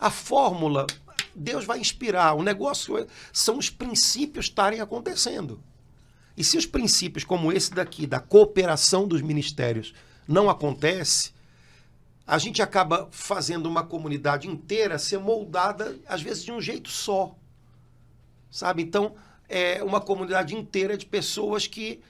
a 0.00 0.10
fórmula 0.10 0.86
Deus 1.34 1.66
vai 1.66 1.78
inspirar. 1.78 2.34
O 2.34 2.42
negócio 2.42 2.96
é, 2.96 3.06
são 3.32 3.58
os 3.58 3.68
princípios 3.68 4.46
estarem 4.46 4.80
acontecendo. 4.80 5.62
E 6.34 6.42
se 6.42 6.56
os 6.56 6.64
princípios 6.64 7.22
como 7.22 7.52
esse 7.52 7.74
daqui, 7.74 8.06
da 8.06 8.18
cooperação 8.18 9.06
dos 9.06 9.20
ministérios, 9.20 9.92
não 10.26 10.48
acontece, 10.48 11.32
a 12.26 12.38
gente 12.38 12.62
acaba 12.62 13.08
fazendo 13.10 13.66
uma 13.66 13.82
comunidade 13.82 14.48
inteira 14.48 14.98
ser 14.98 15.18
moldada, 15.18 15.98
às 16.08 16.22
vezes, 16.22 16.44
de 16.44 16.52
um 16.52 16.60
jeito 16.60 16.88
só. 16.88 17.34
Sabe? 18.50 18.82
Então, 18.82 19.14
é 19.48 19.82
uma 19.82 20.00
comunidade 20.00 20.54
inteira 20.54 20.96
de 20.96 21.04
pessoas 21.04 21.66
que 21.66 22.00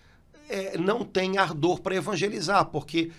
é, 0.49 0.77
não 0.77 1.05
têm 1.05 1.39
ardor 1.39 1.81
para 1.81 1.95
evangelizar, 1.95 2.67
porque 2.67 3.11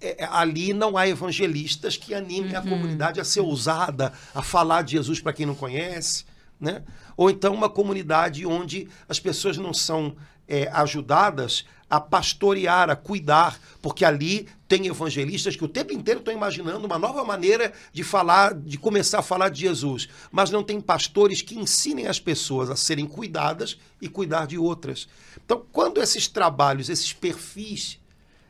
é, 0.00 0.24
é, 0.24 0.28
ali 0.30 0.72
não 0.72 0.96
há 0.96 1.06
evangelistas 1.06 1.96
que 1.96 2.14
animem 2.14 2.52
uhum. 2.52 2.58
a 2.58 2.62
comunidade 2.62 3.20
a 3.20 3.24
ser 3.24 3.40
ousada, 3.40 4.12
a 4.34 4.42
falar 4.42 4.82
de 4.82 4.92
Jesus 4.92 5.20
para 5.20 5.32
quem 5.32 5.44
não 5.44 5.54
conhece. 5.54 6.24
Né? 6.58 6.82
Ou 7.16 7.30
então 7.30 7.54
uma 7.54 7.68
comunidade 7.68 8.46
onde 8.46 8.88
as 9.08 9.18
pessoas 9.20 9.56
não 9.56 9.74
são 9.74 10.16
é, 10.48 10.68
ajudadas 10.72 11.64
a 11.90 12.00
pastorear, 12.00 12.88
a 12.88 12.94
cuidar, 12.94 13.60
porque 13.82 14.04
ali 14.04 14.48
tem 14.68 14.86
evangelistas 14.86 15.56
que 15.56 15.64
o 15.64 15.68
tempo 15.68 15.92
inteiro 15.92 16.20
estão 16.20 16.32
imaginando 16.32 16.86
uma 16.86 16.98
nova 16.98 17.24
maneira 17.24 17.72
de 17.92 18.04
falar, 18.04 18.54
de 18.54 18.78
começar 18.78 19.18
a 19.18 19.22
falar 19.22 19.48
de 19.48 19.62
Jesus, 19.62 20.08
mas 20.30 20.50
não 20.50 20.62
tem 20.62 20.80
pastores 20.80 21.42
que 21.42 21.58
ensinem 21.58 22.06
as 22.06 22.20
pessoas 22.20 22.70
a 22.70 22.76
serem 22.76 23.06
cuidadas 23.06 23.76
e 24.00 24.08
cuidar 24.08 24.46
de 24.46 24.56
outras. 24.56 25.08
Então, 25.44 25.66
quando 25.72 26.00
esses 26.00 26.28
trabalhos, 26.28 26.88
esses 26.88 27.12
perfis 27.12 27.98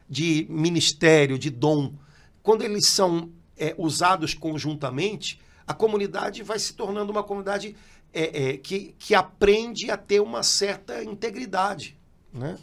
de 0.07 0.47
ministério, 0.51 1.39
de 1.39 1.49
dom, 1.49 1.95
quando 2.43 2.63
eles 2.63 2.89
são 2.89 3.31
é, 3.57 3.75
usados 3.79 4.35
conjuntamente, 4.35 5.41
a 5.67 5.73
comunidade 5.73 6.43
vai 6.43 6.59
se 6.59 6.75
tornando 6.75 7.11
uma 7.11 7.23
comunidade 7.23 7.75
é, 8.13 8.51
é, 8.51 8.57
que, 8.59 8.95
que 8.99 9.15
aprende 9.15 9.91
a 9.91 9.97
ter 9.97 10.21
uma 10.21 10.43
certa 10.43 11.03
integridade. 11.03 11.97
Né? 12.33 12.59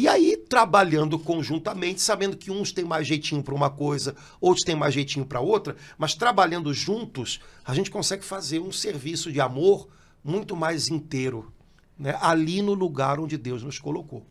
E 0.00 0.08
aí, 0.08 0.34
trabalhando 0.34 1.18
conjuntamente, 1.18 2.00
sabendo 2.00 2.34
que 2.34 2.50
uns 2.50 2.72
têm 2.72 2.86
mais 2.86 3.06
jeitinho 3.06 3.42
para 3.42 3.54
uma 3.54 3.68
coisa, 3.68 4.16
outros 4.40 4.64
têm 4.64 4.74
mais 4.74 4.94
jeitinho 4.94 5.26
para 5.26 5.40
outra, 5.40 5.76
mas 5.98 6.14
trabalhando 6.14 6.72
juntos, 6.72 7.38
a 7.66 7.74
gente 7.74 7.90
consegue 7.90 8.24
fazer 8.24 8.60
um 8.60 8.72
serviço 8.72 9.30
de 9.30 9.42
amor 9.42 9.88
muito 10.24 10.56
mais 10.56 10.88
inteiro, 10.88 11.52
né? 11.98 12.16
ali 12.22 12.62
no 12.62 12.72
lugar 12.72 13.20
onde 13.20 13.36
Deus 13.36 13.62
nos 13.62 13.78
colocou. 13.78 14.24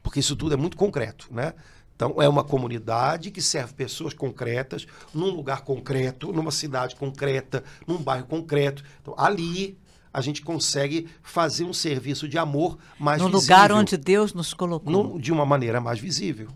Porque 0.00 0.20
isso 0.20 0.36
tudo 0.36 0.54
é 0.54 0.56
muito 0.56 0.76
concreto, 0.76 1.26
né? 1.28 1.52
Então, 1.96 2.22
é 2.22 2.28
uma 2.28 2.44
comunidade 2.44 3.32
que 3.32 3.42
serve 3.42 3.74
pessoas 3.74 4.14
concretas, 4.14 4.86
num 5.12 5.30
lugar 5.30 5.62
concreto, 5.62 6.32
numa 6.32 6.52
cidade 6.52 6.94
concreta, 6.94 7.64
num 7.84 8.00
bairro 8.00 8.28
concreto. 8.28 8.84
Então, 9.02 9.12
ali 9.18 9.76
a 10.16 10.22
gente 10.22 10.40
consegue 10.40 11.06
fazer 11.22 11.64
um 11.64 11.74
serviço 11.74 12.26
de 12.26 12.38
amor 12.38 12.78
mais 12.98 13.20
no 13.20 13.28
visível. 13.28 13.54
No 13.54 13.62
lugar 13.62 13.70
onde 13.70 13.98
Deus 13.98 14.32
nos 14.32 14.54
colocou. 14.54 14.90
No, 14.90 15.20
de 15.20 15.30
uma 15.30 15.44
maneira 15.44 15.78
mais 15.78 16.00
visível. 16.00 16.48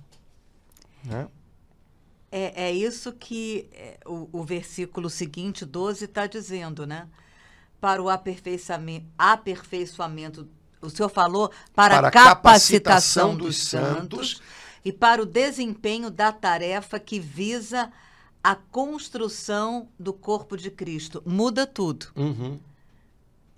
Né? 1.04 1.28
É, 2.32 2.68
é 2.68 2.72
isso 2.72 3.12
que 3.12 3.68
é, 3.74 3.98
o, 4.06 4.30
o 4.32 4.42
versículo 4.44 5.10
seguinte, 5.10 5.66
12, 5.66 6.06
está 6.06 6.26
dizendo, 6.26 6.86
né? 6.86 7.06
Para 7.78 8.02
o 8.02 8.08
aperfeiçoamento, 8.08 9.04
aperfeiçoamento 9.18 10.48
o 10.80 10.88
senhor 10.88 11.10
falou, 11.10 11.50
para, 11.74 11.96
para 11.96 12.08
a 12.08 12.10
capacitação, 12.10 12.36
capacitação 12.36 13.36
dos, 13.36 13.56
dos 13.56 13.68
santos, 13.68 14.30
santos 14.30 14.42
e 14.82 14.90
para 14.90 15.20
o 15.20 15.26
desempenho 15.26 16.10
da 16.10 16.32
tarefa 16.32 16.98
que 16.98 17.20
visa 17.20 17.92
a 18.42 18.54
construção 18.54 19.90
do 19.98 20.14
corpo 20.14 20.56
de 20.56 20.70
Cristo. 20.70 21.22
Muda 21.26 21.66
tudo. 21.66 22.06
Uhum 22.16 22.58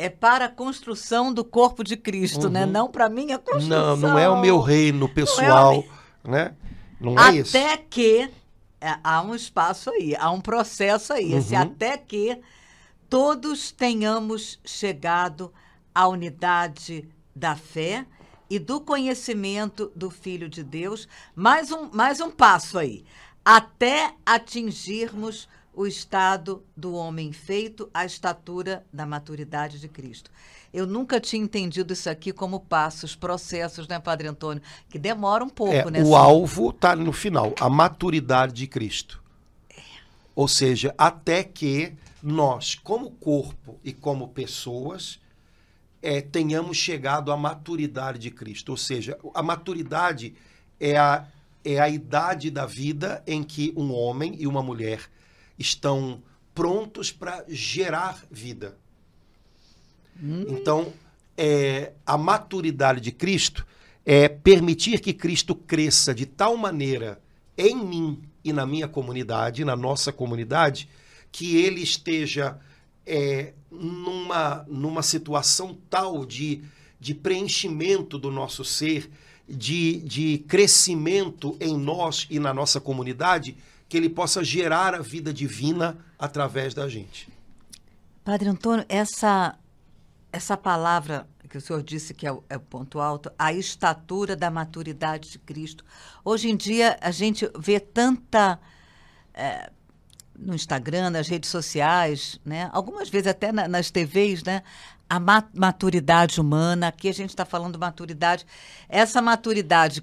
é 0.03 0.11
para 0.11 0.47
a 0.47 0.49
construção 0.49 1.33
do 1.33 1.45
corpo 1.45 1.85
de 1.85 1.97
Cristo, 1.97 2.51
né? 2.51 2.63
uhum. 2.63 2.67
né? 2.67 2.73
Não 2.73 2.91
para 2.91 3.09
minha 3.09 3.39
construção. 3.39 3.97
Não, 3.97 3.97
não 3.97 4.19
é 4.19 4.29
o 4.29 4.41
meu 4.41 4.59
reino 4.59 5.09
pessoal, 5.09 5.85
não 6.25 6.35
é 6.35 6.45
né? 6.45 6.57
Não 7.01 7.17
é 7.17 7.23
até 7.23 7.37
isso. 7.37 7.57
Até 7.57 7.77
que 7.77 8.31
é, 8.81 8.97
há 9.05 9.23
um 9.23 9.33
espaço 9.33 9.91
aí, 9.91 10.17
há 10.17 10.29
um 10.33 10.41
processo 10.41 11.13
aí, 11.13 11.33
uhum. 11.33 11.39
esse 11.39 11.55
até 11.55 11.97
que 11.97 12.37
todos 13.09 13.71
tenhamos 13.71 14.59
chegado 14.65 15.53
à 15.95 16.09
unidade 16.09 17.09
da 17.35 17.55
fé 17.55 18.05
e 18.51 18.59
do 18.59 18.81
conhecimento 18.81 19.93
do 19.95 20.11
Filho 20.11 20.49
de 20.49 20.65
Deus. 20.65 21.07
Mais 21.33 21.71
um, 21.71 21.89
mais 21.93 22.21
um 22.21 22.31
passo 22.31 22.77
aí, 22.77 23.05
até 23.45 24.15
atingirmos 24.27 25.49
o 25.75 25.87
estado 25.87 26.63
do 26.77 26.95
homem 26.95 27.33
feito 27.33 27.89
à 27.95 28.05
estatura 28.05 28.85
da 28.93 29.07
maturidade 29.07 29.81
de 29.81 29.89
Cristo. 29.89 30.31
Eu 30.73 30.87
nunca 30.87 31.21
tinha 31.21 31.43
entendido 31.43 31.93
isso 31.93 32.09
aqui 32.09 32.33
como 32.33 32.61
passos, 32.61 33.15
processos, 33.15 33.89
né, 33.89 33.99
Padre 33.99 34.29
Antônio? 34.29 34.63
Que 34.89 34.99
demora 34.99 35.45
um 35.45 35.49
pouco, 35.49 35.75
é, 35.75 35.91
né? 35.91 36.03
O 36.03 36.15
alvo 36.15 36.71
está 36.71 36.95
no 36.97 37.13
final, 37.13 37.55
a 37.61 37.69
maturidade 37.69 38.53
de 38.53 38.67
Cristo. 38.67 39.23
É. 39.71 39.81
Ou 40.35 40.49
seja, 40.49 40.95
até 40.97 41.43
que 41.43 41.95
nós, 42.23 42.75
como 42.75 43.11
corpo 43.11 43.79
e 43.83 43.93
como 43.93 44.29
pessoas, 44.29 45.21
é, 46.03 46.21
tenhamos 46.21 46.77
chegado 46.77 47.33
à 47.33 47.37
maturidade 47.37 48.19
de 48.19 48.31
Cristo. 48.31 48.71
Ou 48.71 48.77
seja, 48.77 49.19
a 49.35 49.43
maturidade 49.43 50.35
é 50.81 50.97
a, 50.97 51.27
é 51.65 51.79
a 51.79 51.89
idade 51.89 52.51
da 52.51 52.67
vida 52.67 53.23
em 53.27 53.43
que 53.43 53.73
um 53.77 53.93
homem 53.93 54.37
e 54.39 54.47
uma 54.47 54.63
mulher 54.63 55.09
estão 55.59 56.23
prontos 56.55 57.11
para 57.11 57.45
gerar 57.49 58.25
vida. 58.31 58.77
Hum. 60.23 60.45
Então, 60.49 60.93
é, 61.37 61.93
a 62.05 62.19
maturidade 62.19 63.01
de 63.01 63.11
Cristo 63.11 63.67
é 64.05 64.29
permitir 64.29 65.01
que 65.01 65.13
Cristo 65.13 65.55
cresça 65.55 66.15
de 66.15 66.27
tal 66.27 66.57
maneira 66.57 67.21
em 67.57 67.77
mim 67.77 68.23
e 68.45 68.53
na 68.53 68.67
minha 68.67 68.89
comunidade, 68.89 69.65
na 69.65 69.77
nossa 69.77 70.13
comunidade, 70.13 70.89
que 71.31 71.57
ele 71.57 71.81
esteja 71.81 72.59
é, 73.07 73.53
numa, 73.71 74.65
numa 74.69 75.03
situação 75.03 75.79
tal 75.89 76.27
de, 76.27 76.63
de 77.01 77.15
preenchimento 77.15 78.19
do 78.19 78.31
nosso 78.31 78.65
ser, 78.65 79.11
de, 79.49 80.01
de 80.01 80.39
crescimento 80.49 81.57
em 81.61 81.77
nós 81.77 82.27
e 82.31 82.39
na 82.39 82.53
nossa 82.53 82.81
comunidade, 82.81 83.57
que 83.93 83.99
ele 83.99 84.09
possa 84.09 84.43
gerar 84.43 84.95
a 84.95 85.03
vida 85.03 85.35
divina 85.35 85.99
através 86.19 86.73
da 86.73 86.89
gente. 86.89 87.29
Padre 88.25 88.49
Antônio, 88.49 88.87
essa, 88.89 89.55
essa 90.33 90.57
palavra 90.57 91.29
que 91.47 91.59
o 91.59 91.61
senhor 91.61 91.83
disse 91.83 92.15
que 92.15 92.27
é 92.27 92.33
o, 92.33 92.43
é 92.49 92.57
o, 92.57 92.61
ponto 92.61 92.99
alto, 92.99 93.31
a 93.39 93.53
estatura 93.53 94.35
da 94.35 94.51
maturidade 94.51 95.31
de 95.33 95.39
Cristo. 95.39 95.85
Hoje 96.25 96.49
em 96.49 96.57
dia, 96.57 96.97
a 97.03 97.11
gente 97.11 97.47
vê 97.59 97.79
tanta. 97.79 98.59
É, 99.35 99.71
no 100.39 100.55
Instagram, 100.55 101.11
nas 101.11 101.29
redes 101.29 101.51
sociais, 101.51 102.41
né? 102.43 102.71
algumas 102.73 103.11
vezes 103.11 103.27
até 103.27 103.53
na, 103.53 103.69
nas 103.69 103.91
TVs, 103.91 104.43
né? 104.43 104.63
a 105.07 105.21
maturidade 105.21 106.41
humana. 106.41 106.89
Aqui 106.89 107.11
a 107.11 107.13
gente 107.13 107.29
está 107.29 107.45
falando 107.45 107.79
maturidade. 107.79 108.47
Essa 108.89 109.21
maturidade 109.21 110.03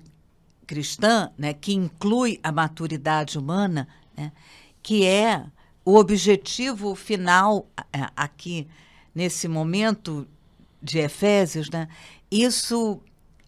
cristã, 0.69 1.31
né, 1.35 1.51
que 1.51 1.73
inclui 1.73 2.39
a 2.43 2.51
maturidade 2.51 3.39
humana, 3.39 3.87
né, 4.15 4.31
que 4.83 5.03
é 5.03 5.43
o 5.83 5.95
objetivo 5.95 6.93
final 6.93 7.67
é, 7.91 8.07
aqui 8.15 8.67
nesse 9.15 9.47
momento 9.47 10.27
de 10.79 10.99
Efésios, 10.99 11.71
né? 11.71 11.87
Isso 12.29 13.01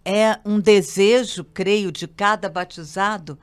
é 0.03 0.39
um 0.43 0.59
desejo, 0.59 1.43
creio, 1.43 1.91
de 1.91 2.07
cada 2.07 2.49
batizado. 2.49 3.37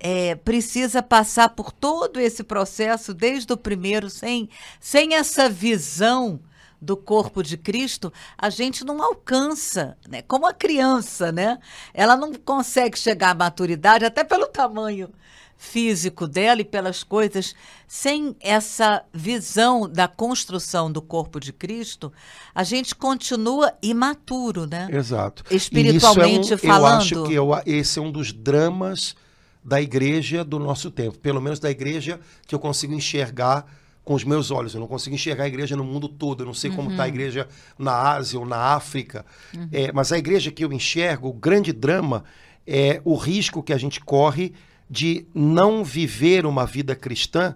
É, 0.00 0.34
precisa 0.34 1.00
passar 1.00 1.50
por 1.50 1.70
todo 1.70 2.18
esse 2.18 2.42
processo 2.42 3.14
desde 3.14 3.52
o 3.52 3.56
primeiro, 3.56 4.10
sem, 4.10 4.48
sem 4.80 5.14
essa 5.14 5.48
visão 5.48 6.40
do 6.82 6.96
corpo 6.96 7.44
de 7.44 7.56
Cristo, 7.56 8.12
a 8.36 8.50
gente 8.50 8.84
não 8.84 9.00
alcança, 9.00 9.96
né? 10.08 10.20
Como 10.22 10.46
a 10.46 10.52
criança, 10.52 11.30
né? 11.30 11.60
Ela 11.94 12.16
não 12.16 12.34
consegue 12.34 12.98
chegar 12.98 13.30
à 13.30 13.34
maturidade, 13.34 14.04
até 14.04 14.24
pelo 14.24 14.48
tamanho 14.48 15.08
físico 15.56 16.26
dela 16.26 16.60
e 16.60 16.64
pelas 16.64 17.04
coisas, 17.04 17.54
sem 17.86 18.34
essa 18.40 19.04
visão 19.14 19.88
da 19.88 20.08
construção 20.08 20.90
do 20.90 21.00
corpo 21.00 21.38
de 21.38 21.52
Cristo, 21.52 22.12
a 22.52 22.64
gente 22.64 22.96
continua 22.96 23.72
imaturo, 23.80 24.66
né? 24.66 24.88
Exato. 24.90 25.44
Espiritualmente 25.54 26.52
é 26.52 26.56
um, 26.56 26.58
falando. 26.58 26.92
Eu 26.92 26.96
acho 26.98 27.22
que 27.22 27.34
eu, 27.34 27.50
esse 27.64 27.96
é 28.00 28.02
um 28.02 28.10
dos 28.10 28.32
dramas 28.32 29.14
da 29.62 29.80
igreja 29.80 30.42
do 30.42 30.58
nosso 30.58 30.90
tempo, 30.90 31.16
pelo 31.18 31.40
menos 31.40 31.60
da 31.60 31.70
igreja 31.70 32.18
que 32.44 32.56
eu 32.56 32.58
consigo 32.58 32.92
enxergar 32.92 33.64
com 34.04 34.14
os 34.14 34.24
meus 34.24 34.50
olhos. 34.50 34.74
Eu 34.74 34.80
não 34.80 34.86
consigo 34.86 35.14
enxergar 35.14 35.44
a 35.44 35.48
igreja 35.48 35.76
no 35.76 35.84
mundo 35.84 36.08
todo. 36.08 36.42
Eu 36.42 36.46
não 36.46 36.54
sei 36.54 36.70
uhum. 36.70 36.76
como 36.76 36.90
está 36.90 37.04
a 37.04 37.08
igreja 37.08 37.48
na 37.78 37.94
Ásia 37.94 38.38
ou 38.38 38.46
na 38.46 38.56
África. 38.56 39.24
Uhum. 39.54 39.68
É, 39.72 39.92
mas 39.92 40.12
a 40.12 40.18
igreja 40.18 40.50
que 40.50 40.64
eu 40.64 40.72
enxergo, 40.72 41.28
o 41.28 41.32
grande 41.32 41.72
drama 41.72 42.24
é 42.66 43.00
o 43.04 43.14
risco 43.14 43.62
que 43.62 43.72
a 43.72 43.78
gente 43.78 44.00
corre 44.00 44.52
de 44.88 45.26
não 45.34 45.84
viver 45.84 46.44
uma 46.44 46.66
vida 46.66 46.94
cristã 46.94 47.54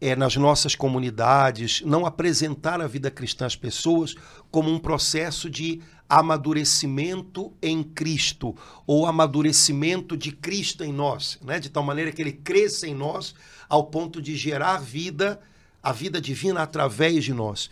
é, 0.00 0.16
nas 0.16 0.36
nossas 0.36 0.74
comunidades, 0.74 1.82
não 1.82 2.04
apresentar 2.04 2.80
a 2.80 2.86
vida 2.86 3.10
cristã 3.10 3.46
às 3.46 3.56
pessoas 3.56 4.14
como 4.50 4.70
um 4.70 4.78
processo 4.78 5.48
de 5.48 5.80
amadurecimento 6.08 7.52
em 7.62 7.82
Cristo 7.82 8.54
ou 8.86 9.06
amadurecimento 9.06 10.16
de 10.16 10.30
Cristo 10.32 10.84
em 10.84 10.92
nós, 10.92 11.38
né? 11.42 11.58
de 11.58 11.70
tal 11.70 11.82
maneira 11.82 12.12
que 12.12 12.20
ele 12.20 12.32
cresça 12.32 12.86
em 12.86 12.94
nós 12.94 13.34
ao 13.68 13.84
ponto 13.84 14.20
de 14.20 14.36
gerar 14.36 14.78
vida, 14.78 15.40
a 15.84 15.92
vida 15.92 16.18
divina 16.20 16.62
através 16.62 17.22
de 17.22 17.34
nós. 17.34 17.70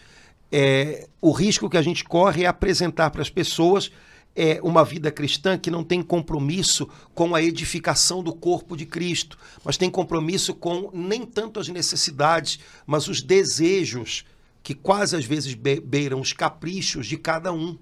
É, 0.51 1.09
o 1.19 1.33
risco 1.33 1.71
que 1.71 1.79
a 1.79 1.83
gente 1.83 2.05
corre 2.05 2.45
é 2.45 2.47
apresentar 2.47 3.11
para 3.11 3.23
as 3.23 3.31
pessoas 3.31 3.91
é 4.35 4.61
uma 4.63 4.85
vida 4.85 5.11
cristã 5.11 5.59
que 5.59 5.71
não 5.71 5.85
tem 5.85 6.03
compromisso 6.03 6.89
com 7.15 7.35
a 7.35 7.43
edificação 7.43 8.23
do 8.23 8.35
corpo 8.35 8.77
de 8.77 8.87
Cristo, 8.87 9.39
mas 9.65 9.77
tem 9.77 9.91
compromisso 9.91 10.55
com 10.55 10.91
nem 10.93 11.25
tanto 11.25 11.61
as 11.61 11.69
necessidades, 11.69 12.59
mas 12.87 13.09
os 13.09 13.21
desejos 13.21 14.25
que 14.63 14.75
quase 14.75 15.17
às 15.17 15.25
vezes 15.25 15.55
beiram 15.55 16.21
os 16.21 16.33
caprichos 16.33 17.07
de 17.07 17.17
cada 17.17 17.53
um. 17.53 17.79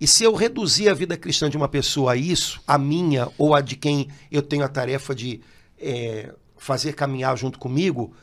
E 0.00 0.06
se 0.06 0.24
eu 0.24 0.34
reduzir 0.34 0.88
a 0.88 0.94
vida 0.94 1.16
cristã 1.16 1.48
de 1.48 1.56
uma 1.56 1.68
pessoa 1.68 2.12
a 2.12 2.16
isso, 2.16 2.60
a 2.66 2.78
minha 2.78 3.28
ou 3.38 3.54
a 3.54 3.60
de 3.60 3.76
quem 3.76 4.08
eu 4.30 4.42
tenho 4.42 4.64
a 4.64 4.68
tarefa 4.68 5.14
de 5.14 5.40
é, 5.78 6.34
fazer 6.56 6.94
caminhar 6.94 7.36
junto 7.36 7.58
comigo, 7.58 8.14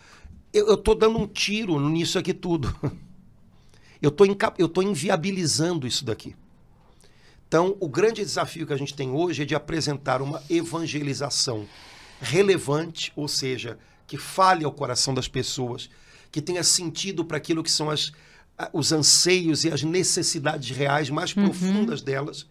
eu 0.53 0.73
estou 0.75 0.95
dando 0.95 1.17
um 1.17 1.27
tiro 1.27 1.79
nisso 1.89 2.17
aqui 2.19 2.33
tudo. 2.33 2.73
Eu 4.01 4.11
tô 4.11 4.25
estou 4.25 4.83
inviabilizando 4.83 5.87
isso 5.87 6.03
daqui. 6.03 6.35
Então, 7.47 7.77
o 7.79 7.87
grande 7.87 8.21
desafio 8.21 8.67
que 8.67 8.73
a 8.73 8.77
gente 8.77 8.93
tem 8.93 9.11
hoje 9.11 9.43
é 9.43 9.45
de 9.45 9.55
apresentar 9.55 10.21
uma 10.21 10.43
evangelização 10.49 11.65
relevante, 12.19 13.13
ou 13.15 13.29
seja, 13.29 13.79
que 14.05 14.17
fale 14.17 14.65
ao 14.65 14.73
coração 14.73 15.13
das 15.13 15.29
pessoas, 15.29 15.89
que 16.31 16.41
tenha 16.41 16.63
sentido 16.63 17.23
para 17.23 17.37
aquilo 17.37 17.63
que 17.63 17.71
são 17.71 17.89
as, 17.89 18.11
os 18.73 18.91
anseios 18.91 19.63
e 19.63 19.71
as 19.71 19.83
necessidades 19.83 20.75
reais 20.75 21.09
mais 21.09 21.33
uhum. 21.35 21.45
profundas 21.45 22.01
delas, 22.01 22.45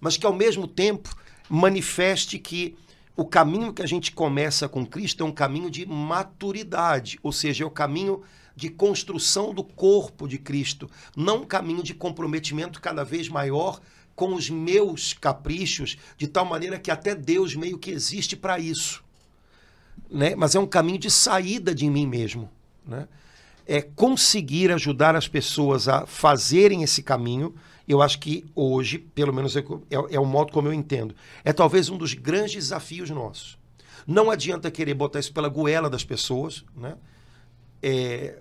mas 0.00 0.16
que 0.16 0.24
ao 0.24 0.32
mesmo 0.32 0.66
tempo 0.66 1.14
manifeste 1.48 2.38
que 2.38 2.76
o 3.16 3.24
caminho 3.24 3.72
que 3.72 3.82
a 3.82 3.86
gente 3.86 4.12
começa 4.12 4.68
com 4.68 4.84
Cristo 4.84 5.22
é 5.22 5.26
um 5.26 5.32
caminho 5.32 5.70
de 5.70 5.86
maturidade, 5.86 7.18
ou 7.22 7.32
seja, 7.32 7.64
é 7.64 7.66
o 7.66 7.70
caminho 7.70 8.22
de 8.54 8.68
construção 8.68 9.54
do 9.54 9.64
corpo 9.64 10.28
de 10.28 10.38
Cristo, 10.38 10.90
não 11.16 11.42
um 11.42 11.46
caminho 11.46 11.82
de 11.82 11.94
comprometimento 11.94 12.80
cada 12.80 13.04
vez 13.04 13.28
maior 13.28 13.80
com 14.14 14.34
os 14.34 14.50
meus 14.50 15.14
caprichos, 15.14 15.96
de 16.16 16.26
tal 16.26 16.44
maneira 16.44 16.78
que 16.78 16.90
até 16.90 17.14
Deus 17.14 17.54
meio 17.54 17.78
que 17.78 17.90
existe 17.90 18.36
para 18.36 18.58
isso. 18.58 19.02
Né? 20.10 20.34
Mas 20.34 20.54
é 20.54 20.60
um 20.60 20.66
caminho 20.66 20.98
de 20.98 21.10
saída 21.10 21.74
de 21.74 21.88
mim 21.88 22.06
mesmo. 22.06 22.50
Né? 22.86 23.08
É 23.66 23.82
conseguir 23.82 24.70
ajudar 24.70 25.16
as 25.16 25.26
pessoas 25.26 25.88
a 25.88 26.06
fazerem 26.06 26.82
esse 26.82 27.02
caminho. 27.02 27.54
Eu 27.86 28.00
acho 28.02 28.18
que 28.18 28.44
hoje, 28.54 28.98
pelo 28.98 29.32
menos 29.32 29.56
é, 29.56 29.60
é, 29.60 30.14
é 30.14 30.20
o 30.20 30.24
modo 30.24 30.52
como 30.52 30.68
eu 30.68 30.72
entendo, 30.72 31.14
é 31.44 31.52
talvez 31.52 31.88
um 31.88 31.96
dos 31.96 32.14
grandes 32.14 32.54
desafios 32.54 33.10
nossos. 33.10 33.58
Não 34.06 34.30
adianta 34.30 34.70
querer 34.70 34.94
botar 34.94 35.18
isso 35.18 35.32
pela 35.32 35.48
goela 35.48 35.90
das 35.90 36.04
pessoas, 36.04 36.64
né? 36.76 36.96
É, 37.82 38.38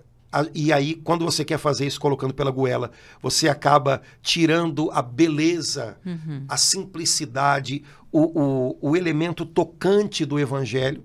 e 0.53 0.73
aí, 0.73 0.95
quando 0.95 1.23
você 1.23 1.45
quer 1.45 1.57
fazer 1.57 1.87
isso 1.87 1.99
colocando 1.99 2.33
pela 2.33 2.51
goela, 2.51 2.91
você 3.21 3.47
acaba 3.47 4.01
tirando 4.21 4.91
a 4.91 5.01
beleza, 5.01 5.97
uhum. 6.05 6.43
a 6.47 6.57
simplicidade, 6.57 7.83
o, 8.11 8.41
o, 8.41 8.77
o 8.81 8.97
elemento 8.97 9.45
tocante 9.45 10.25
do 10.25 10.37
evangelho. 10.37 11.03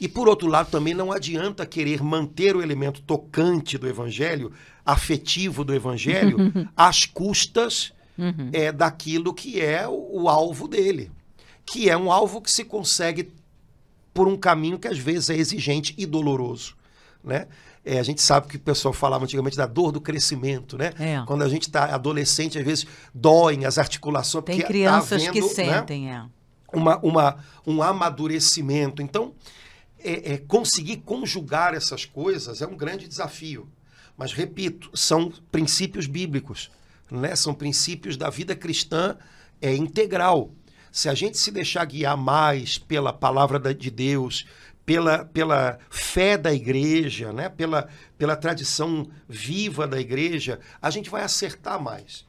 E 0.00 0.08
por 0.08 0.28
outro 0.28 0.48
lado, 0.48 0.70
também 0.70 0.94
não 0.94 1.12
adianta 1.12 1.64
querer 1.64 2.02
manter 2.02 2.56
o 2.56 2.62
elemento 2.62 3.00
tocante 3.02 3.78
do 3.78 3.88
evangelho, 3.88 4.52
afetivo 4.84 5.64
do 5.64 5.74
evangelho, 5.74 6.52
às 6.76 7.06
custas 7.06 7.92
uhum. 8.18 8.50
é, 8.52 8.72
daquilo 8.72 9.32
que 9.32 9.60
é 9.60 9.86
o, 9.86 10.22
o, 10.22 10.28
alvo 10.28 10.66
dele. 10.66 11.10
Que 11.64 11.88
é 11.88 11.96
um 11.96 12.10
alvo 12.10 12.40
que 12.40 12.50
se 12.50 12.64
consegue 12.64 13.32
por 14.12 14.28
um 14.28 14.36
caminho 14.36 14.78
que 14.78 14.88
às 14.88 14.98
vezes 14.98 15.30
é 15.30 15.36
exigente 15.36 15.94
e 15.96 16.06
doloroso. 16.06 16.76
Né? 17.22 17.46
É, 17.84 17.98
a 17.98 18.02
gente 18.02 18.22
sabe 18.22 18.48
que 18.48 18.56
o 18.56 18.60
pessoal 18.60 18.94
falava 18.94 19.24
antigamente 19.24 19.56
da 19.56 19.66
dor 19.66 19.92
do 19.92 20.00
crescimento, 20.00 20.78
né? 20.78 20.92
É. 20.98 21.22
Quando 21.26 21.42
a 21.42 21.48
gente 21.48 21.64
está 21.64 21.94
adolescente, 21.94 22.58
às 22.58 22.64
vezes 22.64 22.86
doem 23.14 23.66
as 23.66 23.76
articulações. 23.76 24.44
Tem 24.44 24.60
tá 24.60 24.66
crianças 24.66 25.24
tá 25.24 25.32
que 25.32 25.40
né, 25.40 25.48
sentem, 25.48 26.06
né? 26.06 26.26
é. 26.30 26.76
Uma, 26.76 26.98
uma, 26.98 27.36
um 27.66 27.82
amadurecimento. 27.82 29.02
Então, 29.02 29.32
é, 30.04 30.34
é, 30.34 30.38
conseguir 30.38 30.98
conjugar 30.98 31.74
essas 31.74 32.04
coisas 32.04 32.60
é 32.60 32.66
um 32.66 32.76
grande 32.76 33.08
desafio. 33.08 33.68
Mas, 34.16 34.32
repito, 34.32 34.90
são 34.94 35.32
princípios 35.50 36.06
bíblicos, 36.06 36.70
né? 37.10 37.34
são 37.34 37.54
princípios 37.54 38.16
da 38.16 38.30
vida 38.30 38.54
cristã 38.54 39.16
é, 39.60 39.74
integral. 39.74 40.52
Se 40.92 41.08
a 41.08 41.14
gente 41.14 41.38
se 41.38 41.50
deixar 41.50 41.84
guiar 41.86 42.16
mais 42.16 42.78
pela 42.78 43.12
palavra 43.12 43.74
de 43.74 43.90
Deus, 43.90 44.46
pela, 44.86 45.24
pela 45.24 45.78
fé 45.90 46.36
da 46.36 46.52
igreja, 46.52 47.32
né? 47.32 47.48
pela, 47.48 47.88
pela 48.18 48.36
tradição 48.36 49.08
viva 49.28 49.88
da 49.88 49.98
igreja, 49.98 50.60
a 50.80 50.90
gente 50.90 51.10
vai 51.10 51.22
acertar 51.22 51.82
mais. 51.82 52.24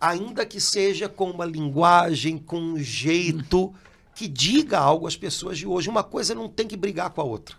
Ainda 0.00 0.46
que 0.46 0.60
seja 0.60 1.08
com 1.08 1.30
uma 1.30 1.44
linguagem, 1.44 2.38
com 2.38 2.58
um 2.58 2.78
jeito 2.78 3.74
que 4.16 4.26
diga 4.26 4.78
algo 4.78 5.06
às 5.06 5.14
pessoas 5.14 5.58
de 5.58 5.66
hoje. 5.66 5.90
Uma 5.90 6.02
coisa 6.02 6.34
não 6.34 6.48
tem 6.48 6.66
que 6.66 6.76
brigar 6.76 7.10
com 7.10 7.20
a 7.20 7.24
outra. 7.24 7.54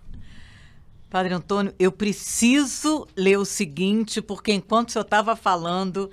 Padre 1.07 1.33
Antônio, 1.33 1.73
eu 1.77 1.91
preciso 1.91 3.07
ler 3.15 3.37
o 3.37 3.45
seguinte, 3.45 4.21
porque 4.21 4.51
enquanto 4.51 4.89
o 4.89 4.91
senhor 4.91 5.05
estava 5.05 5.35
falando, 5.35 6.09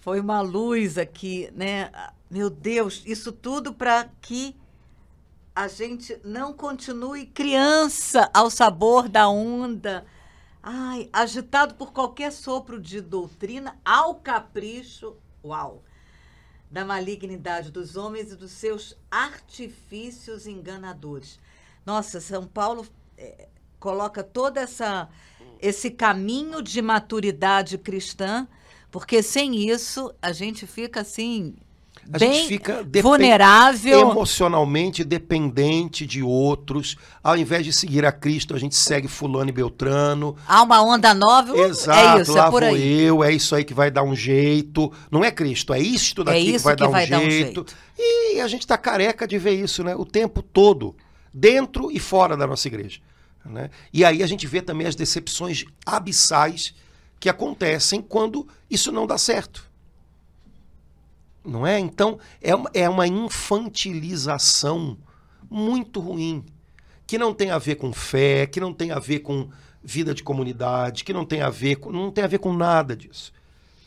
foi 0.00 0.20
uma 0.20 0.40
luz 0.40 0.96
aqui, 0.96 1.50
né? 1.54 1.90
Meu 2.30 2.48
Deus, 2.48 3.02
isso 3.04 3.32
tudo 3.32 3.74
para 3.74 4.08
que 4.22 4.54
a 5.54 5.66
gente 5.66 6.16
não 6.22 6.52
continue 6.52 7.26
criança 7.26 8.30
ao 8.32 8.48
sabor 8.48 9.08
da 9.08 9.28
onda. 9.28 10.06
Ai, 10.62 11.10
agitado 11.12 11.74
por 11.74 11.92
qualquer 11.92 12.30
sopro 12.30 12.80
de 12.80 13.00
doutrina, 13.00 13.76
ao 13.84 14.14
capricho, 14.14 15.16
uau, 15.44 15.82
da 16.70 16.84
malignidade 16.84 17.70
dos 17.70 17.96
homens 17.96 18.32
e 18.32 18.36
dos 18.36 18.50
seus 18.50 18.96
artifícios 19.10 20.46
enganadores. 20.46 21.38
Nossa, 21.84 22.20
São 22.20 22.46
Paulo 22.46 22.86
é, 23.16 23.48
coloca 23.80 24.22
todo 24.22 24.58
essa, 24.58 25.08
esse 25.60 25.90
caminho 25.90 26.62
de 26.62 26.82
maturidade 26.82 27.78
cristã, 27.78 28.46
porque 28.90 29.22
sem 29.22 29.68
isso 29.68 30.14
a 30.20 30.32
gente 30.32 30.66
fica 30.66 31.00
assim. 31.00 31.56
A 32.12 32.18
bem 32.18 32.32
gente 32.32 32.48
fica 32.48 32.86
vulnerável. 33.02 34.10
emocionalmente 34.10 35.04
dependente 35.04 36.06
de 36.06 36.22
outros. 36.22 36.96
Ao 37.22 37.36
invés 37.36 37.64
de 37.64 37.72
seguir 37.72 38.04
a 38.04 38.12
Cristo, 38.12 38.54
a 38.54 38.58
gente 38.58 38.76
segue 38.76 39.08
fulano 39.08 39.50
e 39.50 39.52
beltrano. 39.52 40.36
Há 40.46 40.62
uma 40.62 40.82
onda 40.82 41.12
nova. 41.14 41.56
Exato, 41.56 42.18
é 42.18 42.22
isso, 42.22 42.32
lá 42.32 42.46
é 42.46 42.50
por 42.50 42.62
vou 42.62 42.74
aí. 42.74 43.00
eu, 43.00 43.24
é 43.24 43.32
isso 43.32 43.54
aí 43.54 43.64
que 43.64 43.74
vai 43.74 43.90
dar 43.90 44.02
um 44.02 44.14
jeito. 44.14 44.92
Não 45.10 45.24
é 45.24 45.30
Cristo, 45.30 45.74
é 45.74 45.80
isto 45.80 46.24
daqui 46.24 46.42
que 46.42 46.50
isso 46.56 46.64
vai, 46.64 46.74
que 46.74 46.82
dar, 46.82 46.88
um 46.88 46.92
vai 46.92 47.06
dar 47.06 47.18
um 47.18 47.30
jeito. 47.30 47.66
jeito. 47.66 47.66
E 47.98 48.40
a 48.40 48.48
gente 48.48 48.62
está 48.62 48.78
careca 48.78 49.26
de 49.26 49.38
ver 49.38 49.54
isso, 49.54 49.82
né? 49.84 49.94
O 49.94 50.04
tempo 50.04 50.42
todo, 50.42 50.96
dentro 51.32 51.90
e 51.90 51.98
fora 51.98 52.36
da 52.36 52.46
nossa 52.46 52.68
igreja. 52.68 53.00
Né? 53.44 53.70
E 53.92 54.04
aí 54.04 54.22
a 54.22 54.26
gente 54.26 54.46
vê 54.46 54.60
também 54.60 54.86
as 54.86 54.94
decepções 54.94 55.64
abissais 55.84 56.74
que 57.18 57.28
acontecem 57.28 58.00
quando 58.00 58.46
isso 58.70 58.92
não 58.92 59.06
dá 59.06 59.18
certo. 59.18 59.67
Não 61.48 61.66
é? 61.66 61.78
Então, 61.78 62.18
é 62.42 62.54
uma, 62.54 62.70
é 62.74 62.88
uma 62.88 63.06
infantilização 63.06 64.98
muito 65.50 65.98
ruim, 66.00 66.44
que 67.06 67.16
não 67.16 67.32
tem 67.32 67.50
a 67.50 67.58
ver 67.58 67.76
com 67.76 67.92
fé, 67.92 68.46
que 68.46 68.60
não 68.60 68.72
tem 68.72 68.90
a 68.90 68.98
ver 68.98 69.20
com 69.20 69.48
vida 69.82 70.12
de 70.14 70.22
comunidade, 70.22 71.04
que 71.04 71.12
não 71.12 71.24
tem 71.24 71.40
a 71.40 71.48
ver 71.48 71.76
com, 71.76 71.90
não 71.90 72.10
tem 72.10 72.22
a 72.24 72.26
ver 72.26 72.38
com 72.38 72.52
nada 72.52 72.94
disso. 72.94 73.32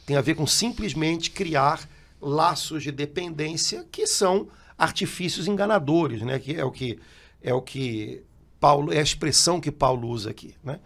Tem 0.05 0.16
a 0.18 0.22
ver 0.22 0.34
com 0.36 0.47
simplesmente 0.47 1.30
criar 1.30 1.88
laços 2.20 2.82
de 2.84 2.91
dependência 2.91 3.86
que 3.91 4.07
são 4.07 4.47
artifícios 4.78 5.47
enganadores, 5.47 6.24
né? 6.24 6.39
Que 6.39 6.55
é 6.55 6.66
o 6.66 6.72
que 6.72 6.97
é 7.43 7.53
o 7.53 7.62
que 7.62 8.24
Paulo 8.59 8.91
é 8.91 8.97
a 8.99 9.03
expressão 9.03 9.62
que 9.62 9.72
Paulo 9.72 10.07
usa 10.07 10.32
aqui, 10.32 10.55
né? 10.64 10.80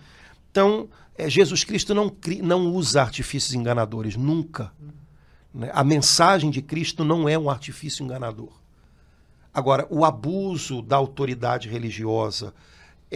Então, 0.51 0.89
é, 1.17 1.29
Jesus 1.29 1.63
Cristo 1.63 1.93
não, 1.93 2.09
cri- 2.09 2.41
não 2.41 2.73
usa 2.73 3.01
artifícios 3.01 3.53
enganadores, 3.53 4.15
nunca. 4.17 4.73
né? 4.79 4.91
A 5.71 5.83
mensagem 5.83 6.49
de 6.49 6.61
Cristo 6.61 7.03
não 7.03 7.29
é 7.29 7.37
um 7.37 7.49
artifício 7.49 8.03
enganador. 8.03 8.51
Agora, 9.53 9.87
o 9.89 10.03
abuso 10.03 10.81
da 10.81 10.97
autoridade 10.97 11.69
religiosa, 11.69 12.53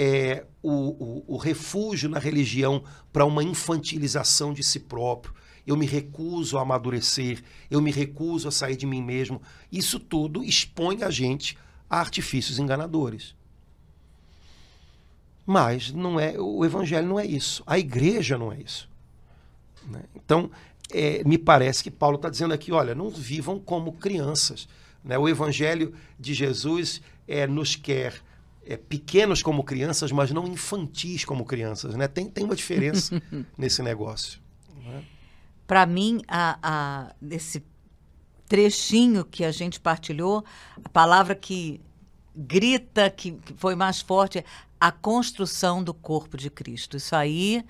é 0.02 0.46
o, 0.62 0.72
o, 0.72 1.36
o 1.36 1.38
refúgio 1.38 2.10
na 2.10 2.20
religião 2.20 2.84
para 3.12 3.26
uma 3.26 3.44
infantilização 3.44 4.54
de 4.54 4.64
si 4.64 4.80
próprio. 4.80 5.34
Eu 5.66 5.76
me 5.76 5.86
recuso 5.86 6.58
a 6.58 6.62
amadurecer, 6.62 7.44
eu 7.70 7.82
me 7.82 7.92
recuso 7.92 8.48
a 8.48 8.52
sair 8.52 8.76
de 8.76 8.86
mim 8.86 9.04
mesmo. 9.04 9.42
Isso 9.72 10.00
tudo 10.00 10.44
expõe 10.44 11.04
a 11.04 11.10
gente 11.10 11.58
a 11.90 12.00
artifícios 12.00 12.60
enganadores. 12.60 13.36
Mas 15.46 15.92
não 15.92 16.20
é 16.20 16.40
o 16.40 16.64
evangelho 16.64 17.08
não 17.08 17.20
é 17.20 17.26
isso. 17.26 17.64
A 17.66 17.78
igreja 17.78 18.38
não 18.38 18.52
é 18.52 18.60
isso. 18.60 18.90
né? 19.88 20.04
Então, 20.16 20.50
é, 20.92 21.24
me 21.24 21.38
parece 21.38 21.84
que 21.84 21.92
Paulo 21.92 22.16
está 22.16 22.30
dizendo 22.30 22.54
aqui, 22.54 22.72
olha, 22.72 22.96
não 22.96 23.10
vivam 23.10 23.60
como 23.60 23.94
crianças. 23.94 24.68
né? 25.04 25.18
O 25.18 25.28
evangelho 25.28 25.94
de 26.20 26.34
Jesus 26.34 27.02
é, 27.28 27.46
nos 27.46 27.76
quer 27.76 28.22
é, 28.66 28.76
pequenos 28.78 29.44
como 29.44 29.64
crianças, 29.64 30.12
mas 30.12 30.32
não 30.32 30.48
infantis 30.48 31.24
como 31.24 31.46
crianças. 31.46 31.96
Né? 31.96 32.08
Tem, 32.08 32.30
tem 32.30 32.44
uma 32.44 32.56
diferença 32.56 33.22
nesse 33.58 33.82
negócio. 33.82 34.40
Para 35.68 35.86
mim, 35.86 36.22
a, 36.28 36.58
a, 36.62 37.16
nesse 37.22 37.64
trechinho 38.48 39.24
que 39.24 39.46
a 39.46 39.52
gente 39.52 39.80
partilhou, 39.80 40.44
a 40.84 40.90
palavra 40.90 41.36
que 41.36 41.80
grita, 42.36 43.10
que, 43.12 43.34
que 43.34 43.54
foi 43.54 43.76
mais 43.76 44.02
forte, 44.02 44.40
é 44.40 44.44
a 44.80 44.92
construção 44.92 45.84
do 45.84 45.94
corpo 45.94 46.36
de 46.36 46.50
Cristo. 46.50 46.98
Isso 46.98 47.16
aí 47.16 47.64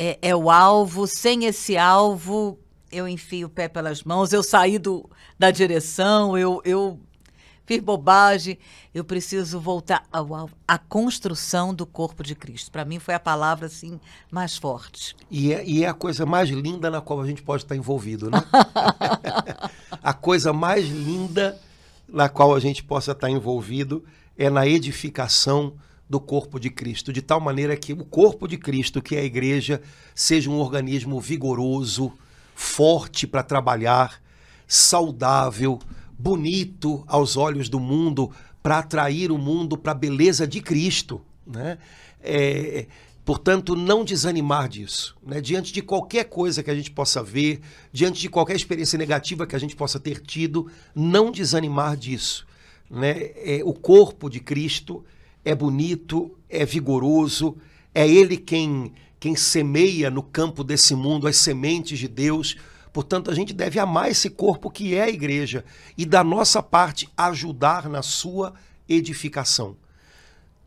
é, 0.00 0.18
é 0.22 0.34
o 0.34 0.50
alvo. 0.50 1.06
Sem 1.06 1.44
esse 1.44 1.76
alvo, 1.76 2.58
eu 2.90 3.06
enfio 3.06 3.48
o 3.48 3.50
pé 3.50 3.68
pelas 3.68 4.02
mãos, 4.02 4.32
eu 4.32 4.42
saí 4.42 4.78
do, 4.78 5.08
da 5.38 5.50
direção, 5.50 6.38
eu, 6.38 6.62
eu 6.64 6.98
fiz 7.66 7.80
bobagem. 7.80 8.58
Eu 8.94 9.04
preciso 9.04 9.60
voltar 9.60 10.02
ao 10.10 10.34
alvo. 10.34 10.56
A 10.66 10.78
construção 10.78 11.74
do 11.74 11.86
corpo 11.86 12.22
de 12.22 12.34
Cristo. 12.34 12.70
Para 12.70 12.84
mim, 12.84 12.98
foi 12.98 13.12
a 13.12 13.20
palavra 13.20 13.66
assim 13.66 14.00
mais 14.30 14.56
forte. 14.56 15.14
E 15.30 15.52
é, 15.52 15.64
e 15.64 15.84
é 15.84 15.88
a 15.88 15.94
coisa 15.94 16.24
mais 16.24 16.48
linda 16.48 16.90
na 16.90 17.02
qual 17.02 17.20
a 17.20 17.26
gente 17.26 17.42
pode 17.42 17.62
estar 17.62 17.76
envolvido, 17.76 18.30
né? 18.30 18.42
a 20.02 20.14
coisa 20.14 20.52
mais 20.52 20.88
linda 20.88 21.60
na 22.08 22.28
qual 22.28 22.54
a 22.54 22.58
gente 22.58 22.82
possa 22.82 23.12
estar 23.12 23.30
envolvido 23.30 24.02
é 24.36 24.48
na 24.48 24.66
edificação 24.66 25.74
do 26.10 26.18
corpo 26.18 26.58
de 26.58 26.68
Cristo, 26.68 27.12
de 27.12 27.22
tal 27.22 27.40
maneira 27.40 27.76
que 27.76 27.92
o 27.92 28.04
corpo 28.04 28.48
de 28.48 28.58
Cristo, 28.58 29.00
que 29.00 29.14
é 29.14 29.20
a 29.20 29.24
igreja, 29.24 29.80
seja 30.12 30.50
um 30.50 30.58
organismo 30.58 31.20
vigoroso, 31.20 32.12
forte 32.52 33.28
para 33.28 33.44
trabalhar, 33.44 34.20
saudável, 34.66 35.78
bonito 36.18 37.04
aos 37.06 37.36
olhos 37.36 37.68
do 37.68 37.78
mundo, 37.78 38.32
para 38.60 38.78
atrair 38.78 39.30
o 39.30 39.38
mundo 39.38 39.78
para 39.78 39.92
a 39.92 39.94
beleza 39.94 40.48
de 40.48 40.60
Cristo. 40.60 41.20
Né? 41.46 41.78
É, 42.20 42.88
portanto, 43.24 43.76
não 43.76 44.04
desanimar 44.04 44.68
disso. 44.68 45.16
Né? 45.24 45.40
Diante 45.40 45.72
de 45.72 45.80
qualquer 45.80 46.24
coisa 46.24 46.60
que 46.60 46.72
a 46.72 46.74
gente 46.74 46.90
possa 46.90 47.22
ver, 47.22 47.60
diante 47.92 48.20
de 48.20 48.28
qualquer 48.28 48.56
experiência 48.56 48.98
negativa 48.98 49.46
que 49.46 49.54
a 49.54 49.60
gente 49.60 49.76
possa 49.76 50.00
ter 50.00 50.20
tido, 50.20 50.66
não 50.92 51.30
desanimar 51.30 51.96
disso. 51.96 52.44
Né? 52.90 53.30
É, 53.36 53.60
o 53.64 53.72
corpo 53.72 54.28
de 54.28 54.40
Cristo 54.40 55.04
é 55.44 55.54
bonito, 55.54 56.36
é 56.48 56.64
vigoroso, 56.64 57.56
é 57.94 58.08
Ele 58.08 58.36
quem, 58.36 58.92
quem 59.18 59.34
semeia 59.34 60.10
no 60.10 60.22
campo 60.22 60.62
desse 60.62 60.94
mundo 60.94 61.26
as 61.26 61.36
sementes 61.36 61.98
de 61.98 62.08
Deus. 62.08 62.56
Portanto, 62.92 63.30
a 63.30 63.34
gente 63.34 63.52
deve 63.52 63.78
amar 63.78 64.10
esse 64.10 64.30
corpo 64.30 64.70
que 64.70 64.94
é 64.94 65.02
a 65.02 65.08
igreja 65.08 65.64
e, 65.96 66.04
da 66.04 66.24
nossa 66.24 66.62
parte, 66.62 67.08
ajudar 67.16 67.88
na 67.88 68.02
sua 68.02 68.54
edificação. 68.88 69.76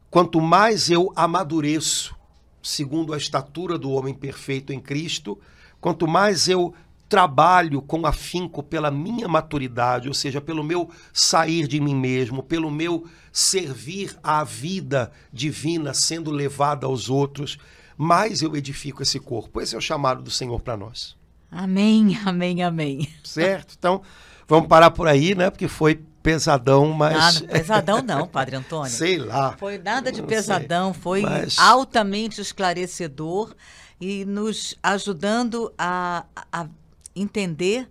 Quanto 0.10 0.40
mais 0.40 0.90
eu 0.90 1.12
amadureço, 1.16 2.16
segundo 2.62 3.14
a 3.14 3.18
estatura 3.18 3.78
do 3.78 3.92
homem 3.92 4.14
perfeito 4.14 4.72
em 4.72 4.80
Cristo, 4.80 5.40
quanto 5.82 6.08
mais 6.08 6.48
eu 6.48 6.74
trabalho 7.08 7.82
com 7.82 8.06
afinco 8.06 8.64
pela 8.64 8.90
minha 8.90 9.28
maturidade, 9.28 10.08
ou 10.08 10.14
seja, 10.14 10.42
pelo 10.42 10.64
meu 10.64 10.90
sair 11.12 11.68
de 11.68 11.80
mim 11.80 11.96
mesmo, 11.96 12.42
pelo 12.42 12.72
meu 12.72 13.06
servir 13.32 14.16
à 14.24 14.44
vida 14.44 15.12
divina 15.32 15.94
sendo 15.94 16.32
levada 16.32 16.86
aos 16.88 17.10
outros, 17.10 17.58
mais 17.98 18.42
eu 18.42 18.56
edifico 18.56 19.04
esse 19.04 19.20
corpo. 19.20 19.62
Esse 19.62 19.76
é 19.76 19.78
o 19.78 19.82
chamado 19.82 20.24
do 20.24 20.32
Senhor 20.32 20.60
para 20.62 20.76
nós. 20.76 21.16
Amém, 21.52 22.18
amém, 22.26 22.64
amém. 22.64 23.08
Certo? 23.24 23.76
Então, 23.78 24.02
vamos 24.48 24.68
parar 24.68 24.92
por 24.92 25.08
aí, 25.08 25.36
né? 25.36 25.50
Porque 25.50 25.68
foi 25.68 26.02
pesadão, 26.24 26.92
mas. 26.94 27.42
Não, 27.42 27.48
pesadão 27.48 28.02
não, 28.02 28.28
Padre 28.28 28.56
Antônio. 28.56 28.90
Sei 28.96 29.18
lá. 29.18 29.56
Foi 29.60 29.78
nada 29.78 30.12
de 30.12 30.24
pesadão, 30.24 30.94
sei, 30.94 31.02
foi 31.02 31.22
mas- 31.22 31.60
altamente 31.60 32.42
esclarecedor 32.42 33.54
e 34.02 34.26
nos 34.26 34.76
ajudando 34.82 35.72
a, 35.78 36.26
a 36.52 36.68
entender 37.16 37.90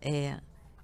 é, 0.00 0.38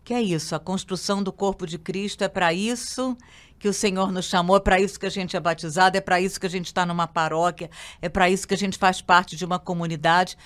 que 0.04 0.14
é 0.14 0.22
isso, 0.22 0.54
a 0.54 0.60
construção 0.60 1.22
do 1.22 1.32
corpo 1.32 1.66
de 1.66 1.78
Cristo 1.78 2.22
é 2.22 2.28
para 2.28 2.52
isso 2.52 3.16
que 3.58 3.68
o 3.68 3.72
Senhor 3.72 4.12
nos 4.12 4.26
chamou, 4.26 4.56
é 4.56 4.60
para 4.60 4.78
isso 4.80 5.00
que 5.00 5.06
a 5.06 5.10
gente 5.10 5.36
é 5.36 5.40
batizado, 5.40 5.96
é 5.96 6.00
para 6.00 6.20
isso 6.20 6.38
que 6.38 6.46
a 6.46 6.50
gente 6.50 6.66
está 6.66 6.84
numa 6.84 7.06
paróquia, 7.06 7.70
é 8.00 8.08
para 8.08 8.28
isso 8.28 8.46
que 8.46 8.54
a 8.54 8.56
gente 8.56 8.78
faz 8.78 9.00
parte 9.00 9.34
de 9.34 9.44
uma 9.44 9.58
comunidade. 9.58 10.36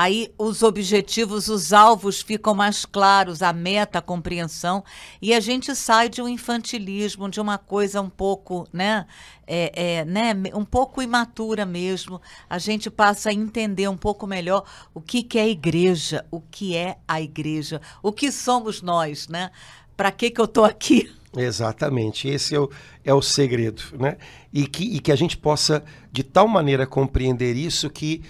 Aí 0.00 0.32
os 0.38 0.62
objetivos, 0.62 1.48
os 1.48 1.72
alvos 1.72 2.22
ficam 2.22 2.54
mais 2.54 2.86
claros, 2.86 3.42
a 3.42 3.52
meta, 3.52 3.98
a 3.98 4.00
compreensão, 4.00 4.84
e 5.20 5.34
a 5.34 5.40
gente 5.40 5.74
sai 5.74 6.08
de 6.08 6.22
um 6.22 6.28
infantilismo, 6.28 7.28
de 7.28 7.40
uma 7.40 7.58
coisa 7.58 8.00
um 8.00 8.08
pouco, 8.08 8.64
né, 8.72 9.08
é, 9.44 9.72
é, 9.74 10.04
né, 10.04 10.34
um 10.54 10.64
pouco 10.64 11.02
imatura 11.02 11.66
mesmo. 11.66 12.22
A 12.48 12.58
gente 12.58 12.88
passa 12.88 13.30
a 13.30 13.34
entender 13.34 13.88
um 13.88 13.96
pouco 13.96 14.24
melhor 14.24 14.62
o 14.94 15.00
que, 15.00 15.20
que 15.20 15.36
é 15.36 15.42
a 15.42 15.48
igreja, 15.48 16.24
o 16.30 16.40
que 16.40 16.76
é 16.76 16.98
a 17.08 17.20
igreja, 17.20 17.80
o 18.00 18.12
que 18.12 18.30
somos 18.30 18.80
nós, 18.80 19.26
né? 19.26 19.50
Para 19.96 20.12
que 20.12 20.30
que 20.30 20.40
eu 20.40 20.46
tô 20.46 20.64
aqui? 20.64 21.12
Exatamente, 21.36 22.26
esse 22.26 22.54
é 22.54 22.60
o, 22.60 22.70
é 23.04 23.12
o 23.12 23.20
segredo, 23.20 23.82
né? 23.98 24.16
E 24.52 24.66
que, 24.66 24.84
e 24.84 24.98
que 24.98 25.12
a 25.12 25.16
gente 25.16 25.36
possa, 25.36 25.84
de 26.10 26.22
tal 26.22 26.48
maneira, 26.48 26.86
compreender 26.86 27.54
isso 27.54 27.90
que 27.90 28.22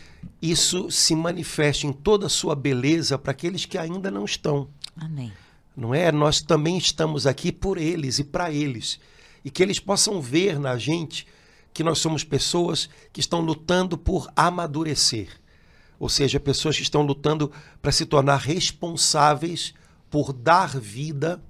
isso 0.43 0.91
se 0.91 1.15
manifeste 1.15 1.87
em 1.87 1.93
toda 1.93 2.27
a 2.27 2.31
sua 2.31 2.57
beleza 2.57 3.17
para 3.17 3.31
aqueles 3.31 3.65
que 3.65 3.79
ainda 3.79 4.11
não 4.11 4.25
estão. 4.25 4.69
Amém. 4.97 5.33
Não 5.77 5.95
é? 5.95 6.11
Nós 6.11 6.41
também 6.41 6.77
estamos 6.77 7.27
aqui 7.27 7.53
por 7.53 7.79
eles 7.79 8.19
e 8.19 8.25
para 8.25 8.51
eles. 8.51 8.99
E 9.45 9.51
que 9.51 9.63
eles 9.63 9.79
possam 9.79 10.21
ver 10.21 10.59
na 10.59 10.77
gente 10.77 11.27
que 11.73 11.85
nós 11.85 11.99
somos 11.99 12.25
pessoas 12.25 12.89
que 13.13 13.21
estão 13.21 13.41
lutando 13.41 13.97
por 13.97 14.29
amadurecer. 14.35 15.29
Ou 16.01 16.09
seja, 16.09 16.41
pessoas 16.41 16.77
que 16.77 16.83
estão 16.83 17.03
lutando 17.03 17.51
para 17.81 17.93
se 17.93 18.05
tornar 18.05 18.39
responsáveis 18.39 19.73
por 20.11 20.33
dar 20.33 20.79
vida 20.79 21.41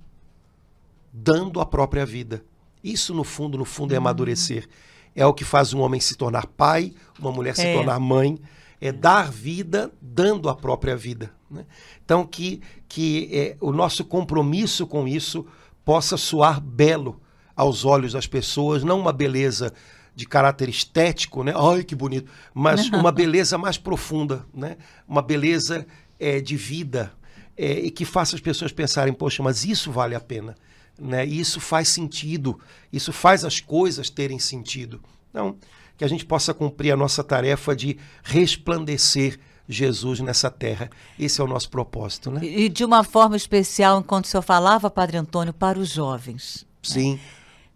dando 1.13 1.61
a 1.61 1.67
própria 1.67 2.05
vida. 2.07 2.45
Isso, 2.83 3.13
no 3.15 3.25
fundo, 3.25 3.59
no 3.59 3.65
fundo, 3.65 3.93
é 3.93 3.97
Uhum. 3.97 4.03
amadurecer. 4.03 4.69
É 5.15 5.27
o 5.27 5.35
que 5.35 5.45
faz 5.45 5.75
um 5.75 5.81
homem 5.81 6.01
se 6.01 6.17
tornar 6.17 6.47
pai, 6.47 6.93
uma 7.19 7.33
mulher 7.33 7.55
se 7.57 7.67
É. 7.67 7.73
tornar 7.73 7.99
mãe. 7.99 8.39
É 8.81 8.93
dar 8.93 9.31
vida 9.33 9.91
dando 10.01 10.49
a 10.49 10.55
própria 10.55 10.97
vida. 10.97 11.31
né? 11.51 11.65
Então, 12.05 12.25
que, 12.27 12.61
que 12.87 13.29
é, 13.33 13.57
o 13.61 13.73
nosso 13.73 14.05
compromisso 14.05 14.87
com 14.87 15.09
isso 15.09 15.47
possa 15.85 16.17
soar 16.19 16.61
belo 16.61 17.21
aos 17.57 17.85
olhos 17.87 18.13
das 18.13 18.27
pessoas, 18.27 18.85
não 18.85 19.01
uma 19.01 19.13
beleza 19.13 19.73
de 20.15 20.27
caráter 20.27 20.69
estético, 20.69 21.43
né? 21.43 21.55
Ai, 21.57 21.83
que 21.83 21.95
bonito. 21.97 22.31
Mas 22.55 22.89
uma 22.93 23.11
beleza 23.11 23.57
mais 23.59 23.79
profunda, 23.79 24.45
né? 24.55 24.77
Uma 25.09 25.23
beleza 25.23 25.87
é, 26.21 26.39
de 26.41 26.55
vida 26.57 27.13
é, 27.57 27.81
e 27.81 27.91
que 27.91 28.05
faça 28.05 28.37
as 28.37 28.41
pessoas 28.43 28.71
pensarem, 28.71 29.13
poxa, 29.15 29.43
mas 29.43 29.65
isso 29.65 29.91
vale 29.91 30.15
a 30.15 30.21
pena, 30.21 30.55
né? 30.99 31.27
E 31.27 31.39
Isso 31.41 31.61
faz 31.61 31.89
sentido, 31.89 32.59
isso 32.93 33.13
faz 33.13 33.45
as 33.45 33.61
coisas 33.61 34.11
terem 34.11 34.39
sentido. 34.39 35.01
Então, 35.31 35.57
que 35.97 36.05
a 36.05 36.09
gente 36.09 36.25
possa 36.25 36.55
cumprir 36.55 36.93
a 36.93 36.97
nossa 36.97 37.23
tarefa 37.25 37.75
de 37.75 37.99
resplandecer 38.23 39.39
Jesus 39.69 40.21
nessa 40.21 40.51
terra. 40.51 40.89
Esse 41.19 41.41
é 41.41 41.45
o 41.45 41.47
nosso 41.47 41.69
propósito, 41.69 42.31
né? 42.31 42.41
E 42.43 42.69
de 42.69 42.85
uma 42.85 43.05
forma 43.05 43.37
especial, 43.37 43.99
enquanto 44.01 44.25
o 44.25 44.29
senhor 44.29 44.43
falava, 44.43 44.89
Padre 44.91 45.19
Antônio, 45.19 45.53
para 45.53 45.79
os 45.79 45.91
jovens. 45.91 46.67
Sim. 46.83 47.19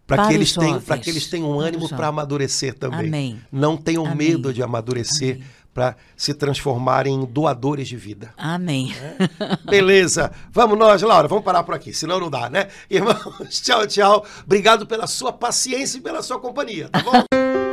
Para 0.07 0.17
Para 0.23 0.27
que, 0.29 0.33
eles 0.33 0.53
tenham- 0.53 0.81
pra 0.81 0.97
que 0.97 1.09
eles 1.09 1.27
tenham 1.27 1.55
Para 1.55 1.67
ânimo 1.67 1.87
para 1.89 2.07
amadurecer 2.07 2.73
também. 2.73 3.07
Amém. 3.07 3.41
Não 3.51 3.77
tenham 3.77 4.05
Amém. 4.05 4.29
medo 4.31 4.53
de 4.53 4.61
amadurecer 4.63 5.39
para 5.73 5.95
se 6.15 6.33
transformarem 6.33 7.15
em 7.15 7.25
doadores 7.25 7.87
de 7.87 7.97
vida. 7.97 8.33
Amém. 8.37 8.93
Beleza. 9.65 10.31
Vamos 10.51 10.77
nós, 10.77 11.01
Laura. 11.01 11.27
Vamos 11.27 11.43
parar 11.43 11.63
por 11.63 11.73
aqui, 11.73 11.93
senão 11.93 12.19
não 12.19 12.29
dá, 12.29 12.49
né? 12.49 12.67
Irmãos, 12.89 13.17
tchau, 13.61 13.87
tchau. 13.87 14.25
Obrigado 14.45 14.85
pela 14.85 15.07
sua 15.07 15.33
paciência 15.33 15.97
e 15.97 16.01
pela 16.01 16.21
sua 16.21 16.39
companhia, 16.39 16.89
tá 16.89 17.01
bom? 17.01 17.72